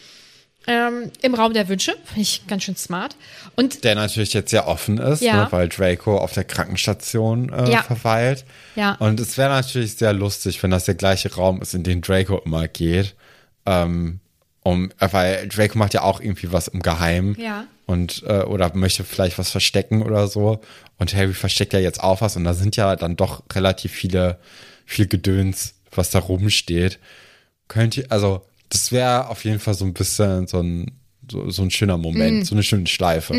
ähm, 0.68 1.10
im 1.22 1.34
Raum 1.34 1.54
der 1.54 1.68
Wünsche. 1.68 1.92
Finde 2.04 2.20
ich 2.20 2.46
ganz 2.46 2.64
schön 2.64 2.76
smart. 2.76 3.16
Und 3.56 3.82
Der 3.84 3.94
natürlich 3.94 4.34
jetzt 4.34 4.50
sehr 4.50 4.68
offen 4.68 4.98
ist, 4.98 5.22
Ja. 5.22 5.44
ne, 5.44 5.48
weil 5.50 5.68
Draco 5.68 6.16
auf 6.18 6.32
der 6.32 6.44
Krankenstation 6.44 7.52
äh, 7.52 7.70
Ja. 7.70 7.82
verweilt. 7.82 8.44
Ja. 8.76 8.94
Und 9.00 9.18
es 9.18 9.36
wäre 9.38 9.48
natürlich 9.50 9.96
sehr 9.96 10.12
lustig, 10.12 10.62
wenn 10.62 10.70
das 10.70 10.84
der 10.84 10.94
gleiche 10.94 11.34
Raum 11.34 11.60
ist, 11.62 11.74
in 11.74 11.82
den 11.82 12.00
Draco 12.02 12.38
immer 12.44 12.68
geht. 12.68 13.14
Ähm, 13.66 14.20
um, 14.62 14.90
weil 14.98 15.48
Draco 15.48 15.78
macht 15.78 15.94
ja 15.94 16.02
auch 16.02 16.20
irgendwie 16.20 16.52
was 16.52 16.68
im 16.68 16.80
Geheimen. 16.82 17.36
Ja. 17.40 17.64
Und, 17.86 18.22
äh, 18.26 18.42
oder 18.42 18.74
möchte 18.76 19.02
vielleicht 19.02 19.38
was 19.38 19.50
verstecken 19.50 20.02
oder 20.02 20.28
so. 20.28 20.60
Und 20.98 21.14
Harry 21.14 21.32
versteckt 21.32 21.72
ja 21.72 21.78
jetzt 21.78 22.02
auch 22.02 22.20
was. 22.20 22.36
Und 22.36 22.44
da 22.44 22.52
sind 22.52 22.76
ja 22.76 22.94
dann 22.96 23.16
doch 23.16 23.42
relativ 23.54 23.92
viele, 23.92 24.38
viel 24.84 25.06
Gedöns, 25.06 25.74
was 25.94 26.10
da 26.10 26.18
rumsteht. 26.18 26.98
Könnt 27.68 27.96
ihr, 27.96 28.06
also, 28.10 28.42
das 28.70 28.92
wäre 28.92 29.28
auf 29.28 29.44
jeden 29.44 29.58
Fall 29.60 29.74
so 29.74 29.84
ein 29.84 29.92
bisschen 29.94 30.46
so 30.46 30.60
ein, 30.60 30.90
so, 31.30 31.50
so 31.50 31.62
ein 31.62 31.70
schöner 31.70 31.98
Moment, 31.98 32.46
so 32.46 32.54
eine 32.54 32.62
schöne 32.62 32.86
Schleife. 32.86 33.34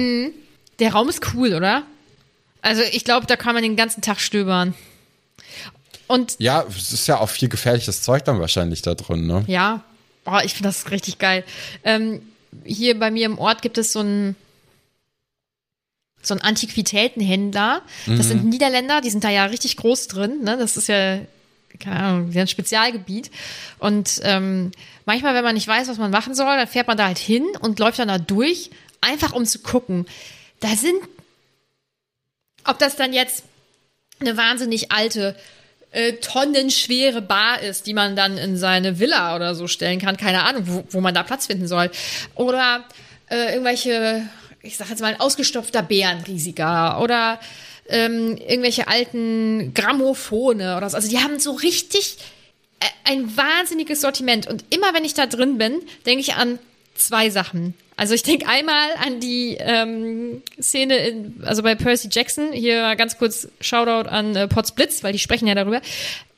der 0.80 0.92
Raum 0.92 1.10
ist 1.10 1.34
cool, 1.34 1.54
oder? 1.54 1.84
Also 2.62 2.82
ich 2.92 3.04
glaube, 3.04 3.26
da 3.26 3.36
kann 3.36 3.54
man 3.54 3.64
den 3.64 3.76
ganzen 3.76 4.02
Tag 4.02 4.20
stöbern. 4.20 4.74
Und 6.08 6.36
Ja, 6.40 6.66
es 6.68 6.92
ist 6.92 7.08
ja 7.08 7.20
auch 7.20 7.30
viel 7.30 7.50
gefährliches 7.50 8.02
Zeug 8.02 8.26
dann 8.26 8.40
wahrscheinlich 8.40 8.82
da 8.82 8.96
drin, 8.96 9.28
ne? 9.28 9.44
ja, 9.48 9.84
oh, 10.26 10.40
ich 10.44 10.54
finde 10.54 10.70
das 10.70 10.90
richtig 10.92 11.20
geil. 11.20 11.44
Ähm, 11.84 12.22
hier 12.66 12.98
bei 12.98 13.12
mir 13.12 13.26
im 13.28 13.38
Ort 13.38 13.62
gibt 13.62 13.78
es 13.78 13.94
so 13.94 14.00
einen 14.00 14.36
so 16.22 16.34
einen 16.34 16.42
Antiquitätenhändler. 16.42 17.82
Das 18.06 18.28
sind 18.28 18.44
Niederländer, 18.44 19.00
die 19.00 19.10
sind 19.10 19.24
da 19.24 19.30
ja 19.30 19.46
richtig 19.46 19.78
groß 19.78 20.08
drin. 20.08 20.44
Ne? 20.44 20.58
Das 20.58 20.76
ist 20.76 20.90
ja 20.90 21.20
keine 21.80 22.00
Ahnung, 22.00 22.32
ein 22.36 22.48
Spezialgebiet. 22.48 23.32
Und 23.80 24.22
ähm, 24.24 24.72
manchmal, 25.06 25.34
wenn 25.34 25.44
man 25.44 25.56
nicht 25.56 25.68
weiß, 25.68 25.88
was 25.88 25.98
man 25.98 26.12
machen 26.12 26.34
soll, 26.34 26.58
dann 26.58 26.68
fährt 26.68 26.88
man 26.88 26.98
da 26.98 27.06
halt 27.06 27.18
hin 27.18 27.46
und 27.62 27.80
läuft 27.80 28.00
dann 28.00 28.08
da 28.08 28.18
durch, 28.18 28.70
einfach 29.02 29.34
um 29.34 29.46
zu 29.46 29.60
gucken. 29.60 30.06
Da 30.60 30.76
sind, 30.76 31.02
ob 32.66 32.80
das 32.80 32.96
dann 32.96 33.14
jetzt 33.14 33.44
eine 34.20 34.36
wahnsinnig 34.36 34.92
alte, 34.92 35.36
äh, 35.92 36.14
tonnenschwere 36.14 37.22
Bar 37.22 37.62
ist, 37.62 37.88
die 37.88 37.94
man 37.94 38.16
dann 38.16 38.38
in 38.38 38.58
seine 38.58 39.00
Villa 39.00 39.36
oder 39.36 39.56
so 39.56 39.68
stellen 39.68 40.00
kann, 40.00 40.18
keine 40.18 40.44
Ahnung, 40.44 40.64
wo, 40.66 40.84
wo 40.92 41.02
man 41.02 41.14
da 41.14 41.24
Platz 41.24 41.48
finden 41.48 41.68
soll. 41.68 41.90
Oder 42.36 42.86
äh, 43.30 43.54
irgendwelche, 43.54 44.28
ich 44.62 44.78
sag 44.78 44.90
jetzt 44.90 45.02
mal, 45.02 45.14
ein 45.14 45.20
ausgestopfter 45.20 45.82
Bärenriesiger 45.82 47.02
oder 47.02 47.40
ähm, 47.90 48.38
irgendwelche 48.38 48.88
alten 48.88 49.74
Grammophone 49.74 50.58
oder 50.62 50.90
so. 50.90 50.96
Also 50.96 51.10
die 51.10 51.20
haben 51.20 51.40
so 51.40 51.52
richtig 51.52 52.18
äh, 52.80 52.86
ein 53.04 53.36
wahnsinniges 53.36 54.02
Sortiment. 54.02 54.48
Und 54.48 54.64
immer 54.70 54.94
wenn 54.94 55.04
ich 55.06 55.14
da 55.14 55.26
drin 55.26 55.58
bin, 55.58 55.82
denke 56.06 56.22
ich 56.22 56.36
an 56.36 56.60
zwei 56.96 57.30
Sachen. 57.30 57.74
Also 57.96 58.14
ich 58.14 58.24
denke 58.24 58.48
einmal 58.48 58.90
an 59.06 59.20
die 59.20 59.58
ähm, 59.60 60.42
Szene, 60.62 60.98
in, 61.08 61.44
also 61.46 61.64
bei 61.64 61.76
Percy 61.76 62.08
Jackson, 62.12 62.54
hier 62.54 62.96
ganz 62.96 63.18
kurz 63.18 63.50
Shoutout 63.60 64.08
an 64.10 64.36
äh, 64.36 64.48
Potts 64.48 64.72
Blitz, 64.72 65.04
weil 65.04 65.12
die 65.12 65.20
sprechen 65.20 65.48
ja 65.48 65.56
darüber. 65.56 65.82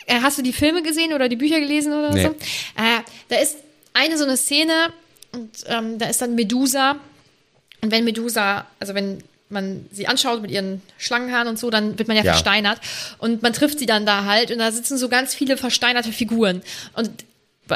Äh, 0.08 0.22
hast 0.22 0.38
du 0.40 0.42
die 0.42 0.54
Filme 0.54 0.82
gesehen 0.82 1.14
oder 1.14 1.30
die 1.30 1.36
Bücher 1.36 1.60
gelesen 1.60 1.94
oder 1.94 2.12
Nee. 2.14 2.24
so? 2.24 2.30
Äh, 2.30 3.02
da 3.30 3.36
ist 3.38 3.58
eine 3.94 4.18
so 4.18 4.24
eine 4.24 4.38
Szene 4.38 4.92
und 5.34 5.52
ähm, 5.68 6.00
da 6.00 6.08
ist 6.08 6.22
dann 6.22 6.34
Medusa 6.34 6.96
und 7.82 7.92
wenn 7.92 8.06
Medusa, 8.06 8.66
also 8.80 8.96
wenn 8.96 9.24
man 9.52 9.86
sie 9.92 10.08
anschaut 10.08 10.42
mit 10.42 10.52
ihren 10.52 10.82
Schlangenhaaren 10.98 11.48
und 11.48 11.60
so, 11.60 11.70
dann 11.70 11.98
wird 12.00 12.08
man 12.08 12.18
ja, 12.18 12.24
Ja. 12.24 12.34
versteinert. 12.34 12.80
Und 13.18 13.42
man 13.42 13.54
trifft 13.54 13.80
sie 13.80 13.86
dann 13.86 14.06
da 14.06 14.26
halt 14.26 14.52
und 14.52 14.60
da 14.60 14.72
sitzen 14.72 14.98
so 14.98 15.10
ganz 15.10 15.34
viele 15.34 15.58
versteinerte 15.58 16.12
Figuren. 16.12 16.62
Und 16.94 17.10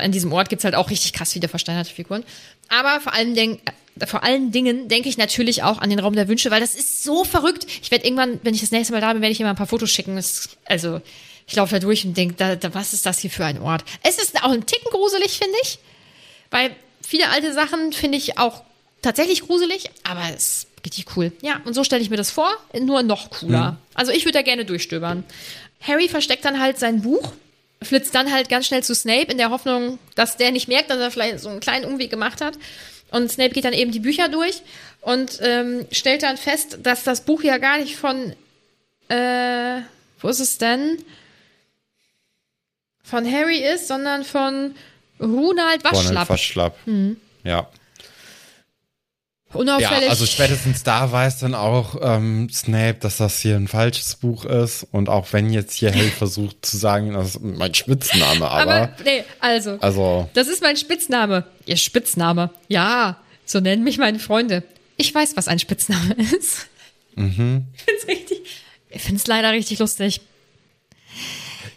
in 0.02 0.12
diesem 0.12 0.32
Ort 0.34 0.50
gibt's 0.50 0.66
halt 0.66 0.76
auch 0.76 0.90
richtig 0.90 1.14
krass 1.14 1.34
viele 1.34 1.48
versteinerte 1.48 1.92
Figuren. 1.94 2.24
Aber 2.68 3.00
vor 3.00 3.14
allen 3.14 3.34
Dingen, 3.36 3.60
äh, 4.00 4.06
vor 4.06 4.24
allen 4.24 4.52
Dingen 4.52 4.88
denke 4.90 5.08
ich 5.08 5.18
natürlich 5.18 5.64
auch 5.64 5.78
an 5.80 5.90
den 5.90 6.00
Raum 6.00 6.14
der 6.16 6.28
Wünsche, 6.28 6.52
weil 6.52 6.60
das 6.60 6.76
ist 6.76 7.04
so 7.04 7.24
verrückt. 7.24 7.66
Ich 7.82 7.92
werde 7.92 8.06
irgendwann, 8.06 8.40
wenn 8.44 8.54
ich 8.56 8.62
das 8.62 8.72
nächste 8.72 8.94
Mal 8.94 9.02
da 9.02 9.14
bin, 9.14 9.22
werde 9.22 9.32
ich 9.32 9.40
immer 9.40 9.52
ein 9.52 9.56
paar 9.56 9.68
Fotos 9.68 9.92
schicken. 9.92 10.16
Das, 10.16 10.50
also, 10.66 11.02
ich 11.48 11.56
laufe 11.56 11.76
da 11.76 11.80
durch 11.80 12.04
und 12.06 12.18
denke, 12.18 12.36
da, 12.36 12.56
da, 12.56 12.74
was 12.74 12.92
ist 12.94 13.06
das 13.06 13.20
hier 13.20 13.30
für 13.30 13.46
ein 13.46 13.62
Ort? 13.62 13.84
Es 14.04 14.18
ist 14.18 14.44
auch 14.44 14.52
ein 14.52 14.66
Ticken 14.66 14.90
gruselig, 14.92 15.38
finde 15.38 15.56
ich. 15.64 15.78
Weil 16.50 16.76
viele 17.06 17.30
alte 17.30 17.54
Sachen 17.54 17.94
finde 17.94 18.18
ich 18.18 18.38
auch 18.38 18.64
tatsächlich 19.02 19.42
gruselig, 19.44 19.92
aber 20.04 20.24
es 20.36 20.66
richtig 20.86 21.06
cool. 21.16 21.32
Ja, 21.42 21.62
und 21.66 21.74
so 21.74 21.84
stelle 21.84 22.02
ich 22.02 22.10
mir 22.10 22.18
das 22.18 22.32
vor, 22.32 22.50
nur 22.80 23.04
noch 23.04 23.30
cooler. 23.30 23.78
Also 23.94 24.12
ich 24.12 24.26
würde 24.26 24.38
da 24.40 24.42
gerne 24.42 24.66
durchstöbern. 24.66 25.24
Harry 25.82 26.08
versteckt 26.08 26.46
dann 26.46 26.60
halt 26.60 26.80
sein 26.80 27.02
Buch, 27.02 27.34
flitzt 27.82 28.16
dann 28.16 28.32
halt 28.32 28.50
ganz 28.50 28.68
schnell 28.68 28.84
zu 28.84 28.96
Snape 28.96 29.32
in 29.32 29.38
der 29.38 29.50
Hoffnung, 29.50 30.00
dass 30.16 30.38
der 30.38 30.52
nicht 30.52 30.68
merkt, 30.68 30.90
dass 30.90 31.00
er 31.00 31.12
vielleicht 31.12 31.40
so 31.40 31.50
einen 31.50 31.60
kleinen 31.60 31.86
Umweg 31.86 32.10
gemacht 32.10 32.42
hat. 32.42 32.58
Und 33.12 33.32
Snape 33.32 33.52
geht 33.52 33.66
dann 33.66 33.74
eben 33.74 33.92
die 33.92 34.00
Bücher 34.00 34.30
durch 34.30 34.62
und 35.02 35.40
ähm, 35.42 35.86
stellt 35.92 36.24
dann 36.24 36.38
fest, 36.38 36.80
dass 36.82 37.04
das 37.04 37.22
Buch 37.22 37.44
ja 37.44 37.58
gar 37.58 37.78
nicht 37.78 37.96
von, 37.96 38.34
äh, 39.10 39.82
wo 40.20 40.28
ist 40.28 40.40
es 40.40 40.58
denn? 40.58 41.04
Von 43.04 43.32
Harry 43.32 43.60
ist, 43.60 43.88
sondern 43.88 44.24
von 44.24 44.74
Ronald 45.20 45.84
Ronald 45.84 45.84
Waschlapp. 45.84 46.30
Waschlapp. 46.30 46.78
Ja. 47.44 47.70
Ja, 49.56 49.62
Unauffällig. 49.62 50.10
also 50.10 50.26
spätestens 50.26 50.84
da 50.84 51.12
weiß 51.12 51.40
dann 51.40 51.56
auch 51.56 51.96
ähm, 52.02 52.50
Snape, 52.52 52.96
dass 53.00 53.18
das 53.18 53.40
hier 53.40 53.56
ein 53.56 53.68
falsches 53.68 54.16
Buch 54.16 54.46
ist. 54.46 54.86
Und 54.92 55.10
auch 55.10 55.28
wenn 55.32 55.52
jetzt 55.52 55.74
hier 55.74 55.94
Harry 55.94 56.10
versucht 56.10 56.66
zu 56.66 56.78
sagen, 56.78 57.14
das 57.14 57.30
ist 57.36 57.42
mein 57.42 57.74
Spitzname, 57.74 58.50
aber, 58.50 58.74
aber 58.74 58.96
nee, 59.04 59.24
also, 59.40 59.78
also 59.80 60.30
das 60.34 60.48
ist 60.48 60.62
mein 60.62 60.78
Spitzname. 60.78 61.46
Ihr 61.66 61.78
Spitzname. 61.78 62.50
Ja, 62.68 63.18
so 63.46 63.60
nennen 63.60 63.84
mich 63.84 63.98
meine 63.98 64.20
Freunde. 64.20 64.64
Ich 64.98 65.14
weiß, 65.14 65.36
was 65.36 65.48
ein 65.48 65.60
Spitzname 65.60 66.16
ist. 66.38 66.68
Mhm. 67.16 67.66
Ich 67.76 67.84
find's 67.84 68.08
richtig. 68.08 68.38
Ich 68.90 69.02
find's 69.02 69.28
leider 69.28 69.52
richtig 69.52 69.80
lustig. 69.80 70.22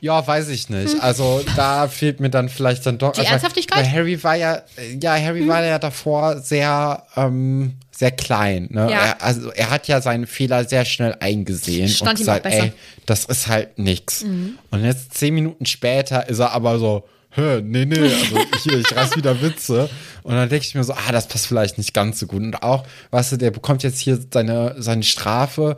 Ja, 0.01 0.26
weiß 0.26 0.49
ich 0.49 0.68
nicht. 0.68 1.01
Also 1.01 1.42
da 1.57 1.88
fehlt 1.88 2.20
mir 2.20 2.30
dann 2.30 2.49
vielleicht 2.49 2.86
dann 2.86 2.99
doch. 2.99 3.12
Die 3.12 3.20
also, 3.20 3.32
Ernsthaftigkeit? 3.32 3.78
Weil 3.78 3.92
Harry 3.92 4.22
war 4.22 4.36
ja, 4.36 4.62
ja, 5.01 5.14
Harry 5.14 5.46
war 5.49 5.64
ja 5.64 5.78
davor 5.78 6.40
sehr, 6.40 7.05
ähm, 7.16 7.74
sehr 7.90 8.11
klein. 8.12 8.68
Ne? 8.70 8.90
Ja. 8.90 8.99
Er, 8.99 9.22
also 9.22 9.51
er 9.51 9.70
hat 9.70 9.88
ja 9.88 10.01
seine 10.01 10.26
Fehler 10.26 10.64
sehr 10.64 10.84
schnell 10.84 11.16
eingesehen 11.20 11.88
Stand 11.88 12.12
und 12.12 12.18
gesagt. 12.18 12.44
Mhm. 12.44 12.51
ey, 12.51 12.72
das 13.07 13.24
ist 13.24 13.49
halt 13.49 13.78
nix. 13.78 14.24
Und 14.70 14.84
jetzt 14.84 15.14
zehn 15.14 15.34
Minuten 15.34 15.66
später 15.66 16.28
ist 16.28 16.38
er 16.38 16.53
aber 16.53 16.78
so, 16.78 17.05
hä, 17.30 17.61
nee, 17.62 17.84
nee, 17.84 17.99
also 17.99 18.38
hier, 18.62 18.78
ich 18.78 18.94
reiß 18.94 19.16
wieder 19.16 19.40
Witze. 19.42 19.88
Und 20.22 20.34
dann 20.34 20.49
denke 20.49 20.66
ich 20.66 20.74
mir 20.74 20.84
so, 20.84 20.92
ah, 20.92 21.12
das 21.12 21.28
passt 21.28 21.46
vielleicht 21.46 21.78
nicht 21.78 21.94
ganz 21.94 22.20
so 22.20 22.26
gut. 22.26 22.42
Und 22.42 22.62
auch, 22.62 22.84
weißt 23.11 23.32
du, 23.32 23.36
der 23.36 23.51
bekommt 23.51 23.82
jetzt 23.82 24.01
hier 24.01 24.18
seine, 24.32 24.74
seine 24.78 25.03
Strafe 25.03 25.76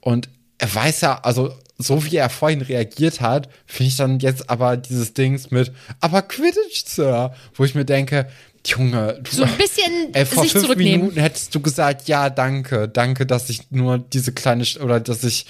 und 0.00 0.28
er 0.58 0.74
weiß 0.74 1.00
ja, 1.02 1.20
also 1.22 1.52
so 1.78 2.04
wie 2.04 2.16
er 2.16 2.28
vorhin 2.28 2.60
reagiert 2.60 3.20
hat, 3.20 3.48
finde 3.66 3.88
ich 3.88 3.96
dann 3.96 4.18
jetzt 4.18 4.50
aber 4.50 4.76
dieses 4.76 5.14
Dings 5.14 5.50
mit, 5.50 5.72
aber 6.00 6.22
Quidditch, 6.22 6.84
Sir, 6.84 7.32
wo 7.54 7.64
ich 7.64 7.74
mir 7.74 7.84
denke, 7.84 8.28
Junge, 8.66 9.20
du, 9.22 9.30
So 9.30 9.44
ein 9.44 9.56
bisschen 9.56 9.92
ey, 10.12 10.26
vor 10.26 10.44
fünf. 10.44 10.76
Minuten 10.76 11.18
hättest 11.18 11.54
du 11.54 11.60
gesagt, 11.60 12.08
ja, 12.08 12.28
danke, 12.28 12.88
danke, 12.88 13.24
dass 13.24 13.48
ich 13.48 13.70
nur 13.70 13.98
diese 13.98 14.32
kleine, 14.32 14.64
oder 14.82 15.00
dass 15.00 15.24
ich, 15.24 15.46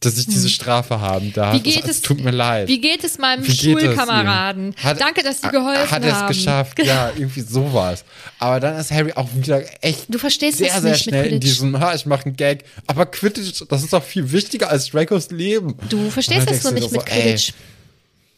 dass 0.00 0.16
ich 0.16 0.26
diese 0.26 0.48
Strafe 0.48 1.00
haben 1.00 1.32
darf. 1.32 1.54
Hm. 1.54 1.64
Wie 1.64 1.70
geht 1.72 1.88
es? 1.88 2.02
tut 2.02 2.20
mir 2.22 2.30
leid. 2.30 2.68
Wie 2.68 2.80
geht 2.80 3.02
es 3.02 3.18
meinem 3.18 3.42
geht 3.42 3.52
es 3.52 3.60
Schulkameraden? 3.60 4.68
ihm? 4.68 4.76
Hat- 4.76 5.00
Danke, 5.00 5.22
dass 5.22 5.40
Sie 5.40 5.48
geholfen 5.48 5.90
Hat 5.90 6.02
er 6.02 6.08
es 6.08 6.14
haben. 6.14 6.28
geschafft, 6.28 6.78
ja, 6.84 7.10
irgendwie 7.16 7.40
sowas. 7.40 8.04
Aber 8.38 8.60
dann 8.60 8.78
ist 8.78 8.90
Harry 8.92 9.12
auch 9.14 9.28
wieder 9.34 9.62
echt 9.82 10.06
Du 10.08 10.18
verstehst 10.18 10.58
sehr, 10.58 10.80
sehr 10.80 10.94
schnell 10.94 11.26
in 11.26 11.40
diesem, 11.40 11.78
ha, 11.80 11.94
ich 11.94 12.06
mache 12.06 12.26
einen 12.26 12.36
Gag. 12.36 12.64
Aber 12.86 13.06
Quidditch, 13.06 13.64
das 13.68 13.82
ist 13.82 13.92
doch 13.92 14.04
viel 14.04 14.30
wichtiger 14.30 14.70
als 14.70 14.90
Dracos 14.90 15.30
Leben. 15.30 15.74
Du 15.88 16.10
verstehst 16.10 16.48
das 16.48 16.62
nur 16.62 16.72
denkst 16.72 16.92
nicht 16.92 16.92
mit 16.92 17.08
so, 17.08 17.14
Quidditch. 17.14 17.48
Ey, 17.50 17.54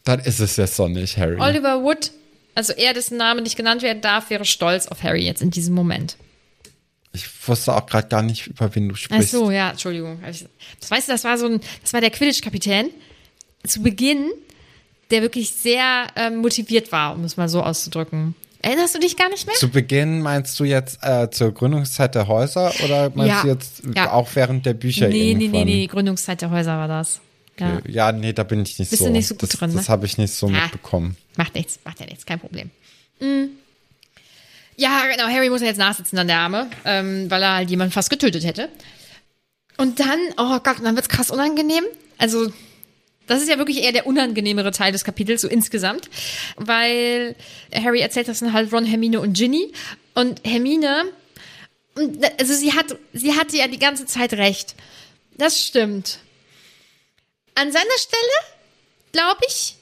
dann 0.03 0.19
ist 0.21 0.39
es 0.39 0.55
jetzt 0.57 0.79
doch 0.79 0.87
nicht, 0.87 1.17
Harry. 1.17 1.39
Oliver 1.39 1.83
Wood, 1.83 2.09
also 2.55 2.73
er, 2.73 2.93
dessen 2.95 3.17
Name 3.17 3.41
nicht 3.43 3.55
genannt 3.55 3.83
werden 3.83 4.01
darf, 4.01 4.29
wäre 4.31 4.45
stolz 4.45 4.87
auf 4.87 5.03
Harry 5.03 5.23
jetzt 5.23 5.41
in 5.43 5.51
diesem 5.51 5.75
Moment. 5.75 6.17
Ich 7.13 7.27
wusste 7.47 7.75
auch 7.75 7.85
gerade 7.85 8.07
gar 8.07 8.21
nicht, 8.21 8.47
über 8.47 8.73
wen 8.73 8.87
du 8.89 8.95
Ach 8.95 8.97
sprichst. 8.97 9.31
so, 9.31 9.51
ja, 9.51 9.71
Entschuldigung. 9.71 10.19
Das 10.79 10.91
weißt 10.91 11.07
du, 11.09 11.11
das 11.11 11.23
war 11.25 11.37
so 11.37 11.45
ein, 11.47 11.59
das 11.81 11.91
war 11.93 11.99
der 12.01 12.09
Quidditch-Kapitän 12.11 12.89
zu 13.67 13.81
Beginn, 13.81 14.31
der 15.11 15.21
wirklich 15.21 15.51
sehr 15.51 16.07
ähm, 16.15 16.37
motiviert 16.37 16.91
war, 16.91 17.13
um 17.15 17.23
es 17.25 17.35
mal 17.35 17.49
so 17.49 17.61
auszudrücken. 17.61 18.33
Erinnerst 18.61 18.95
du 18.95 18.99
dich 18.99 19.17
gar 19.17 19.27
nicht 19.29 19.45
mehr? 19.45 19.55
Zu 19.55 19.69
Beginn 19.69 20.21
meinst 20.21 20.57
du 20.59 20.63
jetzt 20.63 20.99
äh, 21.01 21.29
zur 21.31 21.51
Gründungszeit 21.53 22.15
der 22.15 22.27
Häuser 22.27 22.71
oder 22.85 23.09
meinst 23.13 23.27
Ja. 23.35 23.41
du 23.41 23.47
jetzt 23.49 23.81
Ja. 23.95 24.11
auch 24.13 24.29
während 24.35 24.65
der 24.65 24.73
Bücher 24.75 25.07
nee, 25.09 25.13
nee, 25.13 25.33
nee, 25.33 25.43
irgendwann? 25.45 25.65
nee, 25.65 25.87
Gründungszeit 25.87 26.41
der 26.41 26.51
Häuser 26.51 26.77
war 26.77 26.87
das. 26.87 27.19
Ja. 27.59 27.77
Okay. 27.77 27.91
Ja, 27.91 28.11
nee, 28.11 28.31
da 28.33 28.43
bin 28.43 28.61
ich 28.61 28.79
nicht 28.79 28.89
Bist 28.89 28.99
so. 29.01 29.07
du 29.07 29.11
nicht 29.11 29.27
so 29.27 29.33
gut 29.35 29.43
das, 29.51 29.59
drin, 29.59 29.71
ne? 29.71 29.75
Das 29.77 29.89
habe 29.89 30.05
ich 30.05 30.17
nicht 30.17 30.33
so 30.33 30.47
Ah. 30.47 30.51
mitbekommen. 30.51 31.17
Macht 31.35 31.55
nichts, 31.55 31.79
macht 31.83 31.99
ja 31.99 32.05
nichts, 32.05 32.25
kein 32.25 32.39
Problem. 32.39 32.69
Mm. 33.19 33.47
Ja, 34.81 35.05
genau, 35.05 35.27
Harry 35.27 35.51
muss 35.51 35.61
ja 35.61 35.67
jetzt 35.67 35.77
nachsitzen 35.77 36.17
an 36.17 36.25
der 36.27 36.39
Arme, 36.39 36.67
ähm, 36.85 37.29
weil 37.29 37.43
er 37.43 37.53
halt 37.53 37.69
jemanden 37.69 37.93
fast 37.93 38.09
getötet 38.09 38.43
hätte. 38.43 38.67
Und 39.77 39.99
dann, 39.99 40.19
oh 40.37 40.57
Gott, 40.59 40.77
dann 40.83 40.95
wird's 40.95 41.07
krass 41.07 41.29
unangenehm. 41.29 41.83
Also, 42.17 42.51
das 43.27 43.43
ist 43.43 43.47
ja 43.47 43.59
wirklich 43.59 43.83
eher 43.83 43.91
der 43.91 44.07
unangenehmere 44.07 44.71
Teil 44.71 44.91
des 44.91 45.03
Kapitels, 45.03 45.41
so 45.41 45.47
insgesamt. 45.47 46.09
Weil 46.55 47.35
Harry 47.71 47.99
erzählt 47.99 48.27
das 48.27 48.39
dann 48.39 48.53
halt 48.53 48.73
Ron, 48.73 48.83
Hermine 48.85 49.19
und 49.19 49.33
Ginny. 49.33 49.71
Und 50.15 50.41
Hermine, 50.43 51.03
also 52.39 52.55
sie 52.55 52.73
hat, 52.73 52.97
sie 53.13 53.35
hatte 53.35 53.57
ja 53.57 53.67
die 53.67 53.77
ganze 53.77 54.07
Zeit 54.07 54.33
recht. 54.33 54.73
Das 55.37 55.61
stimmt. 55.61 56.17
An 57.53 57.71
seiner 57.71 57.97
Stelle, 57.99 58.57
glaube 59.11 59.41
ich, 59.47 59.75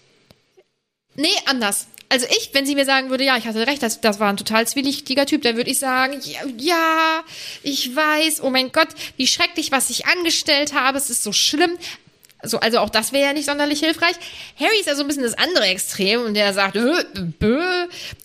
Nee, 1.20 1.28
anders. 1.48 1.88
Also 2.12 2.26
ich, 2.30 2.50
wenn 2.54 2.66
sie 2.66 2.74
mir 2.74 2.86
sagen 2.86 3.12
würde, 3.12 3.24
ja, 3.24 3.38
ich 3.38 3.46
hatte 3.46 3.68
recht, 3.68 3.84
das, 3.84 4.02
das 4.02 4.20
war 4.20 4.30
ein 4.30 4.38
total 4.38 4.68
zwielichtiger 4.68 5.28
Typ, 5.28 5.44
dann 5.44 5.58
würde 5.58 5.70
ich 5.70 5.78
sagen, 5.78 6.20
ja, 6.24 6.40
ja, 6.58 7.24
ich 7.62 7.96
weiß, 7.96 8.42
oh 8.42 8.50
mein 8.50 8.72
Gott, 8.72 8.88
wie 9.16 9.28
schrecklich, 9.28 9.72
was 9.72 9.92
ich 9.92 10.08
angestellt 10.08 10.74
habe, 10.74 10.98
es 10.98 11.12
ist 11.12 11.24
so 11.24 11.32
schlimm. 11.32 11.78
Also, 12.40 12.60
also 12.62 12.80
auch 12.80 12.90
das 12.90 13.12
wäre 13.12 13.28
ja 13.28 13.34
nicht 13.34 13.46
sonderlich 13.46 13.82
hilfreich. 13.82 14.16
Harry 14.60 14.80
ist 14.80 14.88
ja 14.88 14.96
so 14.96 15.02
ein 15.02 15.08
bisschen 15.08 15.24
das 15.24 15.38
andere 15.38 15.66
Extrem 15.66 16.22
und 16.22 16.34
der 16.34 16.54
sagt, 16.54 16.78
äh, 16.78 17.04
bö, 17.38 17.62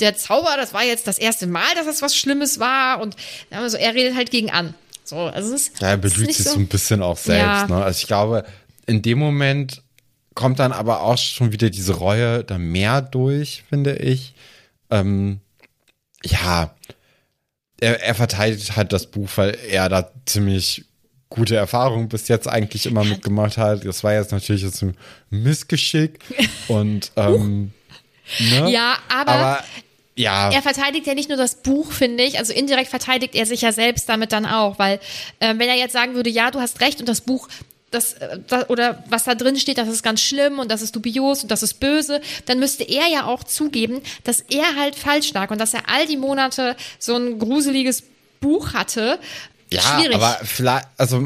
der 0.01 0.17
Zauber, 0.17 0.55
das 0.57 0.73
war 0.73 0.85
jetzt 0.85 1.07
das 1.07 1.19
erste 1.19 1.47
Mal, 1.47 1.75
dass 1.75 1.85
das 1.85 2.01
was 2.01 2.17
Schlimmes 2.17 2.61
war 2.61 3.03
und 3.03 3.17
also 3.51 3.77
er 3.77 3.93
redet 3.95 4.17
halt 4.17 4.31
gegen 4.31 4.51
an. 4.51 4.75
So, 5.05 5.17
also 5.19 5.55
es 5.55 5.69
ist, 5.69 5.81
Ja, 5.83 5.89
er 5.89 5.97
belügt 5.99 6.33
sich 6.33 6.47
so 6.47 6.59
ein 6.59 6.69
bisschen 6.69 7.03
auch 7.03 7.19
selbst. 7.19 7.43
Ja. 7.43 7.67
Ne? 7.67 7.85
Also 7.85 7.99
ich 7.99 8.07
glaube, 8.07 8.47
in 8.87 9.03
dem 9.03 9.19
Moment 9.19 9.83
kommt 10.35 10.59
dann 10.59 10.73
aber 10.73 11.03
auch 11.03 11.19
schon 11.19 11.53
wieder 11.53 11.71
diese 11.71 11.95
Reue 11.95 12.45
da 12.45 12.59
mehr 12.59 13.03
durch, 13.03 13.65
finde 13.69 13.97
ich. 13.97 14.35
Ähm, 14.91 15.41
ja, 16.25 16.75
er, 17.81 18.03
er 18.03 18.15
verteidigt 18.15 18.77
halt 18.77 18.93
das 18.93 19.07
Buch, 19.07 19.29
weil 19.37 19.57
er 19.69 19.89
da 19.89 20.11
ziemlich 20.27 20.85
gute 21.29 21.57
Erfahrungen 21.57 22.09
bis 22.09 22.29
jetzt 22.29 22.49
eigentlich 22.49 22.87
immer 22.87 23.05
mitgemacht 23.05 23.59
hat. 23.59 23.85
Das 23.85 24.05
war 24.05 24.15
jetzt 24.15 24.33
natürlich 24.33 24.63
jetzt 24.63 24.83
ein 24.83 24.97
Missgeschick 25.31 26.21
und 26.69 27.13
ähm, 27.17 27.73
ne? 28.39 28.71
Ja, 28.71 28.99
aber, 29.09 29.33
aber 29.33 29.65
ja, 30.17 30.51
er 30.53 30.63
verteidigt 30.63 31.07
ja 31.07 31.15
nicht 31.15 31.29
nur 31.29 31.39
das 31.39 31.57
Buch, 31.57 31.91
finde 31.91 32.23
ich. 32.23 32.39
Also 32.39 32.53
indirekt 32.53 32.89
verteidigt 32.89 33.35
er 33.35 33.47
sich 33.47 33.63
ja 33.63 33.73
selbst 33.73 34.09
damit 34.09 34.33
dann 34.33 34.47
auch, 34.47 34.79
weil 34.79 35.01
äh, 35.41 35.55
wenn 35.59 35.69
er 35.69 35.77
jetzt 35.77 35.93
sagen 35.93 36.15
würde, 36.15 36.31
ja, 36.31 36.51
du 36.53 36.61
hast 36.61 36.81
recht 36.81 37.01
und 37.01 37.09
das 37.09 37.21
Buch 37.21 37.49
das, 37.95 38.15
äh, 38.15 38.39
da, 38.47 38.67
oder 38.69 39.03
was 39.09 39.25
da 39.25 39.35
drin 39.35 39.57
steht, 39.59 39.79
das 39.79 39.89
ist 39.89 40.03
ganz 40.03 40.21
schlimm 40.21 40.59
und 40.59 40.71
das 40.71 40.83
ist 40.83 40.95
dubios 40.95 41.43
und 41.43 41.51
das 41.51 41.63
ist 41.63 41.81
böse, 41.81 42.21
dann 42.47 42.59
müsste 42.59 42.85
er 42.85 43.07
ja 43.09 43.25
auch 43.27 43.45
zugeben, 43.45 44.01
dass 44.25 44.41
er 44.41 44.77
halt 44.77 44.97
falsch 44.97 45.33
lag 45.33 45.51
und 45.51 45.59
dass 45.59 45.73
er 45.75 45.89
all 45.89 46.07
die 46.07 46.17
Monate 46.17 46.77
so 46.99 47.15
ein 47.17 47.39
gruseliges 47.39 48.03
Buch 48.41 48.75
hatte. 48.75 49.19
ja, 49.71 49.81
Schwierig. 49.81 50.17
aber 50.17 50.39
vielleicht, 50.45 50.87
also 50.99 51.25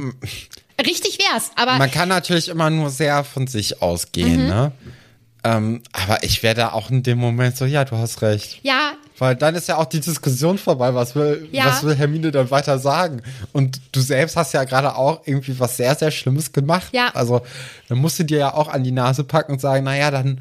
Richtig 0.80 1.18
wär's, 1.18 1.50
aber 1.56 1.76
Man 1.76 1.90
kann 1.90 2.08
natürlich 2.08 2.46
immer 2.48 2.70
nur 2.70 2.90
sehr 2.90 3.24
von 3.24 3.48
sich 3.48 3.82
ausgehen, 3.82 4.42
Mhm. 4.44 4.48
ne? 4.48 4.72
Ähm, 5.44 5.82
aber 5.92 6.22
ich 6.24 6.42
wäre 6.42 6.54
da 6.54 6.72
auch 6.72 6.90
in 6.90 7.02
dem 7.02 7.18
Moment 7.18 7.56
so, 7.56 7.64
ja, 7.64 7.84
du 7.84 7.96
hast 7.96 8.22
recht. 8.22 8.58
ja, 8.62 8.92
Weil 9.18 9.36
dann 9.36 9.54
ist 9.54 9.68
ja 9.68 9.76
auch 9.76 9.84
die 9.86 10.00
Diskussion 10.00 10.58
vorbei. 10.58 10.94
Was 10.94 11.14
will, 11.14 11.48
Ja. 11.52 11.66
was 11.66 11.82
will 11.84 11.94
Hermine 11.94 12.30
dann 12.32 12.50
weiter 12.50 12.78
sagen? 12.78 13.22
Und 13.52 13.80
du 13.92 14.00
selbst 14.00 14.36
hast 14.36 14.52
ja 14.54 14.64
gerade 14.64 14.96
auch 14.96 15.22
irgendwie 15.26 15.58
was 15.60 15.76
sehr, 15.76 15.94
sehr 15.94 16.10
Schlimmes 16.10 16.52
gemacht. 16.52 16.88
Ja. 16.92 17.10
Also, 17.14 17.42
dann 17.88 17.98
musst 17.98 18.18
du 18.18 18.24
dir 18.24 18.38
ja 18.38 18.54
auch 18.54 18.68
an 18.68 18.82
die 18.84 18.90
Nase 18.92 19.24
packen 19.24 19.52
und 19.52 19.60
sagen, 19.60 19.84
naja, 19.84 20.10
dann 20.10 20.40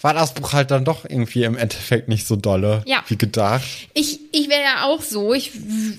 war 0.00 0.14
das 0.14 0.34
Buch 0.34 0.52
halt 0.52 0.72
dann 0.72 0.84
doch 0.84 1.04
irgendwie 1.04 1.44
im 1.44 1.56
Endeffekt 1.56 2.08
nicht 2.08 2.26
so 2.26 2.34
dolle, 2.34 2.82
Ja. 2.86 3.04
wie 3.06 3.16
gedacht. 3.16 3.62
Ich, 3.94 4.18
ich 4.32 4.48
wäre 4.48 4.62
ja 4.62 4.84
auch 4.86 5.00
so. 5.02 5.32
Ich, 5.32 5.52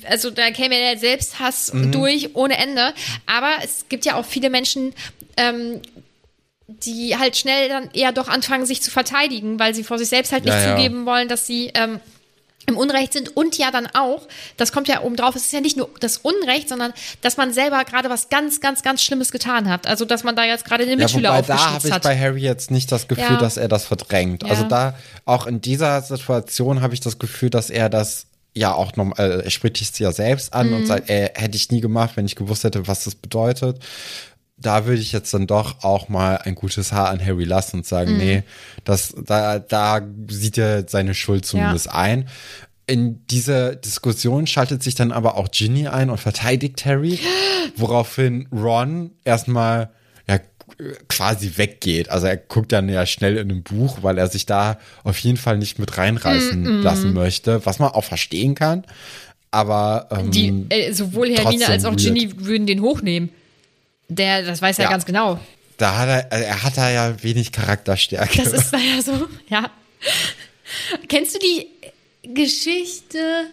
also 0.10 0.30
da 0.30 0.52
käme 0.52 0.78
ja 0.78 0.92
der 0.92 1.00
Selbsthass 1.00 1.72
durch 1.92 2.36
ohne 2.36 2.58
Ende. 2.58 2.94
Aber 3.26 3.52
es 3.64 3.86
gibt 3.88 4.04
ja 4.04 4.16
auch 4.16 4.26
viele 4.26 4.50
Menschen, 4.50 4.94
ähm, 5.38 5.80
die 6.86 7.18
halt 7.18 7.38
schnell 7.38 7.70
dann 7.70 7.90
eher 7.94 8.12
doch 8.12 8.28
anfangen, 8.28 8.66
sich 8.66 8.82
zu 8.82 8.92
verteidigen, 8.92 9.60
weil 9.60 9.74
sie 9.76 9.84
vor 9.84 9.98
sich 9.98 10.10
selbst 10.10 10.32
halt 10.32 10.46
nicht 10.46 10.54
Ja, 10.54 10.62
ja. 10.70 10.76
zugeben 10.76 11.06
wollen, 11.06 11.28
dass 11.28 11.46
sie 11.48 11.72
ähm, 11.76 12.00
im 12.66 12.78
Unrecht 12.78 13.12
sind 13.12 13.36
und 13.36 13.58
ja 13.58 13.72
dann 13.72 13.88
auch, 13.94 14.26
das 14.56 14.72
kommt 14.72 14.88
ja 14.88 15.02
oben 15.02 15.18
drauf, 15.18 15.36
es 15.36 15.44
ist 15.44 15.52
ja 15.52 15.60
nicht 15.60 15.76
nur 15.76 15.90
das 16.00 16.18
Unrecht, 16.20 16.70
sondern 16.70 16.94
dass 17.22 17.36
man 17.36 17.52
selber 17.52 17.84
gerade 17.84 18.10
was 18.10 18.30
ganz, 18.30 18.62
ganz, 18.62 18.84
ganz 18.84 19.04
Schlimmes 19.04 19.32
getan 19.32 19.70
hat. 19.70 19.86
Also 19.86 20.06
dass 20.06 20.24
man 20.24 20.36
da 20.38 20.46
jetzt 20.46 20.64
gerade 20.64 20.86
den 20.86 20.98
Ja, 20.98 21.06
Mitschüler 21.06 21.30
wobei 21.34 21.42
da 21.42 21.72
habe 21.74 21.86
ich 21.88 21.94
hat. 21.94 22.04
bei 22.04 22.18
Harry 22.18 22.40
jetzt 22.42 22.72
nicht 22.72 22.90
das 22.92 23.10
Gefühl, 23.10 23.26
Ja. 23.34 23.38
dass 23.38 23.58
er 23.58 23.68
das 23.68 23.86
verdrängt. 23.86 24.44
Ja. 24.44 24.50
Also 24.50 24.64
da, 24.64 24.96
auch 25.26 25.46
in 25.46 25.60
dieser 25.60 26.02
Situation 26.02 26.82
habe 26.82 26.94
ich 26.94 27.02
das 27.02 27.20
Gefühl, 27.20 27.50
dass 27.50 27.70
er 27.70 27.90
das 27.90 28.28
ja 28.56 28.74
auch 28.74 28.96
noch, 28.96 29.18
äh, 29.18 29.42
er 29.44 29.50
spricht 29.50 29.76
sich 29.78 30.00
ja 30.00 30.12
selbst 30.14 30.54
an 30.54 30.68
Mhm. 30.70 30.76
und 30.76 30.86
sagt, 30.86 31.10
äh, 31.10 31.32
hätte 31.36 31.58
ich 31.58 31.70
nie 31.70 31.82
gemacht, 31.82 32.12
wenn 32.16 32.26
ich 32.26 32.36
gewusst 32.38 32.64
hätte, 32.64 32.88
was 32.88 33.04
das 33.04 33.16
bedeutet. 33.16 33.80
Da 34.64 34.86
würde 34.86 35.02
ich 35.02 35.12
jetzt 35.12 35.34
dann 35.34 35.46
doch 35.48 35.84
auch 35.84 36.10
mal 36.10 36.38
ein 36.38 36.56
gutes 36.56 36.92
Haar 36.92 37.10
an 37.10 37.24
Harry 37.24 37.44
lassen 37.44 37.78
und 37.78 37.86
sagen, 37.86 38.14
Mhm. 38.14 38.18
nee, 38.18 38.44
das, 38.84 39.14
da, 39.26 39.60
da 39.60 40.02
sieht 40.28 40.58
er 40.58 40.88
seine 40.88 41.14
Schuld 41.14 41.46
zumindest 41.46 41.90
ein. 41.90 42.28
In 42.86 43.26
diese 43.28 43.78
Diskussion 43.78 44.46
schaltet 44.48 44.84
sich 44.84 44.96
dann 44.96 45.12
aber 45.14 45.38
auch 45.38 45.50
Ginny 45.52 45.88
ein 45.88 46.10
und 46.10 46.18
verteidigt 46.20 46.86
Harry, 46.86 47.20
woraufhin 47.78 48.48
Ron 48.52 49.12
erstmal 49.24 49.90
ja 50.28 50.40
quasi 51.08 51.54
weggeht. 51.58 52.10
Also 52.10 52.28
er 52.28 52.38
guckt 52.38 52.72
dann 52.72 52.90
ja 52.90 53.06
schnell 53.06 53.38
in 53.38 53.50
ein 53.52 53.64
Buch, 53.64 54.00
weil 54.02 54.18
er 54.18 54.28
sich 54.28 54.46
da 54.46 54.80
auf 55.04 55.18
jeden 55.20 55.38
Fall 55.38 55.58
nicht 55.58 55.80
mit 55.80 55.98
reinreißen 55.98 56.80
Mm, 56.80 56.84
lassen 56.84 57.14
möchte, 57.14 57.66
was 57.66 57.80
man 57.80 57.92
auch 57.92 58.04
verstehen 58.04 58.56
kann. 58.56 58.84
Aber 59.52 60.08
ähm, 60.12 60.32
Die, 60.32 60.66
äh, 60.70 60.92
sowohl 60.94 61.30
Hermine 61.32 61.68
als 61.68 61.86
auch. 61.86 61.96
Ginny 61.96 62.32
würden 62.46 62.66
den 62.66 62.82
hochnehmen. 62.82 63.30
Der, 64.16 64.44
das 64.44 64.62
weiß 64.62 64.80
er 64.80 64.86
Ja. 64.86 64.90
ganz 64.92 65.06
genau. 65.06 65.40
da 65.78 65.98
hat 65.98 66.08
er, 66.10 66.32
also 66.32 66.46
er 66.46 66.64
hat 66.64 66.78
da 66.78 66.90
ja 66.92 67.24
wenig 67.24 67.52
Charakterstärke. 67.52 68.44
Das 68.44 68.54
ist 68.54 68.72
leider 68.74 69.02
so, 69.02 69.28
ja. 69.50 69.70
Kennst 71.08 71.36
du 71.36 71.40
die 71.40 71.68
Geschichte? 72.34 73.46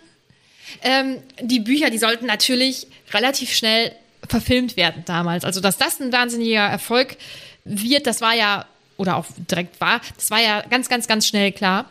Ähm, 0.82 1.22
die 1.40 1.60
Bücher, 1.60 1.90
die 1.90 1.98
sollten 1.98 2.26
natürlich 2.26 2.86
relativ 3.12 3.52
schnell 3.54 3.92
verfilmt 4.28 4.76
werden 4.76 5.02
damals. 5.06 5.44
Also, 5.44 5.60
dass 5.60 5.76
das 5.78 6.00
ein 6.00 6.12
wahnsinniger 6.12 6.60
Erfolg 6.66 7.16
wird, 7.64 8.06
das 8.06 8.20
war 8.20 8.34
ja, 8.34 8.66
oder 8.96 9.16
auch 9.16 9.26
direkt 9.50 9.80
war, 9.80 10.00
das 10.16 10.30
war 10.30 10.40
ja 10.40 10.62
ganz, 10.62 10.88
ganz, 10.88 11.08
ganz 11.08 11.26
schnell 11.26 11.52
klar. 11.52 11.86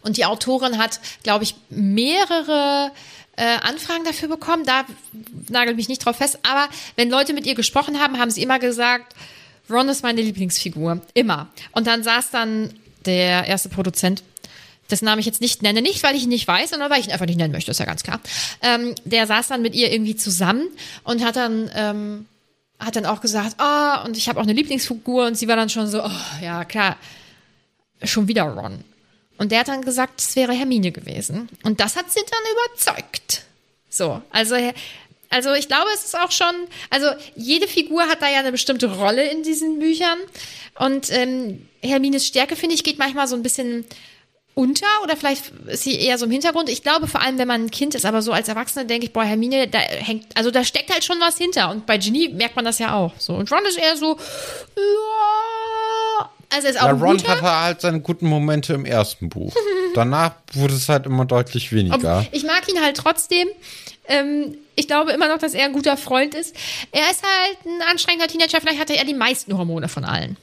Und 0.00 0.16
die 0.16 0.24
Autorin 0.24 0.78
hat, 0.78 1.00
glaube 1.24 1.44
ich, 1.44 1.56
mehrere 1.70 2.92
äh, 3.38 3.58
Anfragen 3.62 4.04
dafür 4.04 4.28
bekommen. 4.28 4.64
Da 4.64 4.84
nagelt 5.48 5.76
mich 5.76 5.88
nicht 5.88 6.04
drauf 6.04 6.16
fest. 6.16 6.40
Aber 6.42 6.68
wenn 6.96 7.08
Leute 7.08 7.32
mit 7.32 7.46
ihr 7.46 7.54
gesprochen 7.54 8.00
haben, 8.00 8.18
haben 8.18 8.30
sie 8.30 8.42
immer 8.42 8.58
gesagt, 8.58 9.14
Ron 9.70 9.88
ist 9.88 10.02
meine 10.02 10.20
Lieblingsfigur. 10.20 11.00
Immer. 11.14 11.48
Und 11.72 11.86
dann 11.86 12.02
saß 12.02 12.30
dann 12.30 12.74
der 13.06 13.46
erste 13.46 13.68
Produzent, 13.68 14.24
dessen 14.90 15.04
Namen 15.04 15.20
ich 15.20 15.26
jetzt 15.26 15.40
nicht 15.40 15.62
nenne, 15.62 15.82
nicht 15.82 16.02
weil 16.02 16.16
ich 16.16 16.24
ihn 16.24 16.30
nicht 16.30 16.48
weiß, 16.48 16.70
sondern 16.70 16.90
weil 16.90 17.00
ich 17.00 17.06
ihn 17.06 17.12
einfach 17.12 17.26
nicht 17.26 17.38
nennen 17.38 17.52
möchte, 17.52 17.70
ist 17.70 17.78
ja 17.78 17.86
ganz 17.86 18.02
klar. 18.02 18.20
Ähm, 18.62 18.94
der 19.04 19.26
saß 19.26 19.48
dann 19.48 19.62
mit 19.62 19.74
ihr 19.74 19.92
irgendwie 19.92 20.16
zusammen 20.16 20.68
und 21.04 21.24
hat 21.24 21.36
dann 21.36 21.70
ähm, 21.74 22.26
hat 22.78 22.96
dann 22.96 23.06
auch 23.06 23.20
gesagt, 23.20 23.56
ah, 23.58 24.02
und 24.02 24.16
ich 24.16 24.28
habe 24.28 24.38
auch 24.38 24.44
eine 24.44 24.52
Lieblingsfigur 24.52 25.26
und 25.26 25.36
sie 25.36 25.48
war 25.48 25.56
dann 25.56 25.68
schon 25.68 25.88
so, 25.88 26.04
oh, 26.04 26.10
ja 26.40 26.64
klar, 26.64 26.96
schon 28.04 28.28
wieder 28.28 28.44
Ron. 28.44 28.84
Und 29.38 29.52
der 29.52 29.60
hat 29.60 29.68
dann 29.68 29.82
gesagt, 29.82 30.20
es 30.20 30.36
wäre 30.36 30.52
Hermine 30.52 30.92
gewesen. 30.92 31.48
Und 31.62 31.80
das 31.80 31.96
hat 31.96 32.10
sie 32.10 32.20
dann 32.20 32.94
überzeugt. 32.96 33.44
So, 33.88 34.20
also 34.30 34.56
also 35.30 35.52
ich 35.52 35.68
glaube, 35.68 35.88
es 35.94 36.04
ist 36.04 36.18
auch 36.18 36.30
schon, 36.30 36.54
also 36.90 37.06
jede 37.36 37.68
Figur 37.68 38.02
hat 38.04 38.22
da 38.22 38.30
ja 38.30 38.38
eine 38.38 38.52
bestimmte 38.52 38.86
Rolle 38.96 39.30
in 39.30 39.42
diesen 39.42 39.78
Büchern. 39.78 40.18
Und 40.78 41.10
ähm, 41.10 41.68
Hermines 41.82 42.26
Stärke, 42.26 42.56
finde 42.56 42.74
ich, 42.74 42.84
geht 42.84 42.98
manchmal 42.98 43.28
so 43.28 43.36
ein 43.36 43.42
bisschen 43.42 43.84
unter 44.54 44.86
oder 45.04 45.16
vielleicht 45.16 45.52
ist 45.66 45.84
sie 45.84 46.00
eher 46.00 46.18
so 46.18 46.24
im 46.24 46.32
Hintergrund. 46.32 46.68
Ich 46.68 46.82
glaube 46.82 47.06
vor 47.06 47.20
allem, 47.20 47.38
wenn 47.38 47.46
man 47.46 47.66
ein 47.66 47.70
Kind 47.70 47.94
ist, 47.94 48.04
aber 48.04 48.22
so 48.22 48.32
als 48.32 48.48
Erwachsene 48.48 48.86
denke 48.86 49.06
ich, 49.06 49.12
boah, 49.12 49.22
Hermine, 49.22 49.68
da 49.68 49.78
hängt, 49.78 50.36
also 50.36 50.50
da 50.50 50.64
steckt 50.64 50.92
halt 50.92 51.04
schon 51.04 51.20
was 51.20 51.38
hinter. 51.38 51.70
Und 51.70 51.86
bei 51.86 51.98
Ginny 51.98 52.30
merkt 52.30 52.56
man 52.56 52.64
das 52.64 52.78
ja 52.78 52.94
auch. 52.94 53.12
So 53.18 53.34
und 53.34 53.52
Ron 53.52 53.64
ist 53.66 53.78
eher 53.78 53.96
so, 53.96 54.18
ja. 54.76 56.30
Also 56.50 56.66
er 56.68 56.70
ist 56.74 56.80
auch 56.80 56.86
Ja, 56.86 56.92
Ron 56.92 57.16
guter. 57.18 57.28
hatte 57.28 57.42
halt 57.60 57.80
seine 57.80 58.00
guten 58.00 58.26
Momente 58.26 58.72
im 58.74 58.84
ersten 58.84 59.28
Buch. 59.28 59.54
Danach 59.94 60.32
wurde 60.52 60.74
es 60.74 60.88
halt 60.88 61.06
immer 61.06 61.24
deutlich 61.24 61.72
weniger. 61.72 62.26
Ich 62.32 62.44
mag 62.44 62.68
ihn 62.68 62.80
halt 62.82 62.96
trotzdem. 62.96 63.48
Ähm, 64.06 64.54
ich 64.74 64.86
glaube 64.86 65.12
immer 65.12 65.28
noch, 65.28 65.38
dass 65.38 65.54
er 65.54 65.64
ein 65.66 65.72
guter 65.72 65.96
Freund 65.96 66.34
ist. 66.34 66.54
Er 66.92 67.10
ist 67.10 67.22
halt 67.22 67.58
ein 67.66 67.82
anstrengender 67.90 68.28
Teenager. 68.28 68.60
Vielleicht 68.60 68.80
hatte 68.80 68.96
er 68.96 69.04
die 69.04 69.14
meisten 69.14 69.56
Hormone 69.58 69.88
von 69.88 70.04
allen. 70.04 70.36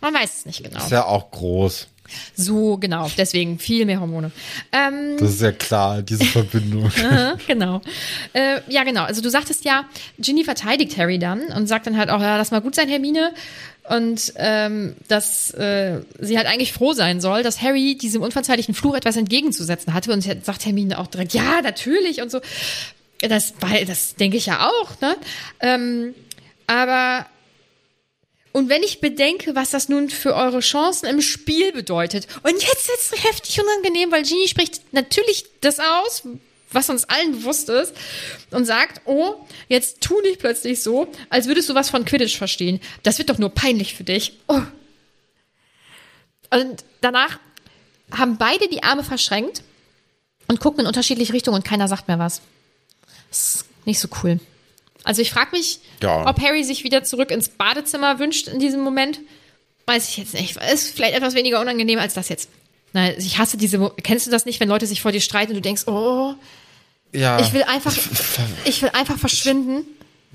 Man 0.00 0.14
weiß 0.14 0.38
es 0.38 0.46
nicht 0.46 0.62
genau. 0.64 0.78
Ist 0.78 0.90
ja 0.90 1.04
auch 1.04 1.30
groß. 1.30 1.88
So, 2.34 2.76
genau. 2.76 3.08
Deswegen 3.16 3.58
viel 3.58 3.86
mehr 3.86 4.00
Hormone. 4.00 4.32
Ähm, 4.72 5.16
Das 5.18 5.30
ist 5.30 5.40
ja 5.42 5.52
klar, 5.52 6.02
diese 6.02 6.24
Verbindung. 6.24 6.90
Genau. 7.46 7.80
Äh, 8.32 8.60
ja, 8.68 8.84
genau. 8.84 9.04
Also 9.04 9.22
du 9.22 9.30
sagtest 9.30 9.64
ja, 9.64 9.84
Ginny 10.18 10.44
verteidigt 10.44 10.96
Harry 10.98 11.18
dann 11.18 11.40
und 11.56 11.66
sagt 11.68 11.86
dann 11.86 11.96
halt 11.96 12.10
auch, 12.10 12.20
ja, 12.20 12.36
lass 12.36 12.50
mal 12.50 12.60
gut 12.60 12.74
sein, 12.74 12.88
Hermine. 12.88 13.32
Und 13.88 14.32
ähm, 14.36 14.94
dass 15.08 15.50
äh, 15.54 16.02
sie 16.20 16.36
halt 16.36 16.46
eigentlich 16.46 16.72
froh 16.72 16.92
sein 16.92 17.20
soll, 17.20 17.42
dass 17.42 17.60
Harry 17.62 17.96
diesem 17.96 18.22
unverzeihlichen 18.22 18.74
Fluch 18.74 18.94
etwas 18.94 19.16
entgegenzusetzen 19.16 19.92
hatte. 19.92 20.12
Und 20.12 20.22
sagt 20.22 20.64
Hermine 20.64 20.98
auch 20.98 21.08
direkt, 21.08 21.34
ja, 21.34 21.60
natürlich 21.62 22.22
und 22.22 22.30
so. 22.30 22.40
Das, 23.20 23.54
weil, 23.60 23.84
das 23.84 24.14
denke 24.14 24.36
ich 24.36 24.46
ja 24.46 24.68
auch, 24.68 25.00
ne? 25.00 25.16
Ähm, 25.60 26.14
aber 26.66 27.26
und 28.52 28.68
wenn 28.68 28.82
ich 28.82 29.00
bedenke, 29.00 29.54
was 29.54 29.70
das 29.70 29.88
nun 29.88 30.10
für 30.10 30.34
eure 30.34 30.60
Chancen 30.60 31.06
im 31.06 31.22
Spiel 31.22 31.72
bedeutet, 31.72 32.26
und 32.42 32.52
jetzt 32.52 32.88
wird 32.88 32.98
es 33.00 33.24
heftig 33.24 33.60
unangenehm, 33.60 34.12
weil 34.12 34.22
Genie 34.22 34.46
spricht 34.46 34.92
natürlich 34.92 35.46
das 35.62 35.78
aus, 35.80 36.22
was 36.74 36.88
uns 36.90 37.04
allen 37.04 37.32
bewusst 37.32 37.68
ist, 37.68 37.94
und 38.50 38.64
sagt, 38.64 39.02
oh, 39.04 39.34
jetzt 39.68 40.00
tu 40.00 40.20
nicht 40.22 40.38
plötzlich 40.40 40.82
so, 40.82 41.08
als 41.30 41.46
würdest 41.46 41.68
du 41.68 41.74
was 41.74 41.90
von 41.90 42.04
Quidditch 42.04 42.36
verstehen. 42.38 42.80
Das 43.02 43.18
wird 43.18 43.30
doch 43.30 43.38
nur 43.38 43.50
peinlich 43.50 43.94
für 43.94 44.04
dich. 44.04 44.34
Oh. 44.48 44.60
Und 46.50 46.84
danach 47.00 47.38
haben 48.10 48.36
beide 48.36 48.68
die 48.68 48.82
Arme 48.82 49.04
verschränkt 49.04 49.62
und 50.48 50.60
gucken 50.60 50.80
in 50.80 50.86
unterschiedliche 50.86 51.32
Richtungen 51.32 51.56
und 51.56 51.64
keiner 51.64 51.88
sagt 51.88 52.08
mehr 52.08 52.18
was. 52.18 52.42
Das 53.30 53.54
ist 53.54 53.64
nicht 53.86 53.98
so 54.00 54.08
cool. 54.22 54.38
Also 55.04 55.22
ich 55.22 55.30
frage 55.30 55.56
mich, 55.56 55.80
Ja. 56.02 56.28
ob 56.28 56.40
Harry 56.40 56.62
sich 56.62 56.84
wieder 56.84 57.02
zurück 57.04 57.30
ins 57.30 57.48
Badezimmer 57.48 58.18
wünscht 58.18 58.48
in 58.48 58.58
diesem 58.58 58.82
Moment. 58.82 59.20
Weiß 59.86 60.08
ich 60.08 60.16
jetzt 60.18 60.34
nicht. 60.34 60.56
Ist 60.58 60.94
vielleicht 60.94 61.14
etwas 61.14 61.34
weniger 61.34 61.60
unangenehm 61.60 61.98
als 61.98 62.14
das 62.14 62.28
jetzt. 62.28 62.48
Na, 62.92 63.10
ich 63.16 63.38
hasse 63.38 63.56
diese. 63.56 63.90
Kennst 64.02 64.26
du 64.26 64.30
das 64.30 64.44
nicht, 64.44 64.60
wenn 64.60 64.68
Leute 64.68 64.86
sich 64.86 65.00
vor 65.00 65.12
dir 65.12 65.20
streiten 65.20 65.52
und 65.52 65.56
du 65.56 65.62
denkst, 65.62 65.84
oh, 65.86 66.34
Ja. 67.12 67.40
ich 67.40 67.52
will 67.52 67.62
einfach, 67.64 67.96
ich 68.64 68.82
will 68.82 68.90
einfach 68.92 69.18
verschwinden. 69.18 69.84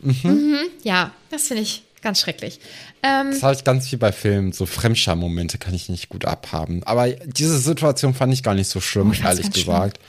Mhm. 0.02 0.58
Ja, 0.84 1.12
das 1.32 1.48
finde 1.48 1.64
ich 1.64 1.84
ganz 2.02 2.20
schrecklich. 2.22 2.60
Ähm, 3.04 3.32
Das 3.32 3.44
habe 3.44 3.54
ich 3.56 3.64
ganz 3.64 3.88
viel 3.90 4.00
bei 4.00 4.12
Filmen. 4.12 4.54
So 4.54 4.66
Fremdscham-Momente 4.66 5.58
kann 5.58 5.74
ich 5.74 5.90
nicht 5.90 6.10
gut 6.10 6.26
abhaben. 6.26 6.84
Aber 6.84 7.10
diese 7.10 7.58
Situation 7.60 8.14
fand 8.14 8.34
ich 8.34 8.44
gar 8.44 8.54
nicht 8.54 8.70
so 8.70 8.80
schlimm, 8.82 9.12
Oh, 9.12 9.24
ehrlich 9.28 9.52
gesagt. 9.52 10.00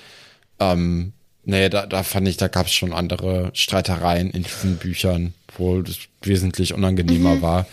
Ähm, 0.60 1.12
nee, 1.44 1.68
da, 1.68 1.86
da 1.86 2.02
fand 2.02 2.28
ich, 2.28 2.36
da 2.36 2.48
gab 2.48 2.66
es 2.66 2.72
schon 2.72 2.92
andere 2.92 3.50
Streitereien 3.54 4.30
in 4.30 4.42
diesen 4.42 4.76
Büchern, 4.76 5.34
wo 5.56 5.80
das 5.82 5.96
wesentlich 6.22 6.74
unangenehmer 6.74 7.36
Mhm. 7.36 7.42
war. 7.42 7.66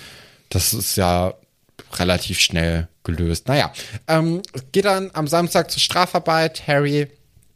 Das 0.50 0.74
ist 0.74 0.96
ja 0.96 1.34
relativ 2.00 2.40
schnell 2.40 2.88
gelöst. 3.04 3.48
Naja, 3.48 3.72
ähm, 4.08 4.42
geht 4.72 4.86
dann 4.86 5.12
am 5.14 5.28
Samstag 5.28 5.72
zur 5.72 5.82
Strafarbeit. 5.82 6.68
Harry 6.68 7.08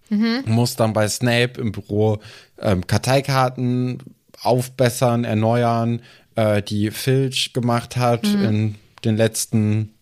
Mhm. 0.09 0.43
muss 0.47 0.75
dann 0.75 0.93
bei 0.93 1.07
Snape 1.07 1.61
im 1.61 1.71
Büro 1.71 2.17
ähm, 2.59 2.85
Karteikarten 2.87 3.99
aufbessern, 4.41 5.23
erneuern, 5.23 6.01
äh, 6.35 6.61
die 6.61 6.91
Filch 6.91 7.53
gemacht 7.53 7.95
hat 7.95 8.25
in 8.25 8.75
den 9.05 9.17
letzten 9.17 9.93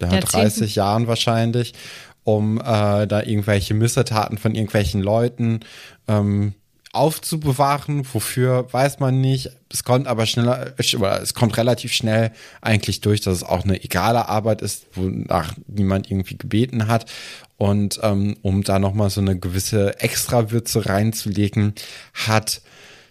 ja, 0.00 0.10
Jahrzehnten. 0.10 0.48
30 0.48 0.74
Jahren 0.74 1.06
wahrscheinlich, 1.06 1.74
um 2.24 2.58
äh, 2.58 3.06
da 3.06 3.22
irgendwelche 3.22 3.74
Missetaten 3.74 4.38
von 4.38 4.54
irgendwelchen 4.54 5.02
Leuten 5.02 5.60
ähm, 6.08 6.54
aufzubewahren. 6.92 8.06
Wofür 8.12 8.72
weiß 8.72 9.00
man 9.00 9.20
nicht. 9.20 9.50
Es 9.70 9.82
kommt 9.84 10.06
aber 10.06 10.26
schneller, 10.26 10.74
es 10.78 11.34
kommt 11.34 11.56
relativ 11.56 11.92
schnell 11.92 12.32
eigentlich 12.60 13.00
durch, 13.00 13.22
dass 13.22 13.36
es 13.36 13.42
auch 13.42 13.64
eine 13.64 13.82
egale 13.82 14.28
Arbeit 14.28 14.62
ist, 14.62 14.86
wonach 14.94 15.54
niemand 15.66 16.10
irgendwie 16.10 16.36
gebeten 16.36 16.86
hat. 16.88 17.10
Und 17.56 18.00
ähm, 18.02 18.36
um 18.42 18.62
da 18.62 18.78
nochmal 18.78 19.10
so 19.10 19.20
eine 19.20 19.38
gewisse 19.38 20.00
Extrawürze 20.00 20.86
reinzulegen, 20.86 21.74
hat 22.12 22.60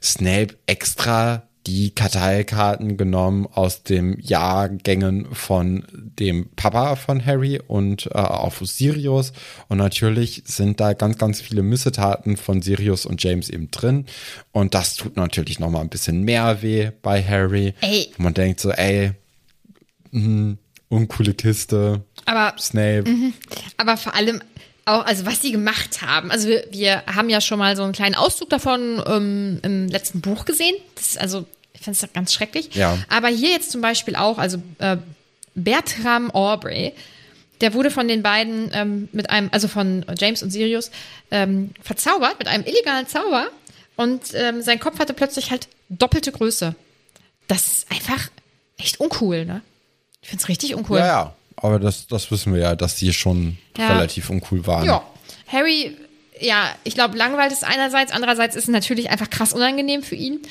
Snape 0.02 0.56
extra 0.68 1.44
die 1.68 1.92
Karteikarten 1.92 2.98
genommen 2.98 3.48
aus 3.52 3.84
dem 3.84 4.20
Jahrgängen 4.20 5.28
von 5.34 5.86
dem 5.92 6.50
Papa 6.56 6.96
von 6.96 7.24
Harry 7.26 7.60
und 7.66 8.08
äh, 8.08 8.18
auf 8.18 8.62
Sirius. 8.64 9.32
Und 9.68 9.78
natürlich 9.78 10.44
sind 10.46 10.80
da 10.80 10.94
ganz, 10.94 11.18
ganz 11.18 11.42
viele 11.42 11.62
Missetaten 11.62 12.38
von 12.38 12.62
Sirius 12.62 13.06
und 13.06 13.22
James 13.24 13.50
eben 13.50 13.70
drin. 13.70 14.06
Und 14.52 14.74
das 14.74 14.96
tut 14.96 15.18
natürlich 15.18 15.60
noch 15.60 15.70
mal 15.70 15.82
ein 15.82 15.90
bisschen 15.90 16.24
mehr 16.24 16.62
weh 16.62 16.92
bei 17.02 17.24
Harry. 17.24 17.74
Ey. 17.82 18.12
Man 18.18 18.34
denkt 18.34 18.60
so, 18.60 18.72
ey, 18.72 19.12
mh, 20.12 20.58
uncoole 20.90 21.34
Kiste, 21.34 22.04
aber 22.26 22.54
Snape. 22.60 23.06
Aber 23.78 23.98
vor 23.98 24.14
allem 24.16 24.42
auch, 24.86 25.06
also 25.06 25.26
was 25.26 25.42
sie 25.42 25.52
gemacht 25.52 26.02
haben. 26.02 26.32
Also 26.32 26.48
wir, 26.48 26.66
wir 26.72 27.04
haben 27.06 27.30
ja 27.30 27.42
schon 27.42 27.60
mal 27.60 27.76
so 27.76 27.84
einen 27.84 27.94
kleinen 27.94 28.16
Auszug 28.16 28.50
davon 28.50 29.02
ähm, 29.06 29.60
im 29.64 29.88
letzten 29.88 30.22
Buch 30.22 30.46
gesehen. 30.46 30.76
Das 30.96 31.08
ist 31.08 31.18
also, 31.20 31.46
ich 31.74 31.82
finde 31.82 32.00
es 32.02 32.14
ganz 32.14 32.34
schrecklich. 32.34 32.74
Ja. 32.76 32.98
Aber 33.10 33.28
hier 33.28 33.50
jetzt 33.50 33.72
zum 33.72 33.82
Beispiel 33.82 34.16
auch, 34.16 34.38
also 34.38 34.62
äh, 34.80 34.98
Bertram 35.56 36.32
Aubrey, 36.32 36.94
der 37.62 37.74
wurde 37.74 37.92
von 37.92 38.08
den 38.08 38.24
beiden 38.24 38.72
ähm, 38.74 39.10
mit 39.12 39.30
einem, 39.30 39.50
also 39.52 39.68
von 39.68 40.06
James 40.18 40.42
und 40.42 40.50
Sirius, 40.50 40.90
ähm, 41.30 41.72
verzaubert 41.82 42.40
mit 42.40 42.48
einem 42.48 42.66
illegalen 42.66 43.08
Zauber. 43.08 43.48
Und 43.96 44.34
ähm, 44.34 44.62
sein 44.62 44.80
Kopf 44.80 45.00
hatte 45.00 45.14
plötzlich 45.14 45.52
halt 45.52 45.68
doppelte 45.90 46.32
Größe. 46.32 46.74
Das 47.48 47.68
ist 47.68 47.92
einfach 47.92 48.30
echt 48.78 49.00
uncool, 49.00 49.46
ne? 49.46 49.62
Ich 50.24 50.30
finde 50.30 50.42
es 50.44 50.50
richtig 50.50 50.76
uncool. 50.76 51.00
Ja, 51.00 51.06
ja. 51.06 51.36
Aber 51.56 51.80
das, 51.80 52.08
das 52.08 52.32
wissen 52.32 52.54
wir 52.54 52.62
ja, 52.62 52.76
dass 52.76 52.96
die 52.96 53.14
schon 53.14 53.58
Ja. 53.78 53.88
relativ 53.88 54.30
uncool 54.30 54.66
waren. 54.68 54.86
Ja, 54.86 55.04
Harry, 55.48 55.96
ja, 56.40 56.74
ich 56.84 56.96
glaube, 56.96 57.18
langweilt 57.18 57.52
ist 57.52 57.64
einerseits, 57.64 58.12
andererseits 58.12 58.56
ist 58.56 58.64
es 58.64 58.70
natürlich 58.70 59.10
einfach 59.10 59.30
krass 59.30 59.54
unangenehm 59.54 60.02
für 60.04 60.16
ihn. 60.16 60.42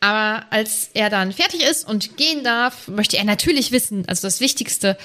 Aber 0.00 0.44
als 0.50 0.90
er 0.94 1.08
dann 1.08 1.32
fertig 1.32 1.62
ist 1.62 1.88
und 1.88 2.16
gehen 2.16 2.44
darf, 2.44 2.88
möchte 2.88 3.16
er 3.16 3.24
natürlich 3.24 3.72
wissen, 3.72 4.04
also 4.08 4.26
das 4.26 4.40
Wichtigste, 4.40 4.98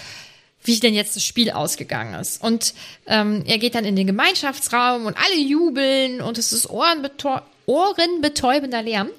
wie 0.63 0.80
denn 0.80 0.93
jetzt 0.93 1.15
das 1.15 1.23
Spiel 1.23 1.51
ausgegangen 1.51 2.19
ist. 2.19 2.41
Und 2.41 2.73
ähm, 3.07 3.43
er 3.45 3.57
geht 3.57 3.76
dann 3.76 3.86
in 3.86 3.95
den 3.95 4.07
Gemeinschaftsraum 4.07 5.05
und 5.05 5.15
alle 5.17 5.38
jubeln 5.39 6.21
und 6.21 6.38
es 6.38 6.51
ist 6.53 6.69
ohrenbetäu 6.69 7.39
ohrenbetäubender 7.67 8.82
Lärm. 8.84 9.09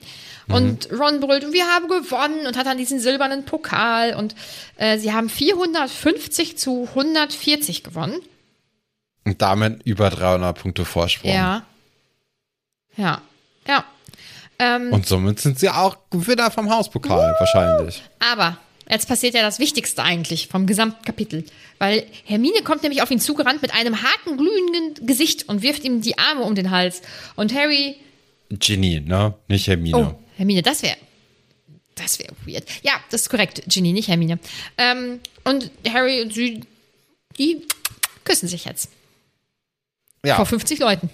Und 0.48 0.88
Ron 0.92 1.20
brüllt, 1.20 1.44
und 1.44 1.52
wir 1.52 1.66
haben 1.66 1.88
gewonnen 1.88 2.46
und 2.46 2.56
hat 2.56 2.66
dann 2.66 2.78
diesen 2.78 3.00
silbernen 3.00 3.44
Pokal 3.44 4.14
und 4.14 4.34
äh, 4.76 4.96
sie 4.98 5.12
haben 5.12 5.28
450 5.28 6.56
zu 6.56 6.86
140 6.90 7.82
gewonnen. 7.82 8.20
Und 9.24 9.42
damit 9.42 9.82
über 9.84 10.08
300 10.08 10.56
Punkte 10.56 10.84
Vorsprung. 10.84 11.32
Ja. 11.32 11.64
Ja. 12.96 13.20
Ja. 13.66 13.84
Ähm, 14.58 14.92
Und 14.92 15.06
somit 15.06 15.40
sind 15.40 15.58
sie 15.58 15.68
auch 15.68 15.96
Gewinner 16.10 16.50
vom 16.50 16.70
Hauspokal, 16.70 17.34
wahrscheinlich. 17.38 18.02
aber 18.20 18.56
jetzt 18.88 19.08
passiert 19.08 19.34
ja 19.34 19.42
das 19.42 19.58
Wichtigste 19.58 20.02
eigentlich 20.02 20.46
vom 20.48 20.66
gesamten 20.66 21.04
Kapitel. 21.04 21.44
Weil 21.78 22.06
Hermine 22.24 22.62
kommt 22.62 22.82
nämlich 22.84 23.02
auf 23.02 23.10
ihn 23.10 23.18
zugerannt 23.20 23.60
mit 23.62 23.74
einem 23.74 24.00
harten, 24.00 24.36
glühenden 24.38 25.06
Gesicht 25.06 25.48
und 25.48 25.60
wirft 25.62 25.84
ihm 25.84 26.00
die 26.00 26.16
Arme 26.18 26.42
um 26.42 26.54
den 26.54 26.70
Hals. 26.70 27.02
Und 27.34 27.52
Harry, 27.52 27.96
Ginny, 28.48 29.00
ne? 29.00 29.34
Nicht 29.48 29.66
Hermine. 29.66 30.14
oh, 30.14 30.18
Hermine, 30.36 30.62
das 30.62 30.82
wäre 30.82 30.96
Das 31.94 32.18
wäre 32.18 32.32
weird. 32.44 32.64
Ja, 32.82 32.92
das 33.10 33.22
ist 33.22 33.28
korrekt, 33.30 33.62
Ginny, 33.68 33.92
nicht 33.92 34.08
Hermine. 34.08 34.38
Ähm, 34.78 35.20
und 35.44 35.70
Harry 35.88 36.20
und 36.22 36.32
sie, 36.34 36.60
die 37.38 37.66
küssen 38.24 38.48
sich 38.48 38.64
jetzt. 38.66 38.90
Ja. 40.24 40.36
Vor 40.36 40.46
50 40.46 40.78
Leuten. 40.80 41.08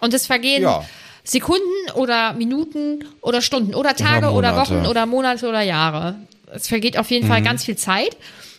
Und 0.00 0.14
es 0.14 0.26
vergehen 0.26 0.62
Ja. 0.62 0.84
Sekunden 1.24 1.90
oder 1.94 2.32
Minuten 2.34 3.04
oder 3.20 3.40
Stunden 3.42 3.74
oder 3.74 3.94
Tage 3.94 4.30
oder, 4.30 4.52
Monate. 4.52 4.70
Wochen 4.70 4.86
oder 4.86 5.06
Monate 5.06 5.48
oder 5.48 5.60
Jahre. 5.62 6.16
Es 6.52 6.68
vergeht 6.68 6.98
auf 6.98 7.10
jeden 7.10 7.26
Mhm. 7.26 7.30
Fall 7.30 7.42
ganz 7.42 7.64
viel 7.64 7.76
Zeit. 7.76 8.16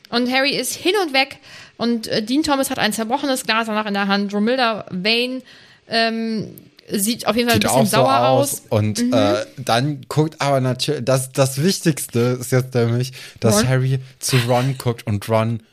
Und 0.09 0.31
Harry 0.31 0.55
ist 0.55 0.73
hin 0.75 0.93
und 1.05 1.13
weg. 1.13 1.37
Und 1.77 2.07
äh, 2.07 2.23
Dean 2.23 2.43
Thomas 2.43 2.69
hat 2.69 2.79
ein 2.79 2.93
zerbrochenes 2.93 3.45
Glas 3.45 3.67
danach 3.67 3.85
in 3.85 3.93
der 3.93 4.07
Hand. 4.07 4.33
Romilda 4.33 4.85
Vane 4.91 5.41
ähm, 5.87 6.55
sieht 6.89 7.27
auf 7.27 7.35
jeden 7.35 7.49
Fall 7.49 7.57
Sieht 7.61 7.65
ein 7.69 7.71
bisschen 7.71 7.85
so 7.85 7.91
sauer 7.97 8.19
aus. 8.27 8.53
aus. 8.53 8.61
Und 8.69 8.99
Mhm. 9.01 9.13
äh, 9.13 9.45
dann 9.57 10.01
guckt 10.09 10.39
aber 10.41 10.59
natürlich, 10.61 11.05
das, 11.05 11.31
das 11.31 11.61
Wichtigste 11.63 12.37
ist 12.39 12.51
jetzt 12.51 12.73
nämlich, 12.73 13.11
dass 13.39 13.59
Ron? 13.59 13.67
Harry 13.67 13.99
zu 14.19 14.37
Ron 14.47 14.77
guckt 14.77 15.05
und 15.07 15.27
Ron 15.29 15.63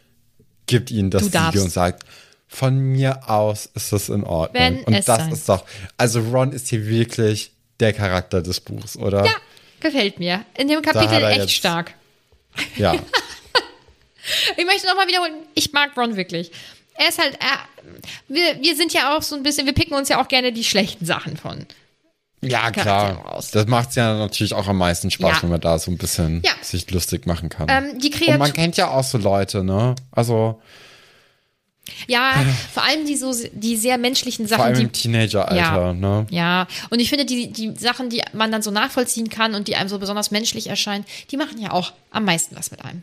gibt 0.66 0.90
ihm 0.90 1.10
das. 1.10 1.24
Siegel 1.24 1.62
und 1.62 1.70
sagt, 1.72 2.04
von 2.46 2.76
mir 2.78 3.28
aus 3.30 3.68
ist 3.74 3.92
das 3.92 4.08
in 4.08 4.24
Ordnung. 4.24 4.62
Wenn 4.62 4.84
und 4.84 4.92
das 4.96 5.06
sein. 5.06 5.32
ist 5.32 5.48
doch, 5.48 5.64
also 5.96 6.20
Ron 6.20 6.52
ist 6.52 6.68
hier 6.68 6.86
wirklich 6.86 7.52
der 7.80 7.92
Charakter 7.92 8.42
des 8.42 8.60
Buchs, 8.60 8.96
oder? 8.96 9.24
Ja, 9.24 9.32
gefällt 9.80 10.18
mir. 10.18 10.44
In 10.58 10.68
dem 10.68 10.82
Kapitel 10.82 11.22
echt 11.24 11.38
jetzt- 11.38 11.52
stark. 11.52 11.94
Ja. 12.76 12.94
Ich 14.56 14.64
möchte 14.66 14.86
nochmal 14.86 15.08
wiederholen, 15.08 15.32
ich 15.54 15.72
mag 15.72 15.96
Ron 15.96 16.14
wirklich. 16.16 16.52
Er 17.02 17.08
ist 17.08 17.18
halt, 17.18 17.38
er, 17.40 17.58
wir, 18.28 18.60
wir 18.62 18.76
sind 18.76 18.92
ja 18.92 19.16
auch 19.16 19.22
so 19.22 19.34
ein 19.36 19.42
bisschen, 19.42 19.64
wir 19.66 19.72
picken 19.72 19.94
uns 19.96 20.10
ja 20.10 20.20
auch 20.22 20.28
gerne 20.28 20.52
die 20.52 20.64
schlechten 20.64 21.06
Sachen 21.06 21.36
von. 21.38 21.64
Ja, 22.42 22.70
klar. 22.70 23.16
raus. 23.24 23.50
Das 23.52 23.66
macht 23.66 23.96
ja 23.96 24.16
natürlich 24.16 24.52
auch 24.54 24.66
am 24.68 24.76
meisten 24.78 25.10
Spaß, 25.10 25.36
Ja. 25.36 25.42
wenn 25.42 25.50
man 25.50 25.60
da 25.60 25.78
so 25.78 25.90
ein 25.90 25.96
bisschen 25.98 26.42
Ja. 26.44 26.52
sich 26.62 26.90
lustig 26.90 27.26
machen 27.26 27.48
kann. 27.48 27.68
Ähm, 27.70 27.98
die 27.98 28.08
und 28.08 28.20
man 28.28 28.38
Kreatur, 28.40 28.52
kennt 28.52 28.76
ja 28.76 28.88
auch 28.90 29.04
so 29.04 29.16
Leute, 29.18 29.64
ne? 29.64 29.94
Also 30.10 30.60
ja, 32.06 32.34
vor 32.72 32.84
allem 32.84 33.04
die 33.06 33.16
so, 33.16 33.32
die 33.52 33.76
sehr 33.76 33.98
menschlichen 33.98 34.46
vor 34.46 34.58
Sachen, 34.58 34.66
allem 34.66 34.76
die, 34.76 34.82
im 34.84 34.92
Teenageralter, 34.92 35.56
Ja. 35.56 35.92
ne? 35.92 36.26
ja, 36.30 36.66
und 36.90 37.00
ich 37.00 37.08
finde, 37.08 37.24
die, 37.24 37.50
die 37.52 37.74
Sachen, 37.76 38.10
die 38.10 38.22
man 38.32 38.52
dann 38.52 38.62
so 38.62 38.70
nachvollziehen 38.70 39.28
kann 39.28 39.54
und 39.54 39.68
die 39.68 39.76
einem 39.76 39.88
so 39.88 39.98
besonders 39.98 40.30
menschlich 40.30 40.68
erscheinen, 40.68 41.04
die 41.30 41.36
machen 41.36 41.60
ja 41.60 41.72
auch 41.72 41.92
am 42.10 42.24
meisten 42.26 42.56
was 42.56 42.70
mit 42.70 42.84
einem. 42.84 43.02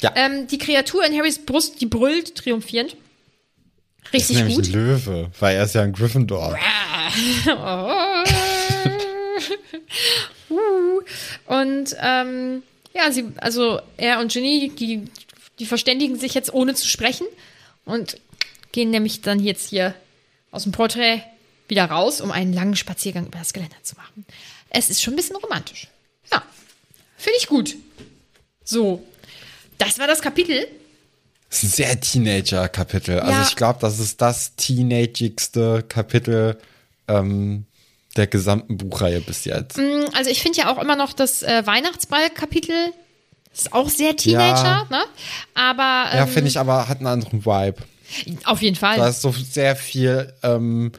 Ja. 0.00 0.12
Ähm, 0.14 0.46
die 0.46 0.58
Kreatur 0.58 1.04
in 1.04 1.16
Harrys 1.16 1.44
Brust, 1.44 1.80
die 1.80 1.86
brüllt 1.86 2.36
triumphierend. 2.36 2.92
ist 2.92 4.12
Richtig 4.12 4.36
nämlich 4.36 4.56
gut. 4.56 4.66
ein 4.66 4.72
Löwe, 4.72 5.30
weil 5.40 5.56
er 5.56 5.64
ist 5.64 5.74
ja 5.74 5.82
ein 5.82 5.92
Gryffindor. 5.92 6.56
Uh. 10.50 11.00
Und 11.46 11.96
ähm, 12.00 12.62
ja, 12.94 13.12
sie, 13.12 13.26
also 13.36 13.80
er 13.96 14.20
und 14.20 14.32
Ginny, 14.32 14.72
die, 14.74 15.04
die 15.58 15.66
verständigen 15.66 16.18
sich 16.18 16.34
jetzt 16.34 16.52
ohne 16.52 16.74
zu 16.74 16.86
sprechen 16.86 17.26
und 17.84 18.18
gehen 18.72 18.90
nämlich 18.90 19.20
dann 19.20 19.40
jetzt 19.40 19.70
hier 19.70 19.94
aus 20.50 20.62
dem 20.62 20.72
Porträt 20.72 21.22
wieder 21.68 21.84
raus, 21.84 22.20
um 22.20 22.30
einen 22.30 22.52
langen 22.52 22.76
Spaziergang 22.76 23.26
über 23.26 23.38
das 23.38 23.52
Geländer 23.52 23.76
zu 23.82 23.94
machen. 23.96 24.24
Es 24.70 24.90
ist 24.90 25.02
schon 25.02 25.14
ein 25.14 25.16
bisschen 25.16 25.36
romantisch. 25.36 25.88
Ja, 26.32 26.42
finde 27.16 27.38
ich 27.38 27.46
gut. 27.46 27.76
So, 28.64 29.02
das 29.78 29.98
war 29.98 30.06
das 30.06 30.20
Kapitel. 30.20 30.66
Das 31.50 31.62
ist 31.62 31.64
ein 31.64 31.76
sehr 31.76 32.00
Teenager-Kapitel. 32.00 33.20
Also 33.20 33.32
Ja. 33.40 33.42
ich 33.48 33.56
glaube, 33.56 33.78
das 33.80 33.98
ist 33.98 34.20
das 34.20 34.54
teenagigste 34.56 35.82
Kapitel 35.88 36.58
ähm, 37.08 37.64
der 38.16 38.26
gesamten 38.26 38.76
Buchreihe 38.76 39.20
bis 39.20 39.44
jetzt. 39.44 39.78
Also 40.14 40.30
ich 40.30 40.42
finde 40.42 40.58
ja 40.58 40.72
auch 40.74 40.78
immer 40.82 40.96
noch 40.96 41.12
das 41.12 41.42
äh, 41.42 41.62
Weihnachtsball-Kapitel 41.66 42.92
ist 43.54 43.72
auch 43.72 43.88
sehr 43.88 44.14
Teenager, 44.16 44.62
Ja. 44.62 44.86
ne? 44.90 45.02
Aber 45.54 46.14
Ja, 46.14 46.22
ähm, 46.24 46.28
finde 46.28 46.48
ich 46.48 46.58
aber, 46.58 46.86
hat 46.88 46.98
einen 46.98 47.06
anderen 47.06 47.44
Vibe. 47.46 47.76
auf 48.44 48.60
jeden 48.62 48.76
Fall. 48.76 48.96
Da 48.98 49.08
ist 49.08 49.22
so 49.22 49.32
sehr 49.32 49.74
viel, 49.76 50.32
ähm, 50.42 50.92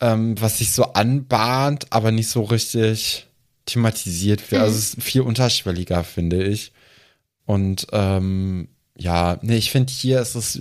ähm, 0.00 0.40
was 0.40 0.58
sich 0.58 0.72
so 0.72 0.84
anbahnt, 0.92 1.86
aber 1.90 2.10
nicht 2.12 2.28
so 2.28 2.42
richtig 2.42 3.26
thematisiert 3.66 4.50
wird. 4.50 4.62
Also 4.62 4.76
es 4.78 4.94
ist 4.94 5.02
viel 5.02 5.22
unterschwelliger, 5.22 6.04
finde 6.04 6.42
ich. 6.44 6.72
Und 7.46 7.86
ähm, 7.92 8.68
ja, 8.96 9.38
nee, 9.42 9.56
ich 9.56 9.70
finde 9.70 9.92
hier 9.92 10.20
ist 10.20 10.34
es, 10.34 10.60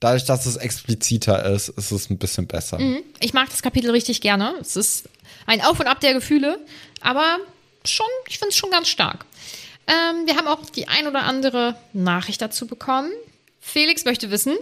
dadurch, 0.00 0.24
dass 0.24 0.46
es 0.46 0.56
expliziter 0.56 1.44
ist, 1.46 1.68
ist 1.70 1.90
es 1.90 2.10
ein 2.10 2.18
bisschen 2.18 2.46
besser. 2.46 2.78
Ich 3.20 3.32
mag 3.32 3.50
das 3.50 3.62
Kapitel 3.62 3.90
richtig 3.90 4.20
gerne. 4.20 4.54
Es 4.60 4.76
ist 4.76 5.08
ein 5.46 5.60
Auf 5.62 5.80
und 5.80 5.86
Ab 5.86 6.00
der 6.00 6.14
Gefühle, 6.14 6.58
aber 7.00 7.38
schon, 7.84 8.06
ich 8.28 8.38
finde 8.38 8.50
es 8.50 8.56
schon 8.56 8.70
ganz 8.70 8.88
stark. 8.88 9.24
Ähm, 9.86 10.26
wir 10.26 10.36
haben 10.36 10.48
auch 10.48 10.68
die 10.70 10.88
ein 10.88 11.06
oder 11.06 11.22
andere 11.22 11.76
Nachricht 11.92 12.42
dazu 12.42 12.66
bekommen. 12.66 13.10
Felix 13.60 14.04
möchte 14.04 14.30
wissen, 14.30 14.56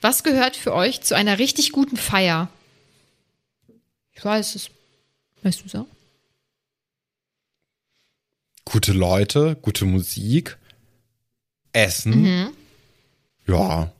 was 0.00 0.22
gehört 0.22 0.56
für 0.56 0.74
euch 0.74 1.00
zu 1.02 1.14
einer 1.16 1.38
richtig 1.38 1.72
guten 1.72 1.96
Feier? 1.96 2.48
Ich 4.14 4.24
weiß 4.24 4.54
es. 4.56 4.70
Weißt 5.42 5.64
du 5.64 5.68
so? 5.68 5.86
Gute 8.66 8.92
Leute, 8.92 9.56
gute 9.62 9.84
Musik, 9.86 10.58
Essen. 11.72 12.22
Mhm. 12.22 12.48
Ja, 13.46 13.92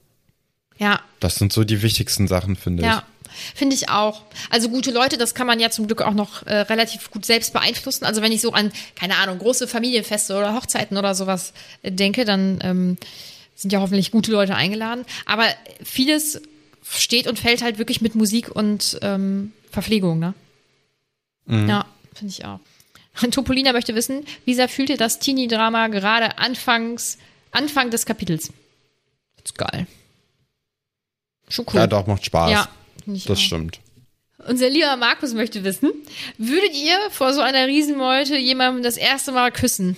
Ja, 0.79 1.01
das 1.21 1.37
sind 1.37 1.53
so 1.53 1.63
die 1.65 1.83
wichtigsten 1.83 2.27
Sachen, 2.27 2.57
finde 2.57 2.83
ich. 2.83 2.89
Ja, 2.89 3.05
finde 3.55 3.77
ich 3.77 3.89
auch. 3.89 4.25
Also 4.51 4.69
gute 4.69 4.91
Leute, 4.91 5.19
das 5.19 5.35
kann 5.35 5.47
man 5.47 5.61
ja 5.61 5.71
zum 5.71 5.87
Glück 5.87 6.03
auch 6.03 6.15
noch 6.15 6.43
äh, 6.47 6.57
relativ 6.63 7.11
gut 7.11 7.25
selbst 7.25 7.53
beeinflussen. 7.53 8.05
Also 8.05 8.23
wenn 8.23 8.33
ich 8.33 8.41
so 8.41 8.53
an, 8.53 8.73
keine 8.97 9.17
Ahnung, 9.19 9.39
große 9.39 9.69
Familienfeste 9.69 10.37
oder 10.37 10.53
Hochzeiten 10.55 10.97
oder 10.99 11.15
sowas 11.15 11.53
äh, 11.83 11.93
denke, 11.93 12.25
dann 12.25 12.59
ähm, 12.63 12.99
sind 13.55 13.73
ja 13.73 13.81
hoffentlich 13.81 14.11
gute 14.11 14.33
Leute 14.33 14.57
eingeladen. 14.57 15.05
Aber 15.27 15.47
vieles 15.83 16.43
steht 16.83 17.29
und 17.29 17.39
fällt 17.39 17.63
halt 17.63 17.79
wirklich 17.79 18.01
mit 18.01 18.17
Musik 18.17 18.55
und 18.55 18.99
ähm, 19.03 19.53
Verpflegung, 19.71 20.19
ne? 20.19 20.35
Ja, 21.49 21.87
finde 22.15 22.33
ich 22.33 22.45
auch. 22.45 22.59
Topolina 23.31 23.73
möchte 23.73 23.95
wissen, 23.95 24.25
wie 24.45 24.55
sehr 24.55 24.69
fühlt 24.69 24.91
ihr 24.91 24.97
das 24.97 25.19
Teenie-Drama 25.19 25.89
gerade 25.89 26.39
anfangs, 26.39 27.19
Anfang 27.53 27.91
des 27.91 28.07
Kapitels? 28.07 28.53
Ist 29.45 29.57
geil. 29.57 29.87
Schon 31.49 31.65
cool. 31.69 31.77
Ja, 31.81 31.87
doch, 31.87 32.07
macht 32.07 32.25
Spaß. 32.25 32.51
Ja, 32.51 32.69
finde 33.05 33.19
ich 33.19 33.25
das 33.25 33.39
auch. 33.39 33.43
stimmt. 33.43 33.81
Unser 34.49 34.69
lieber 34.69 34.97
Markus 34.97 35.33
möchte 35.35 35.65
wissen, 35.65 35.93
würdet 36.39 36.75
ihr 36.75 36.99
vor 37.11 37.33
so 37.33 37.41
einer 37.41 37.67
Riesenmeute 37.67 38.37
jemandem 38.37 38.83
das 38.83 38.97
erste 38.97 39.33
Mal 39.33 39.51
küssen? 39.51 39.97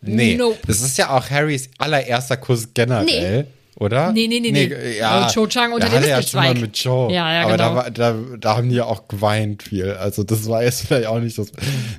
Nee, 0.00 0.36
Nope. 0.36 0.58
das 0.66 0.80
ist 0.82 0.98
ja 0.98 1.10
auch 1.16 1.30
Harrys 1.30 1.70
allererster 1.78 2.36
Kuss 2.36 2.74
generell, 2.74 3.46
oder? 3.82 4.12
Nee, 4.12 4.28
nee, 4.28 4.40
nee, 4.40 4.50
nee. 4.52 4.98
ja, 4.98 5.10
Also 5.22 5.34
Cho 5.42 5.46
Chang 5.48 5.72
unter 5.72 5.88
da 5.88 6.00
dem 6.00 6.08
er 6.08 6.22
schon 6.22 6.40
mal 6.42 6.54
mit 6.54 6.76
Joe. 6.78 7.12
Ja, 7.12 7.32
ja, 7.32 7.44
Aber 7.46 7.56
da, 7.56 7.68
genau. 7.68 7.76
war, 7.80 7.90
da, 7.90 8.16
da 8.38 8.56
haben 8.56 8.68
die 8.70 8.76
ja 8.76 8.84
auch 8.86 9.08
geweint 9.08 9.62
viel. 9.64 9.90
Also 9.92 10.22
das 10.24 10.48
war 10.48 10.62
jetzt 10.62 10.82
vielleicht 10.86 11.06
auch 11.06 11.18
nicht 11.20 11.36
das. 11.36 11.52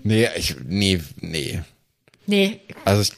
Nee, 0.04 0.28
ich, 0.36 0.56
nee, 0.66 1.02
nee. 1.20 1.62
Nee, 2.26 2.62
Also 2.86 3.02
ich, 3.02 3.12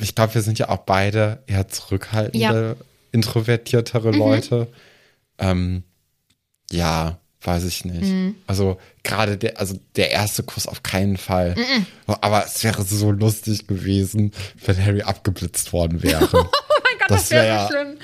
ich 0.00 0.14
glaube, 0.14 0.34
wir 0.34 0.42
sind 0.42 0.58
ja 0.58 0.68
auch 0.68 0.78
beide 0.78 1.42
eher 1.46 1.68
zurückhaltende, 1.68 2.38
Ja. 2.38 2.52
Mhm. 2.52 2.74
introvertiertere 3.12 4.10
Leute. 4.10 4.66
Ähm, 5.38 5.84
ja, 6.72 7.18
weiß 7.42 7.64
ich 7.64 7.84
nicht. 7.84 8.02
Mhm. 8.02 8.34
Also 8.46 8.78
gerade 9.02 9.36
der, 9.38 9.58
also 9.58 9.78
der 9.96 10.10
erste 10.10 10.42
Kuss 10.42 10.66
auf 10.66 10.82
keinen 10.82 11.16
Fall. 11.16 11.54
Aber 12.06 12.44
es 12.44 12.62
wäre 12.64 12.82
so 12.82 13.10
lustig 13.12 13.66
gewesen, 13.66 14.32
wenn 14.66 14.84
Harry 14.84 15.02
abgeblitzt 15.02 15.72
worden 15.72 16.02
wäre. 16.02 16.28
Das 17.16 17.30
wäre 17.30 17.44
wär- 17.46 17.62
so 17.62 17.68
schlimm. 17.72 17.98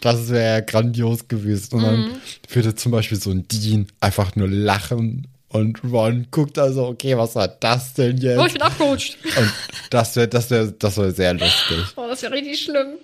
Das 0.00 0.28
wäre 0.28 0.54
ja 0.54 0.60
grandios 0.60 1.28
gewesen. 1.28 1.74
Und 1.74 1.82
Mhm. 1.82 1.86
dann 1.86 2.20
würde 2.54 2.74
zum 2.74 2.92
Beispiel 2.92 3.18
so 3.20 3.30
ein 3.30 3.46
Dean 3.48 3.86
einfach 4.00 4.34
nur 4.36 4.48
lachen 4.48 5.26
und 5.48 5.80
Ron 5.84 6.26
guckt 6.30 6.58
also, 6.58 6.86
okay, 6.86 7.16
was 7.16 7.34
war 7.34 7.48
das 7.48 7.94
denn 7.94 8.18
jetzt? 8.18 8.38
Oh, 8.38 8.46
ich 8.46 8.52
bin 8.52 8.62
abgerutscht. 8.62 9.16
Und 9.24 9.52
das 9.90 10.14
wäre, 10.16 10.28
das 10.28 10.50
wäre, 10.50 10.72
das 10.72 10.96
wäre 10.96 11.12
sehr 11.12 11.34
lustig. 11.34 11.78
Oh, 11.96 12.06
das 12.08 12.22
wäre 12.22 12.32
richtig 12.34 12.60
schlimm. 12.60 12.94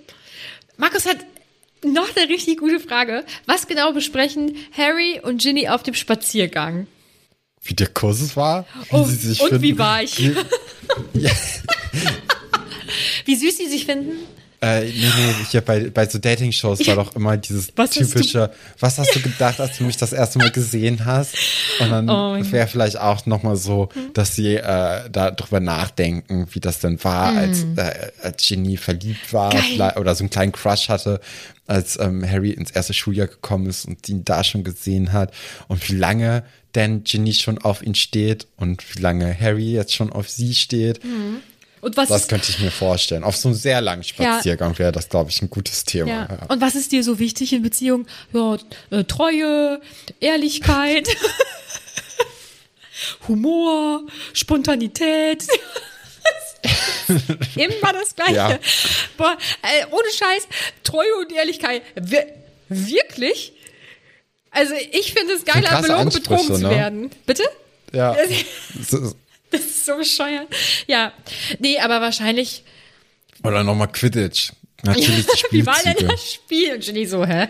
Markus 0.77 1.07
hat 1.07 1.17
noch 1.85 2.09
eine 2.17 2.29
richtig 2.29 2.59
gute 2.59 2.81
Frage. 2.81 3.25
Was 3.47 3.67
genau 3.67 3.93
besprechen 3.93 4.57
Harry 4.77 5.21
und 5.23 5.41
Ginny 5.43 5.69
auf 5.69 5.83
dem 5.83 5.95
Spaziergang? 5.95 6.87
Wie 7.63 7.75
der 7.75 7.87
Kuss 7.89 8.37
war, 8.37 8.67
wie 8.91 8.97
Oh, 8.97 9.05
sie 9.05 9.15
sich 9.17 9.41
und 9.41 9.49
finden. 9.49 9.63
wie 9.63 9.79
war 9.79 10.03
ich? 10.03 10.19
Wie- 10.19 10.35
Ja, 11.21 11.31
Wie 13.25 13.37
süß 13.37 13.57
sie 13.57 13.69
sich 13.69 13.87
finden? 13.87 14.13
Äh, 14.65 14.85
nee, 14.85 14.93
nee, 14.93 15.35
hier 15.51 15.61
bei, 15.61 15.91
bei 15.91 16.09
so 16.09 16.19
Dating-Shows 16.19 16.87
war 16.87 16.95
doch 16.95 17.15
immer 17.15 17.37
dieses 17.37 17.69
Was 17.77 17.91
typische, 17.91 18.51
was 18.81 18.97
hast 18.99 19.15
du 19.15 19.21
gedacht, 19.21 19.61
als 19.61 19.77
du 19.77 19.85
mich 19.85 19.99
das 19.99 20.15
erste 20.15 20.39
Mal 20.39 20.51
gesehen 20.51 21.05
hast? 21.05 21.35
Und 21.81 21.91
dann 21.91 22.09
Oh 22.09 22.35
wäre 22.51 22.67
vielleicht 22.67 22.99
auch 22.99 23.27
nochmal 23.27 23.57
so, 23.57 23.91
dass 24.15 24.35
sie 24.35 24.55
äh, 24.55 25.11
da 25.11 25.31
drüber 25.33 25.61
nachdenken, 25.61 26.47
wie 26.53 26.61
das 26.61 26.79
denn 26.79 27.03
war, 27.05 27.37
als, 27.37 27.67
äh, 27.77 28.11
als 28.23 28.47
Ginny 28.47 28.79
verliebt 28.79 29.35
war 29.35 29.53
Geil. 29.53 29.93
oder 29.97 30.15
so 30.15 30.23
einen 30.23 30.31
kleinen 30.31 30.53
Crush 30.53 30.89
hatte, 30.89 31.21
als 31.67 31.99
ähm, 31.99 32.27
Harry 32.27 32.51
ins 32.51 32.71
erste 32.71 32.95
Schuljahr 32.95 33.27
gekommen 33.27 33.67
ist 33.67 33.85
und 33.85 34.09
ihn 34.09 34.25
da 34.25 34.45
schon 34.45 34.65
gesehen 34.65 35.13
hat 35.13 35.33
und 35.69 35.87
wie 35.91 35.97
lange 35.97 36.43
denn 36.75 37.05
Ginny 37.05 37.35
schon 37.35 37.59
auf 37.59 37.83
ihn 37.83 37.95
steht 37.95 38.47
und 38.57 38.83
wie 38.97 39.01
lange 39.01 39.39
Harry 39.39 39.73
jetzt 39.73 39.95
schon 39.95 40.11
auf 40.11 40.29
sie 40.31 40.55
steht. 40.55 41.01
Und 41.85 41.99
was 41.99 42.09
Das 42.09 42.29
könnte 42.29 42.49
ich 42.49 42.61
mir 42.61 42.71
vorstellen. 42.71 43.25
Auf 43.25 43.37
so 43.37 43.49
einem 43.49 43.57
sehr 43.57 43.83
langen 43.83 44.05
Spaziergang 44.05 44.79
wäre 44.79 44.91
das, 44.91 45.11
glaube 45.11 45.31
ich, 45.31 45.43
ein 45.43 45.51
gutes 45.51 45.85
Thema. 45.85 46.09
ja. 46.09 46.29
Ja. 46.31 46.47
Und 46.49 46.63
was 46.63 46.75
ist 46.77 46.93
dir 46.93 47.05
so 47.05 47.19
wichtig 47.19 47.53
in 47.53 47.63
Beziehung? 47.63 48.07
Ja, 48.33 48.57
äh, 48.91 49.05
Treue, 49.05 49.83
Ehrlichkeit, 50.19 51.07
Humor, 53.29 54.03
Spontanität. 54.33 55.45
Immer 57.55 57.93
das 57.93 58.15
Gleiche. 58.15 58.35
Ja. 58.35 58.59
Boah, 59.19 59.37
äh, 59.63 59.85
ohne 59.91 60.09
Scheiß, 60.11 60.49
Treue 60.85 61.15
und 61.21 61.33
Ehrlichkeit. 61.33 61.83
Wir, 61.97 62.27
wirklich? 62.71 63.53
Also 64.51 64.73
ich 64.93 65.13
finde 65.13 65.35
es 65.35 65.45
geil, 65.45 65.57
Sind 65.57 65.67
krasse 65.67 65.89
belogen, 65.89 66.09
betrogen 66.09 66.39
Ansprüche, 66.41 66.61
zu 66.61 66.67
ne? 66.67 66.71
werden. 66.75 67.11
Bitte? 67.27 67.43
Ja. 67.93 68.17
So- 69.55 69.59
Das 69.59 69.65
ist 69.67 69.87
so 69.87 69.97
bescheuert. 69.97 70.49
Ja, 70.87 71.13
nee, 71.59 71.79
aber 71.79 72.01
wahrscheinlich. 72.01 72.65
Oder 73.43 73.63
nochmal 73.65 73.89
Quidditch. 73.89 74.51
Natürlich 74.83 75.27
die 75.27 75.45
Wie 75.59 75.67
war 75.67 75.77
denn 75.85 76.09
das 76.09 76.33
Spiel? 76.35 76.75
Und 76.75 76.87
Jenny 76.87 77.07
so, 77.07 77.25
hä? 77.27 77.49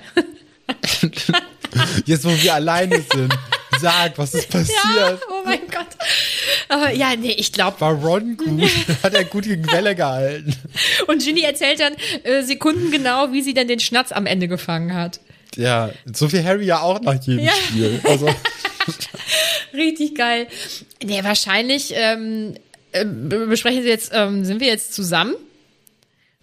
Jetzt, 2.06 2.24
wo 2.24 2.30
wir 2.30 2.54
alleine 2.54 3.02
sind. 3.12 3.34
Sag, 3.80 4.16
was 4.18 4.34
ist 4.34 4.52
Ja, 4.54 4.60
passiert? 4.60 5.20
oh 5.28 5.42
mein 5.44 5.58
Gott. 5.70 5.86
Aber 6.68 6.90
ja, 6.92 7.16
nee, 7.16 7.32
ich 7.32 7.52
glaube. 7.52 7.80
War 7.80 7.92
Ron 7.92 8.36
gut? 8.36 8.70
Hat 9.02 9.14
er 9.14 9.24
gut 9.24 9.44
gegen 9.44 9.66
Welle 9.70 9.94
gehalten? 9.96 10.54
Und 11.08 11.22
Ginny 11.24 11.42
erzählt 11.42 11.80
dann 11.80 11.94
äh, 12.22 12.42
sekundengenau, 12.42 13.32
wie 13.32 13.42
sie 13.42 13.52
dann 13.52 13.66
den 13.66 13.80
Schnatz 13.80 14.12
am 14.12 14.26
Ende 14.26 14.46
gefangen 14.46 14.94
hat. 14.94 15.18
Ja, 15.56 15.90
so 16.12 16.32
wie 16.32 16.42
Harry 16.44 16.66
ja 16.66 16.80
auch 16.80 17.00
nach 17.00 17.14
jedem 17.22 17.44
Ja. 17.44 17.52
Spiel. 17.52 18.00
Also, 18.04 18.28
Richtig 19.74 20.14
geil. 20.14 20.46
Nee, 21.02 21.22
wahrscheinlich 21.24 21.92
ähm, 21.94 22.54
äh, 22.92 23.04
be- 23.04 23.46
besprechen 23.46 23.82
sie 23.82 23.88
jetzt, 23.88 24.12
ähm, 24.14 24.44
sind 24.44 24.60
wir 24.60 24.68
jetzt 24.68 24.94
zusammen? 24.94 25.34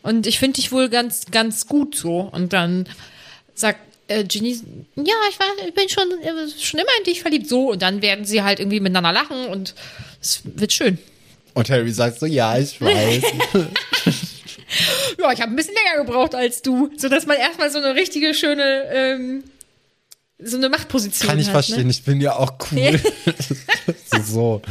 Und 0.04 0.26
ich 0.28 0.40
finde 0.40 0.60
dich 0.60 0.72
wohl 0.72 0.90
ganz, 0.90 1.26
ganz 1.32 1.68
gut 1.68 1.96
so. 1.96 2.20
Und 2.32 2.54
dann 2.54 2.88
sagt 3.54 3.80
äh, 4.08 4.24
Ginny, 4.24 4.60
ja, 4.96 5.14
ich, 5.30 5.40
war, 5.40 5.48
ich 5.68 5.74
bin 5.74 5.88
schon, 5.90 6.10
äh, 6.22 6.50
schon 6.60 6.80
immer 6.80 6.90
in 7.00 7.04
dich 7.06 7.22
verliebt. 7.22 7.48
So, 7.48 7.72
und 7.72 7.82
dann 7.82 8.02
werden 8.02 8.26
sie 8.26 8.42
halt 8.44 8.60
irgendwie 8.60 8.80
miteinander 8.80 9.12
lachen 9.14 9.46
und 9.48 9.76
es 10.22 10.42
wird 10.44 10.74
schön. 10.74 10.98
und 11.54 11.70
Harry 11.70 11.92
sagt 11.92 12.20
so, 12.20 12.26
ja, 12.26 12.58
ich 12.58 12.82
weiß. 12.82 13.24
Ja, 15.20 15.32
ich 15.34 15.42
habe 15.42 15.52
ein 15.52 15.56
bisschen 15.58 15.76
länger 15.76 16.06
gebraucht 16.06 16.34
als 16.34 16.62
du, 16.62 16.90
sodass 16.98 17.26
man 17.26 17.38
erstmal 17.38 17.70
so 17.70 17.78
eine 17.80 17.94
richtige 17.94 18.34
schöne, 18.34 18.86
ähm, 18.92 19.44
so 20.44 20.58
eine 20.58 20.70
Machtposition 20.70 21.30
Kann 21.30 21.40
ich 21.40 21.48
hat. 21.48 21.54
verstehen, 21.54 21.86
Ne? 21.86 21.92
ich 21.92 22.04
bin 22.04 22.20
ja 22.22 22.36
auch 22.36 22.54
cool. 22.72 23.00
so, 24.12 24.22
so, 24.24 24.62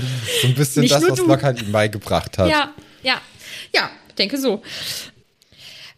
ein 0.45 0.55
bisschen 0.55 0.83
Nicht 0.83 0.95
das, 0.95 1.09
was. 1.09 1.19
Lockhart 1.21 1.61
ihm 1.63 1.73
beigebracht 1.73 2.39
hat. 2.39 2.49
Ja, 2.49 2.75
ja, 3.03 3.21
ja, 3.75 3.91
ich 4.09 4.15
denke 4.15 4.39
so. 4.39 4.63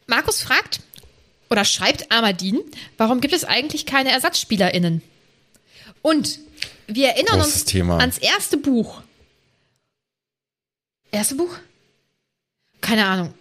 Markus 0.07 0.43
fragt 0.43 0.81
oder 1.51 1.65
schreibt 1.65 2.11
Amadin, 2.11 2.61
warum 2.99 3.21
gibt 3.21 3.35
es 3.35 3.45
eigentlich 3.45 3.87
keine 3.87 4.11
ErsatzspielerInnen? 4.11 5.03
Und 6.03 6.39
wir 6.87 7.09
erinnern 7.11 7.39
Großes 7.39 7.55
uns 7.55 7.65
Thema. 7.65 7.99
ans 7.99 8.19
erste 8.19 8.57
Buch. 8.57 9.03
Erste 11.11 11.35
Buch? 11.37 11.57
Keine 12.81 13.07
Ahnung. 13.07 13.35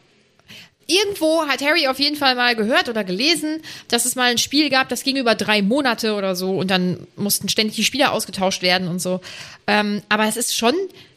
Irgendwo 0.88 1.44
hat 1.48 1.62
Harry 1.62 1.88
auf 1.88 2.00
jeden 2.00 2.16
Fall 2.16 2.36
mal 2.36 2.56
gehört 2.56 2.90
oder 2.90 3.04
gelesen, 3.04 3.62
dass 3.88 4.06
es 4.06 4.16
mal 4.16 4.32
ein 4.32 4.38
Spiel 4.38 4.70
gab, 4.70 4.90
das 4.90 5.04
ging 5.04 5.16
über 5.16 5.36
drei 5.36 5.62
Monate 5.62 6.16
oder 6.16 6.36
so 6.36 6.58
und 6.58 6.70
dann 6.70 7.08
mussten 7.16 7.50
ständig 7.50 7.76
die 7.76 7.84
Spieler 7.84 8.12
ausgetauscht 8.12 8.62
werden 8.62 8.88
und 8.88 9.00
so. 9.00 9.22
Ähm, 9.68 10.02
aber 10.10 10.28
es 10.28 10.38
ist 10.38 10.56
schon 10.56 10.74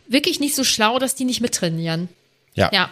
wirklich 0.06 0.38
nicht 0.38 0.54
so 0.54 0.64
schlau, 0.64 0.98
dass 0.98 1.14
die 1.14 1.24
nicht 1.24 1.40
mittrainieren. 1.40 2.08
Ja. 2.54 2.70
Ja. 2.72 2.90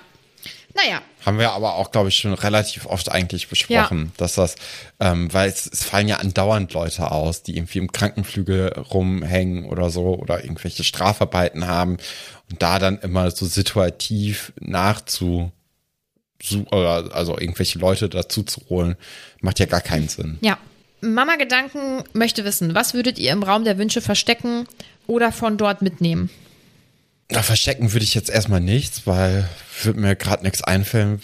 Naja, 0.74 1.02
Haben 1.26 1.38
wir 1.38 1.52
aber 1.52 1.74
auch, 1.74 1.90
glaube 1.90 2.08
ich, 2.08 2.16
schon 2.16 2.32
relativ 2.32 2.86
oft 2.86 3.12
eigentlich 3.12 3.48
besprochen, 3.48 4.10
dass 4.16 4.34
das, 4.36 4.56
ähm, 5.00 5.32
weil 5.32 5.50
es, 5.50 5.66
es 5.66 5.84
fallen 5.84 6.08
ja 6.08 6.16
andauernd 6.16 6.72
Leute 6.72 7.10
aus, 7.12 7.42
die 7.42 7.56
irgendwie 7.56 7.78
im 7.78 7.92
Krankenflügel 7.92 8.72
rumhängen 8.78 9.66
oder 9.66 9.90
so 9.90 10.14
oder 10.14 10.42
irgendwelche 10.42 10.82
Strafarbeiten 10.82 11.66
haben 11.66 11.98
und 12.50 12.62
da 12.62 12.78
dann 12.78 12.98
immer 13.00 13.30
so 13.30 13.44
situativ 13.44 14.54
nachzu, 14.60 15.52
also 16.70 17.38
irgendwelche 17.38 17.78
Leute 17.78 18.08
dazu 18.08 18.42
zu 18.42 18.60
holen, 18.68 18.96
macht 19.40 19.58
ja 19.58 19.66
gar 19.66 19.80
keinen 19.80 20.08
Sinn. 20.08 20.38
ja. 20.40 20.58
Mama 21.04 21.34
Gedanken 21.34 22.04
möchte 22.12 22.44
wissen, 22.44 22.76
was 22.76 22.94
würdet 22.94 23.18
ihr 23.18 23.32
im 23.32 23.42
Raum 23.42 23.64
der 23.64 23.76
Wünsche 23.76 24.00
verstecken 24.00 24.68
oder 25.08 25.32
von 25.32 25.56
dort 25.56 25.82
mitnehmen? 25.82 26.30
Da 27.26 27.42
verstecken 27.42 27.92
würde 27.92 28.04
ich 28.04 28.14
jetzt 28.14 28.30
erstmal 28.30 28.60
nichts, 28.60 29.04
weil 29.04 29.48
würde 29.82 29.98
mir 29.98 30.14
gerade 30.14 30.44
nichts 30.44 30.62
einfallen, 30.62 31.20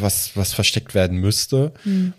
was, 0.00 0.30
was 0.34 0.54
versteckt 0.54 0.94
werden 0.94 1.18
müsste. 1.18 1.72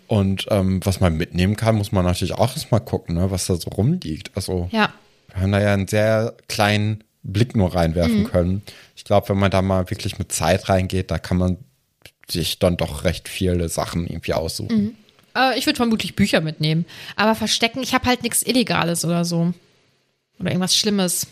Und 0.06 0.46
ähm, 0.50 0.78
was 0.84 1.00
man 1.00 1.16
mitnehmen 1.16 1.56
kann, 1.56 1.74
muss 1.74 1.90
man 1.90 2.04
natürlich 2.04 2.34
auch 2.34 2.54
erstmal 2.54 2.80
gucken, 2.80 3.16
ne, 3.16 3.32
was 3.32 3.46
da 3.46 3.56
so 3.56 3.70
rumliegt. 3.70 4.30
Also 4.36 4.68
Ja. 4.70 4.92
wir 5.32 5.40
haben 5.42 5.50
da 5.50 5.60
ja 5.60 5.72
einen 5.74 5.88
sehr 5.88 6.34
kleinen 6.46 7.02
Blick 7.24 7.56
nur 7.56 7.74
reinwerfen 7.74 8.24
können. 8.30 8.62
Ich 8.94 9.02
glaube, 9.02 9.30
wenn 9.30 9.38
man 9.38 9.50
da 9.50 9.62
mal 9.62 9.90
wirklich 9.90 10.20
mit 10.20 10.30
Zeit 10.30 10.68
reingeht, 10.68 11.10
da 11.10 11.18
kann 11.18 11.38
man 11.38 11.56
sich 12.30 12.58
dann 12.58 12.76
doch 12.76 13.04
recht 13.04 13.28
viele 13.28 13.68
Sachen 13.68 14.06
irgendwie 14.06 14.34
aussuchen. 14.34 14.96
Äh, 15.36 15.58
ich 15.58 15.66
würde 15.66 15.76
vermutlich 15.76 16.16
Bücher 16.16 16.40
mitnehmen. 16.40 16.84
Aber 17.16 17.34
verstecken, 17.34 17.82
ich 17.82 17.94
habe 17.94 18.06
halt 18.06 18.22
nichts 18.22 18.42
Illegales 18.42 19.04
oder 19.04 19.24
so. 19.24 19.52
Oder 20.38 20.50
irgendwas 20.50 20.76
Schlimmes. 20.76 21.26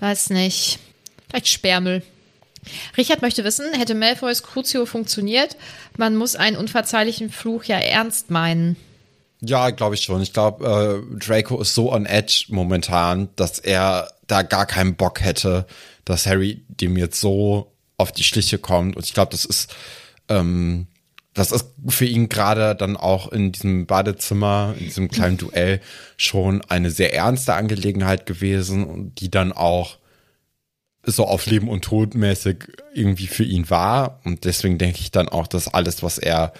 Weiß 0.00 0.30
nicht. 0.30 0.78
Vielleicht 1.28 1.48
Sperrmüll. 1.48 2.02
Richard 2.96 3.22
möchte 3.22 3.44
wissen, 3.44 3.72
hätte 3.74 3.94
Malfoys 3.94 4.42
Crucio 4.42 4.86
funktioniert? 4.86 5.56
Man 5.96 6.16
muss 6.16 6.34
einen 6.34 6.56
unverzeihlichen 6.56 7.30
Fluch 7.30 7.64
ja 7.64 7.78
ernst 7.78 8.30
meinen. 8.30 8.76
Ja, 9.40 9.70
glaube 9.70 9.94
ich 9.94 10.02
schon. 10.02 10.22
Ich 10.22 10.32
glaube, 10.32 11.04
äh, 11.14 11.18
Draco 11.18 11.60
ist 11.60 11.74
so 11.74 11.92
on 11.92 12.06
edge 12.06 12.46
momentan, 12.48 13.28
dass 13.36 13.58
er 13.58 14.10
da 14.26 14.42
gar 14.42 14.66
keinen 14.66 14.96
Bock 14.96 15.20
hätte, 15.20 15.66
dass 16.04 16.26
Harry 16.26 16.64
dem 16.68 16.96
jetzt 16.96 17.20
so 17.20 17.72
auf 17.96 18.12
die 18.12 18.24
Schliche 18.24 18.58
kommt. 18.58 18.96
Und 18.96 19.04
ich 19.04 19.14
glaube, 19.14 19.30
das 19.30 19.44
ist, 19.44 19.74
ähm, 20.28 20.86
das 21.34 21.52
ist 21.52 21.66
für 21.88 22.06
ihn 22.06 22.28
gerade 22.28 22.74
dann 22.74 22.96
auch 22.96 23.30
in 23.30 23.52
diesem 23.52 23.86
Badezimmer, 23.86 24.74
in 24.78 24.84
diesem 24.86 25.08
kleinen 25.08 25.36
Duell 25.38 25.80
schon 26.16 26.62
eine 26.62 26.90
sehr 26.90 27.14
ernste 27.14 27.54
Angelegenheit 27.54 28.26
gewesen 28.26 28.84
und 28.84 29.20
die 29.20 29.30
dann 29.30 29.52
auch 29.52 29.98
so 31.06 31.24
auf 31.24 31.46
Leben 31.46 31.68
und 31.68 31.82
Tod 31.82 32.14
mäßig 32.14 32.64
irgendwie 32.92 33.28
für 33.28 33.44
ihn 33.44 33.70
war. 33.70 34.20
Und 34.24 34.44
deswegen 34.44 34.76
denke 34.76 34.98
ich 35.00 35.12
dann 35.12 35.28
auch, 35.28 35.46
dass 35.46 35.68
alles, 35.68 36.02
was 36.02 36.18
er 36.18 36.52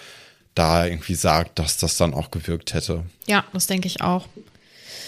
da 0.55 0.87
irgendwie 0.87 1.16
sagt, 1.16 1.59
dass 1.59 1.76
das 1.76 1.97
dann 1.97 2.14
auch 2.14 2.30
gewirkt 2.30 2.72
hätte. 2.72 3.05
Ja, 3.26 3.45
das 3.53 3.66
denke 3.66 3.89
ich 3.89 4.01
auch. 4.01 4.26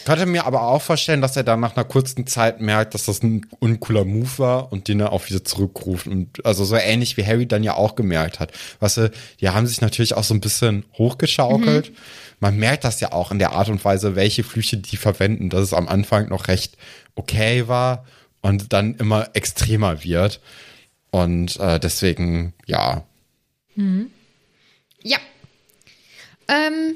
Könnte 0.05 0.27
mir 0.27 0.47
aber 0.47 0.63
auch 0.63 0.83
vorstellen, 0.83 1.21
dass 1.21 1.37
er 1.37 1.45
dann 1.45 1.61
nach 1.61 1.77
einer 1.77 1.85
kurzen 1.85 2.27
Zeit 2.27 2.61
merkt, 2.61 2.95
dass 2.95 3.05
das 3.05 3.23
ein 3.23 3.47
uncooler 3.59 4.05
Move 4.05 4.39
war 4.39 4.73
und 4.73 4.89
den 4.89 5.01
er 5.01 5.13
auch 5.13 5.29
wieder 5.29 5.45
zurückruft. 5.45 6.07
Und 6.07 6.45
also 6.45 6.65
so 6.65 6.77
ähnlich 6.77 7.17
wie 7.17 7.27
Harry 7.27 7.47
dann 7.47 7.63
ja 7.63 7.75
auch 7.75 7.95
gemerkt 7.95 8.41
hat. 8.41 8.53
Weißt 8.81 8.97
du, 8.99 9.11
die 9.41 9.49
haben 9.49 9.67
sich 9.67 9.81
natürlich 9.81 10.15
auch 10.15 10.25
so 10.25 10.35
ein 10.35 10.41
bisschen 10.41 10.85
hochgeschaukelt. 10.97 11.93
Man 12.41 12.57
merkt 12.57 12.85
das 12.85 13.01
ja 13.01 13.13
auch 13.13 13.31
in 13.33 13.39
der 13.39 13.53
Art 13.53 13.69
und 13.69 13.85
Weise, 13.85 14.17
welche 14.17 14.45
Flüche 14.45 14.77
die 14.77 14.97
verwenden, 14.97 15.51
dass 15.51 15.63
es 15.63 15.73
am 15.73 15.89
Anfang 15.89 16.29
noch 16.29 16.49
recht 16.49 16.77
okay 17.15 17.69
war 17.69 18.05
und 18.41 18.73
dann 18.73 18.95
immer 18.95 19.29
extremer 19.35 20.05
wird. 20.05 20.41
Und 21.11 21.59
äh, 21.59 21.81
deswegen, 21.81 22.55
ja, 22.67 23.05
Ja. 25.03 25.19
Ähm, 26.49 26.95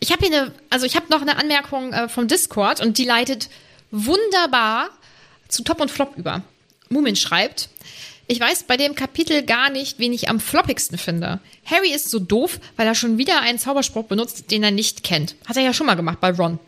ich 0.00 0.12
habe 0.12 0.26
hier 0.26 0.36
eine, 0.36 0.52
also 0.70 0.86
ich 0.86 0.96
habe 0.96 1.06
noch 1.10 1.20
eine 1.20 1.36
Anmerkung 1.36 1.92
äh, 1.92 2.08
vom 2.08 2.26
Discord 2.26 2.80
und 2.80 2.98
die 2.98 3.04
leitet 3.04 3.48
wunderbar 3.90 4.88
zu 5.48 5.62
Top 5.62 5.80
und 5.80 5.90
Flop 5.90 6.16
über. 6.16 6.42
Mumin 6.88 7.16
schreibt, 7.16 7.68
ich 8.26 8.40
weiß 8.40 8.64
bei 8.64 8.76
dem 8.76 8.94
Kapitel 8.94 9.42
gar 9.42 9.70
nicht, 9.70 9.98
wen 9.98 10.12
ich 10.12 10.28
am 10.28 10.40
floppigsten 10.40 10.98
finde. 10.98 11.40
Harry 11.64 11.92
ist 11.92 12.10
so 12.10 12.18
doof, 12.18 12.60
weil 12.76 12.86
er 12.86 12.94
schon 12.94 13.18
wieder 13.18 13.40
einen 13.40 13.58
Zauberspruch 13.58 14.04
benutzt, 14.04 14.50
den 14.50 14.62
er 14.62 14.70
nicht 14.70 15.02
kennt. 15.02 15.34
Hat 15.46 15.56
er 15.56 15.62
ja 15.62 15.74
schon 15.74 15.86
mal 15.86 15.96
gemacht 15.96 16.20
bei 16.20 16.30
Ron. 16.30 16.58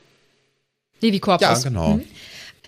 Levi 1.01 1.20
Corpus. 1.20 1.43
ja, 1.43 1.59
genau. 1.59 2.01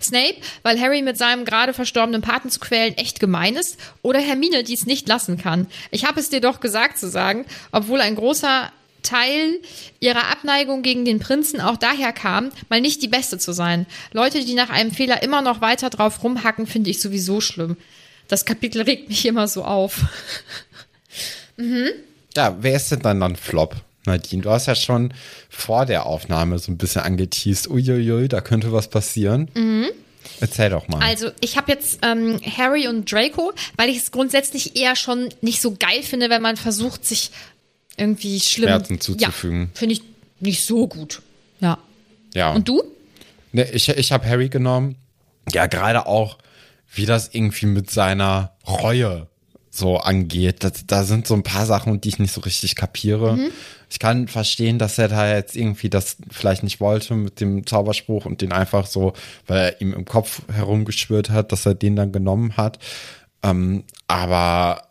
Snape, 0.00 0.36
weil 0.62 0.80
Harry 0.80 1.02
mit 1.02 1.16
seinem 1.16 1.44
gerade 1.44 1.72
verstorbenen 1.72 2.20
Paten 2.20 2.50
zu 2.50 2.60
quälen 2.60 2.96
echt 2.96 3.20
gemein 3.20 3.56
ist, 3.56 3.78
oder 4.02 4.20
Hermine, 4.20 4.62
die 4.62 4.74
es 4.74 4.86
nicht 4.86 5.08
lassen 5.08 5.38
kann. 5.38 5.66
Ich 5.90 6.04
habe 6.04 6.20
es 6.20 6.30
dir 6.30 6.40
doch 6.40 6.60
gesagt 6.60 6.98
zu 6.98 7.08
sagen, 7.08 7.46
obwohl 7.72 8.00
ein 8.00 8.16
großer 8.16 8.70
Teil 9.04 9.60
ihrer 10.00 10.30
Abneigung 10.32 10.82
gegen 10.82 11.04
den 11.04 11.20
Prinzen 11.20 11.60
auch 11.60 11.76
daher 11.76 12.12
kam, 12.12 12.50
mal 12.68 12.80
nicht 12.80 13.02
die 13.02 13.08
Beste 13.08 13.38
zu 13.38 13.52
sein. 13.52 13.86
Leute, 14.12 14.44
die 14.44 14.54
nach 14.54 14.70
einem 14.70 14.90
Fehler 14.90 15.22
immer 15.22 15.42
noch 15.42 15.60
weiter 15.60 15.90
drauf 15.90 16.24
rumhacken, 16.24 16.66
finde 16.66 16.90
ich 16.90 17.00
sowieso 17.00 17.40
schlimm. 17.40 17.76
Das 18.26 18.44
Kapitel 18.44 18.82
regt 18.82 19.08
mich 19.08 19.24
immer 19.26 19.46
so 19.46 19.64
auf. 19.64 20.00
Ja, 22.36 22.56
wer 22.60 22.74
ist 22.74 22.90
denn 22.90 22.98
dann 23.00 23.20
dann 23.20 23.36
Flop? 23.36 23.76
Nadine, 24.06 24.42
du 24.42 24.50
hast 24.50 24.66
ja 24.66 24.74
schon 24.74 25.14
vor 25.48 25.86
der 25.86 26.06
Aufnahme 26.06 26.58
so 26.58 26.72
ein 26.72 26.76
bisschen 26.76 27.02
angeteased, 27.02 27.70
uiuiui, 27.70 28.28
da 28.28 28.40
könnte 28.40 28.72
was 28.72 28.88
passieren. 28.88 29.48
Erzähl 30.40 30.70
doch 30.70 30.88
mal. 30.88 31.02
Also, 31.02 31.30
ich 31.40 31.56
habe 31.56 31.72
jetzt 31.72 32.00
ähm, 32.02 32.40
Harry 32.56 32.88
und 32.88 33.10
Draco, 33.10 33.52
weil 33.76 33.88
ich 33.88 33.98
es 33.98 34.10
grundsätzlich 34.10 34.76
eher 34.76 34.96
schon 34.96 35.28
nicht 35.40 35.60
so 35.60 35.76
geil 35.78 36.02
finde, 36.02 36.28
wenn 36.28 36.42
man 36.42 36.56
versucht, 36.56 37.06
sich 37.06 37.30
irgendwie 37.96 38.40
schlimm 38.40 38.68
Schmerzen 38.68 39.00
zuzufügen. 39.00 39.70
Ja, 39.72 39.78
finde 39.78 39.94
ich 39.94 40.02
nicht 40.40 40.64
so 40.64 40.86
gut. 40.86 41.22
Ja. 41.60 41.78
ja. 42.34 42.52
Und 42.52 42.68
du? 42.68 42.82
Ne, 43.52 43.70
ich 43.70 43.88
ich 43.88 44.12
habe 44.12 44.28
Harry 44.28 44.48
genommen. 44.48 44.96
Ja, 45.52 45.66
gerade 45.66 46.06
auch, 46.06 46.38
wie 46.92 47.06
das 47.06 47.30
irgendwie 47.32 47.66
mit 47.66 47.90
seiner 47.90 48.52
Reue 48.66 49.28
so 49.70 49.98
angeht. 49.98 50.64
Das, 50.64 50.86
da 50.86 51.04
sind 51.04 51.26
so 51.26 51.34
ein 51.34 51.42
paar 51.42 51.66
Sachen, 51.66 52.00
die 52.00 52.08
ich 52.08 52.18
nicht 52.18 52.32
so 52.32 52.40
richtig 52.40 52.76
kapiere. 52.76 53.50
Ich 53.90 53.98
kann 53.98 54.28
verstehen, 54.28 54.78
dass 54.78 54.98
er 54.98 55.08
da 55.08 55.34
jetzt 55.34 55.56
irgendwie 55.56 55.90
das 55.90 56.16
vielleicht 56.30 56.62
nicht 56.62 56.80
wollte 56.80 57.14
mit 57.14 57.40
dem 57.40 57.66
Zauberspruch 57.66 58.24
und 58.24 58.40
den 58.40 58.52
einfach 58.52 58.86
so, 58.86 59.12
weil 59.46 59.58
er 59.58 59.80
ihm 59.80 59.92
im 59.92 60.04
Kopf 60.04 60.42
herumgeschwört 60.52 61.30
hat, 61.30 61.52
dass 61.52 61.66
er 61.66 61.74
den 61.74 61.96
dann 61.96 62.12
genommen 62.12 62.56
hat. 62.56 62.78
Ähm, 63.42 63.84
aber 64.06 64.88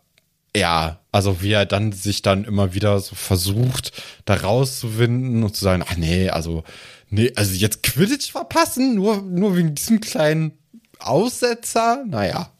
ja, 0.56 1.00
also 1.14 1.40
wie 1.42 1.52
er 1.52 1.64
dann 1.64 1.92
sich 1.92 2.22
dann 2.22 2.42
immer 2.42 2.74
wieder 2.74 2.98
so 2.98 3.14
versucht, 3.14 3.92
da 4.24 4.34
rauszuwinden 4.34 5.44
und 5.44 5.54
zu 5.54 5.62
sagen, 5.62 5.84
ach 5.86 5.96
nee, 5.96 6.28
also, 6.28 6.64
nee, 7.08 7.30
also 7.36 7.54
jetzt 7.54 7.84
Quidditch 7.84 8.32
verpassen, 8.32 8.96
nur, 8.96 9.22
nur 9.22 9.56
wegen 9.56 9.76
diesem 9.76 10.00
kleinen 10.00 10.58
Aussetzer, 10.98 12.04
naja. 12.04 12.50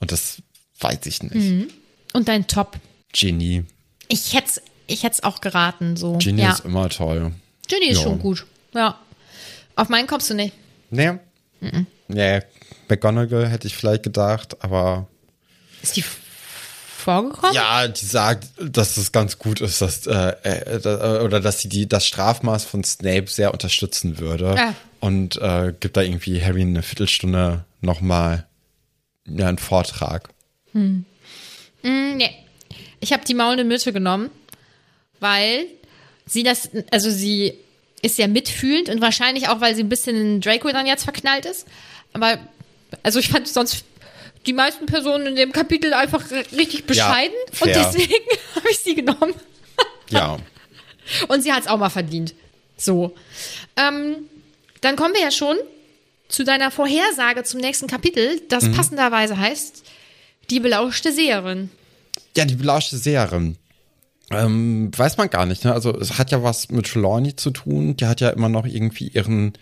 Und 0.00 0.10
das 0.10 0.42
weiß 0.80 1.06
ich 1.06 1.22
nicht. 1.22 1.72
Und 2.12 2.26
dein 2.26 2.48
Top? 2.48 2.76
Ginny. 3.12 3.66
Ich 4.08 4.34
hätte 4.34 4.60
ich 4.88 5.04
hätt's 5.04 5.22
auch 5.22 5.40
geraten, 5.40 5.96
so. 5.96 6.18
Ginny 6.18 6.42
ja. 6.42 6.50
ist 6.54 6.64
immer 6.64 6.88
toll. 6.88 7.30
Ginny 7.68 7.86
ist 7.86 7.98
Ja. 7.98 8.02
schon 8.02 8.18
gut. 8.18 8.44
Ja. 8.74 8.98
Auf 9.76 9.90
meinen 9.90 10.08
kommst 10.08 10.28
du 10.28 10.34
nicht. 10.34 10.54
Nee. 10.90 11.12
Nee, 12.08 12.40
McGonagall 12.88 13.48
hätte 13.48 13.68
ich 13.68 13.76
vielleicht 13.76 14.02
gedacht, 14.02 14.56
aber 14.64 15.06
Ist 15.82 15.96
die 15.96 16.04
vorgekommen? 17.02 17.54
ja, 17.54 17.86
die 17.88 18.04
sagt, 18.06 18.48
dass 18.60 18.96
es 18.96 19.12
ganz 19.12 19.38
gut 19.38 19.60
ist, 19.60 19.80
dass 19.82 20.06
äh, 20.06 20.30
äh, 20.42 20.80
da- 20.80 21.22
oder 21.22 21.40
dass 21.40 21.60
sie 21.60 21.68
die 21.68 21.88
das 21.88 22.06
Strafmaß 22.06 22.64
von 22.64 22.82
Snape 22.84 23.26
sehr 23.28 23.52
unterstützen 23.52 24.18
würde 24.18 24.54
Ah. 24.58 24.74
und 25.00 25.36
äh, 25.36 25.72
gibt 25.78 25.96
da 25.96 26.02
irgendwie 26.02 26.42
Harry 26.42 26.62
eine 26.62 26.82
Viertelstunde 26.82 27.64
nochmal 27.80 28.46
ja, 29.26 29.48
einen 29.48 29.58
Vortrag. 29.58 30.30
Mm, 30.72 31.00
nee. 31.82 32.30
Ich 33.00 33.12
habe 33.12 33.24
die 33.24 33.34
maulende 33.34 33.64
Mitte 33.64 33.92
genommen, 33.92 34.30
weil 35.20 35.66
sie 36.26 36.42
das, 36.42 36.70
also 36.90 37.10
sie 37.10 37.54
ist 38.00 38.18
ja 38.18 38.26
mitfühlend 38.28 38.88
und 38.88 39.00
wahrscheinlich 39.00 39.48
auch, 39.48 39.60
weil 39.60 39.74
sie 39.76 39.82
ein 39.82 39.88
bisschen 39.88 40.16
in 40.16 40.40
Draco 40.40 40.68
dann 40.72 40.86
jetzt 40.86 41.04
verknallt 41.04 41.46
ist. 41.46 41.66
Aber, 42.12 42.38
also 43.02 43.18
ich 43.18 43.28
fand 43.28 43.46
sonst 43.48 43.84
die 44.46 44.52
meisten 44.52 44.86
Personen 44.86 45.26
in 45.26 45.36
dem 45.36 45.52
Kapitel 45.52 45.92
einfach 45.94 46.30
richtig 46.30 46.86
bescheiden 46.86 47.36
und 47.48 47.56
fair. 47.56 47.74
deswegen 47.74 48.24
habe 48.54 48.68
ich 48.70 48.78
sie 48.78 48.94
genommen. 48.94 49.34
Ja. 50.10 50.38
Und 51.28 51.42
sie 51.42 51.52
hat 51.52 51.62
es 51.62 51.66
auch 51.66 51.78
mal 51.78 51.90
verdient. 51.90 52.34
So. 52.76 53.14
Ähm, 53.76 54.16
dann 54.82 54.94
kommen 54.96 55.14
wir 55.14 55.20
ja 55.20 55.30
schon 55.30 55.56
zu 56.28 56.44
deiner 56.44 56.70
Vorhersage 56.70 57.42
zum 57.44 57.60
nächsten 57.60 57.88
Kapitel, 57.88 58.40
das 58.48 58.70
passenderweise 58.70 59.36
heißt 59.36 59.84
Die 60.50 60.60
belauschte 60.60 61.12
Seherin. 61.12 61.70
Ja, 62.36 62.44
die 62.44 62.54
belauschte 62.54 62.96
Seherin. 62.96 63.56
Ähm, 64.30 64.90
weiß 64.96 65.18
man 65.18 65.28
gar 65.28 65.44
nicht, 65.44 65.64
ne? 65.64 65.72
Also 65.72 65.94
es 65.94 66.18
hat 66.18 66.30
ja 66.30 66.42
was 66.42 66.70
mit 66.70 66.86
Trelawney 66.86 67.36
zu 67.36 67.50
tun. 67.50 67.96
Die 67.96 68.06
hat 68.06 68.20
ja 68.20 68.30
immer 68.30 68.48
noch 68.48 68.64
irgendwie 68.64 69.08
ihren 69.08 69.52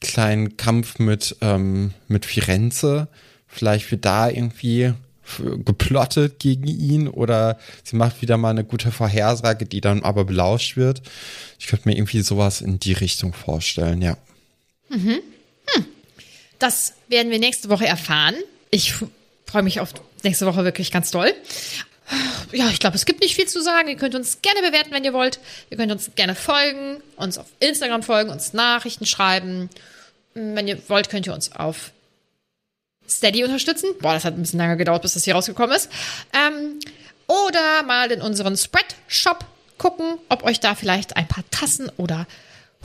kleinen 0.00 0.56
Kampf 0.56 0.98
mit, 0.98 1.36
ähm, 1.40 1.92
mit 2.08 2.26
Firenze. 2.26 3.08
Vielleicht 3.56 3.90
wird 3.90 4.04
da 4.04 4.28
irgendwie 4.28 4.92
geplottet 5.64 6.38
gegen 6.38 6.66
ihn 6.66 7.08
oder 7.08 7.58
sie 7.82 7.96
macht 7.96 8.20
wieder 8.22 8.36
mal 8.36 8.50
eine 8.50 8.64
gute 8.64 8.92
Vorhersage, 8.92 9.64
die 9.64 9.80
dann 9.80 10.02
aber 10.02 10.24
belauscht 10.24 10.76
wird. 10.76 11.02
Ich 11.58 11.66
könnte 11.66 11.88
mir 11.88 11.96
irgendwie 11.96 12.20
sowas 12.20 12.60
in 12.60 12.78
die 12.78 12.92
Richtung 12.92 13.32
vorstellen, 13.32 14.02
ja. 14.02 14.18
Das 16.58 16.92
werden 17.08 17.32
wir 17.32 17.38
nächste 17.38 17.70
Woche 17.70 17.86
erfahren. 17.86 18.34
Ich 18.70 18.94
freue 19.46 19.62
mich 19.62 19.80
auf 19.80 19.94
nächste 20.22 20.46
Woche 20.46 20.64
wirklich 20.64 20.90
ganz 20.90 21.10
doll. 21.10 21.32
Ja, 22.52 22.68
ich 22.68 22.78
glaube, 22.78 22.94
es 22.94 23.06
gibt 23.06 23.20
nicht 23.20 23.34
viel 23.34 23.48
zu 23.48 23.62
sagen. 23.62 23.88
Ihr 23.88 23.96
könnt 23.96 24.14
uns 24.14 24.42
gerne 24.42 24.60
bewerten, 24.60 24.92
wenn 24.92 25.02
ihr 25.02 25.12
wollt. 25.12 25.40
Ihr 25.70 25.76
könnt 25.76 25.90
uns 25.90 26.10
gerne 26.14 26.34
folgen, 26.34 26.98
uns 27.16 27.38
auf 27.38 27.46
Instagram 27.58 28.02
folgen, 28.02 28.30
uns 28.30 28.52
Nachrichten 28.52 29.06
schreiben. 29.06 29.70
Wenn 30.34 30.68
ihr 30.68 30.78
wollt, 30.88 31.08
könnt 31.08 31.26
ihr 31.26 31.34
uns 31.34 31.52
auf 31.52 31.90
Steady 33.08 33.44
unterstützen. 33.44 33.90
Boah, 34.00 34.14
das 34.14 34.24
hat 34.24 34.34
ein 34.34 34.42
bisschen 34.42 34.58
lange 34.58 34.76
gedauert, 34.76 35.02
bis 35.02 35.14
das 35.14 35.24
hier 35.24 35.34
rausgekommen 35.34 35.74
ist. 35.74 35.90
Ähm, 36.32 36.78
oder 37.26 37.82
mal 37.84 38.10
in 38.10 38.22
unseren 38.22 38.56
Spread-Shop 38.56 39.44
gucken, 39.78 40.18
ob 40.28 40.44
euch 40.44 40.60
da 40.60 40.74
vielleicht 40.74 41.16
ein 41.16 41.28
paar 41.28 41.44
Tassen 41.50 41.90
oder 41.96 42.26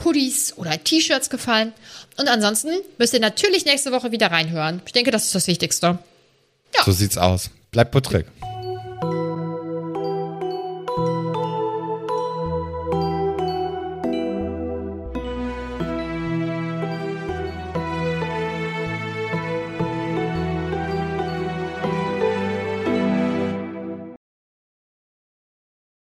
Hoodies 0.04 0.56
oder 0.56 0.82
T-Shirts 0.82 1.30
gefallen. 1.30 1.72
Und 2.18 2.28
ansonsten 2.28 2.70
müsst 2.98 3.14
ihr 3.14 3.20
natürlich 3.20 3.64
nächste 3.64 3.92
Woche 3.92 4.12
wieder 4.12 4.30
reinhören. 4.30 4.82
Ich 4.86 4.92
denke, 4.92 5.10
das 5.10 5.26
ist 5.26 5.34
das 5.34 5.46
Wichtigste. 5.46 5.98
So 6.84 6.92
sieht's 6.92 7.18
aus. 7.18 7.50
Bleibt 7.70 7.92
puttrig. 7.92 8.26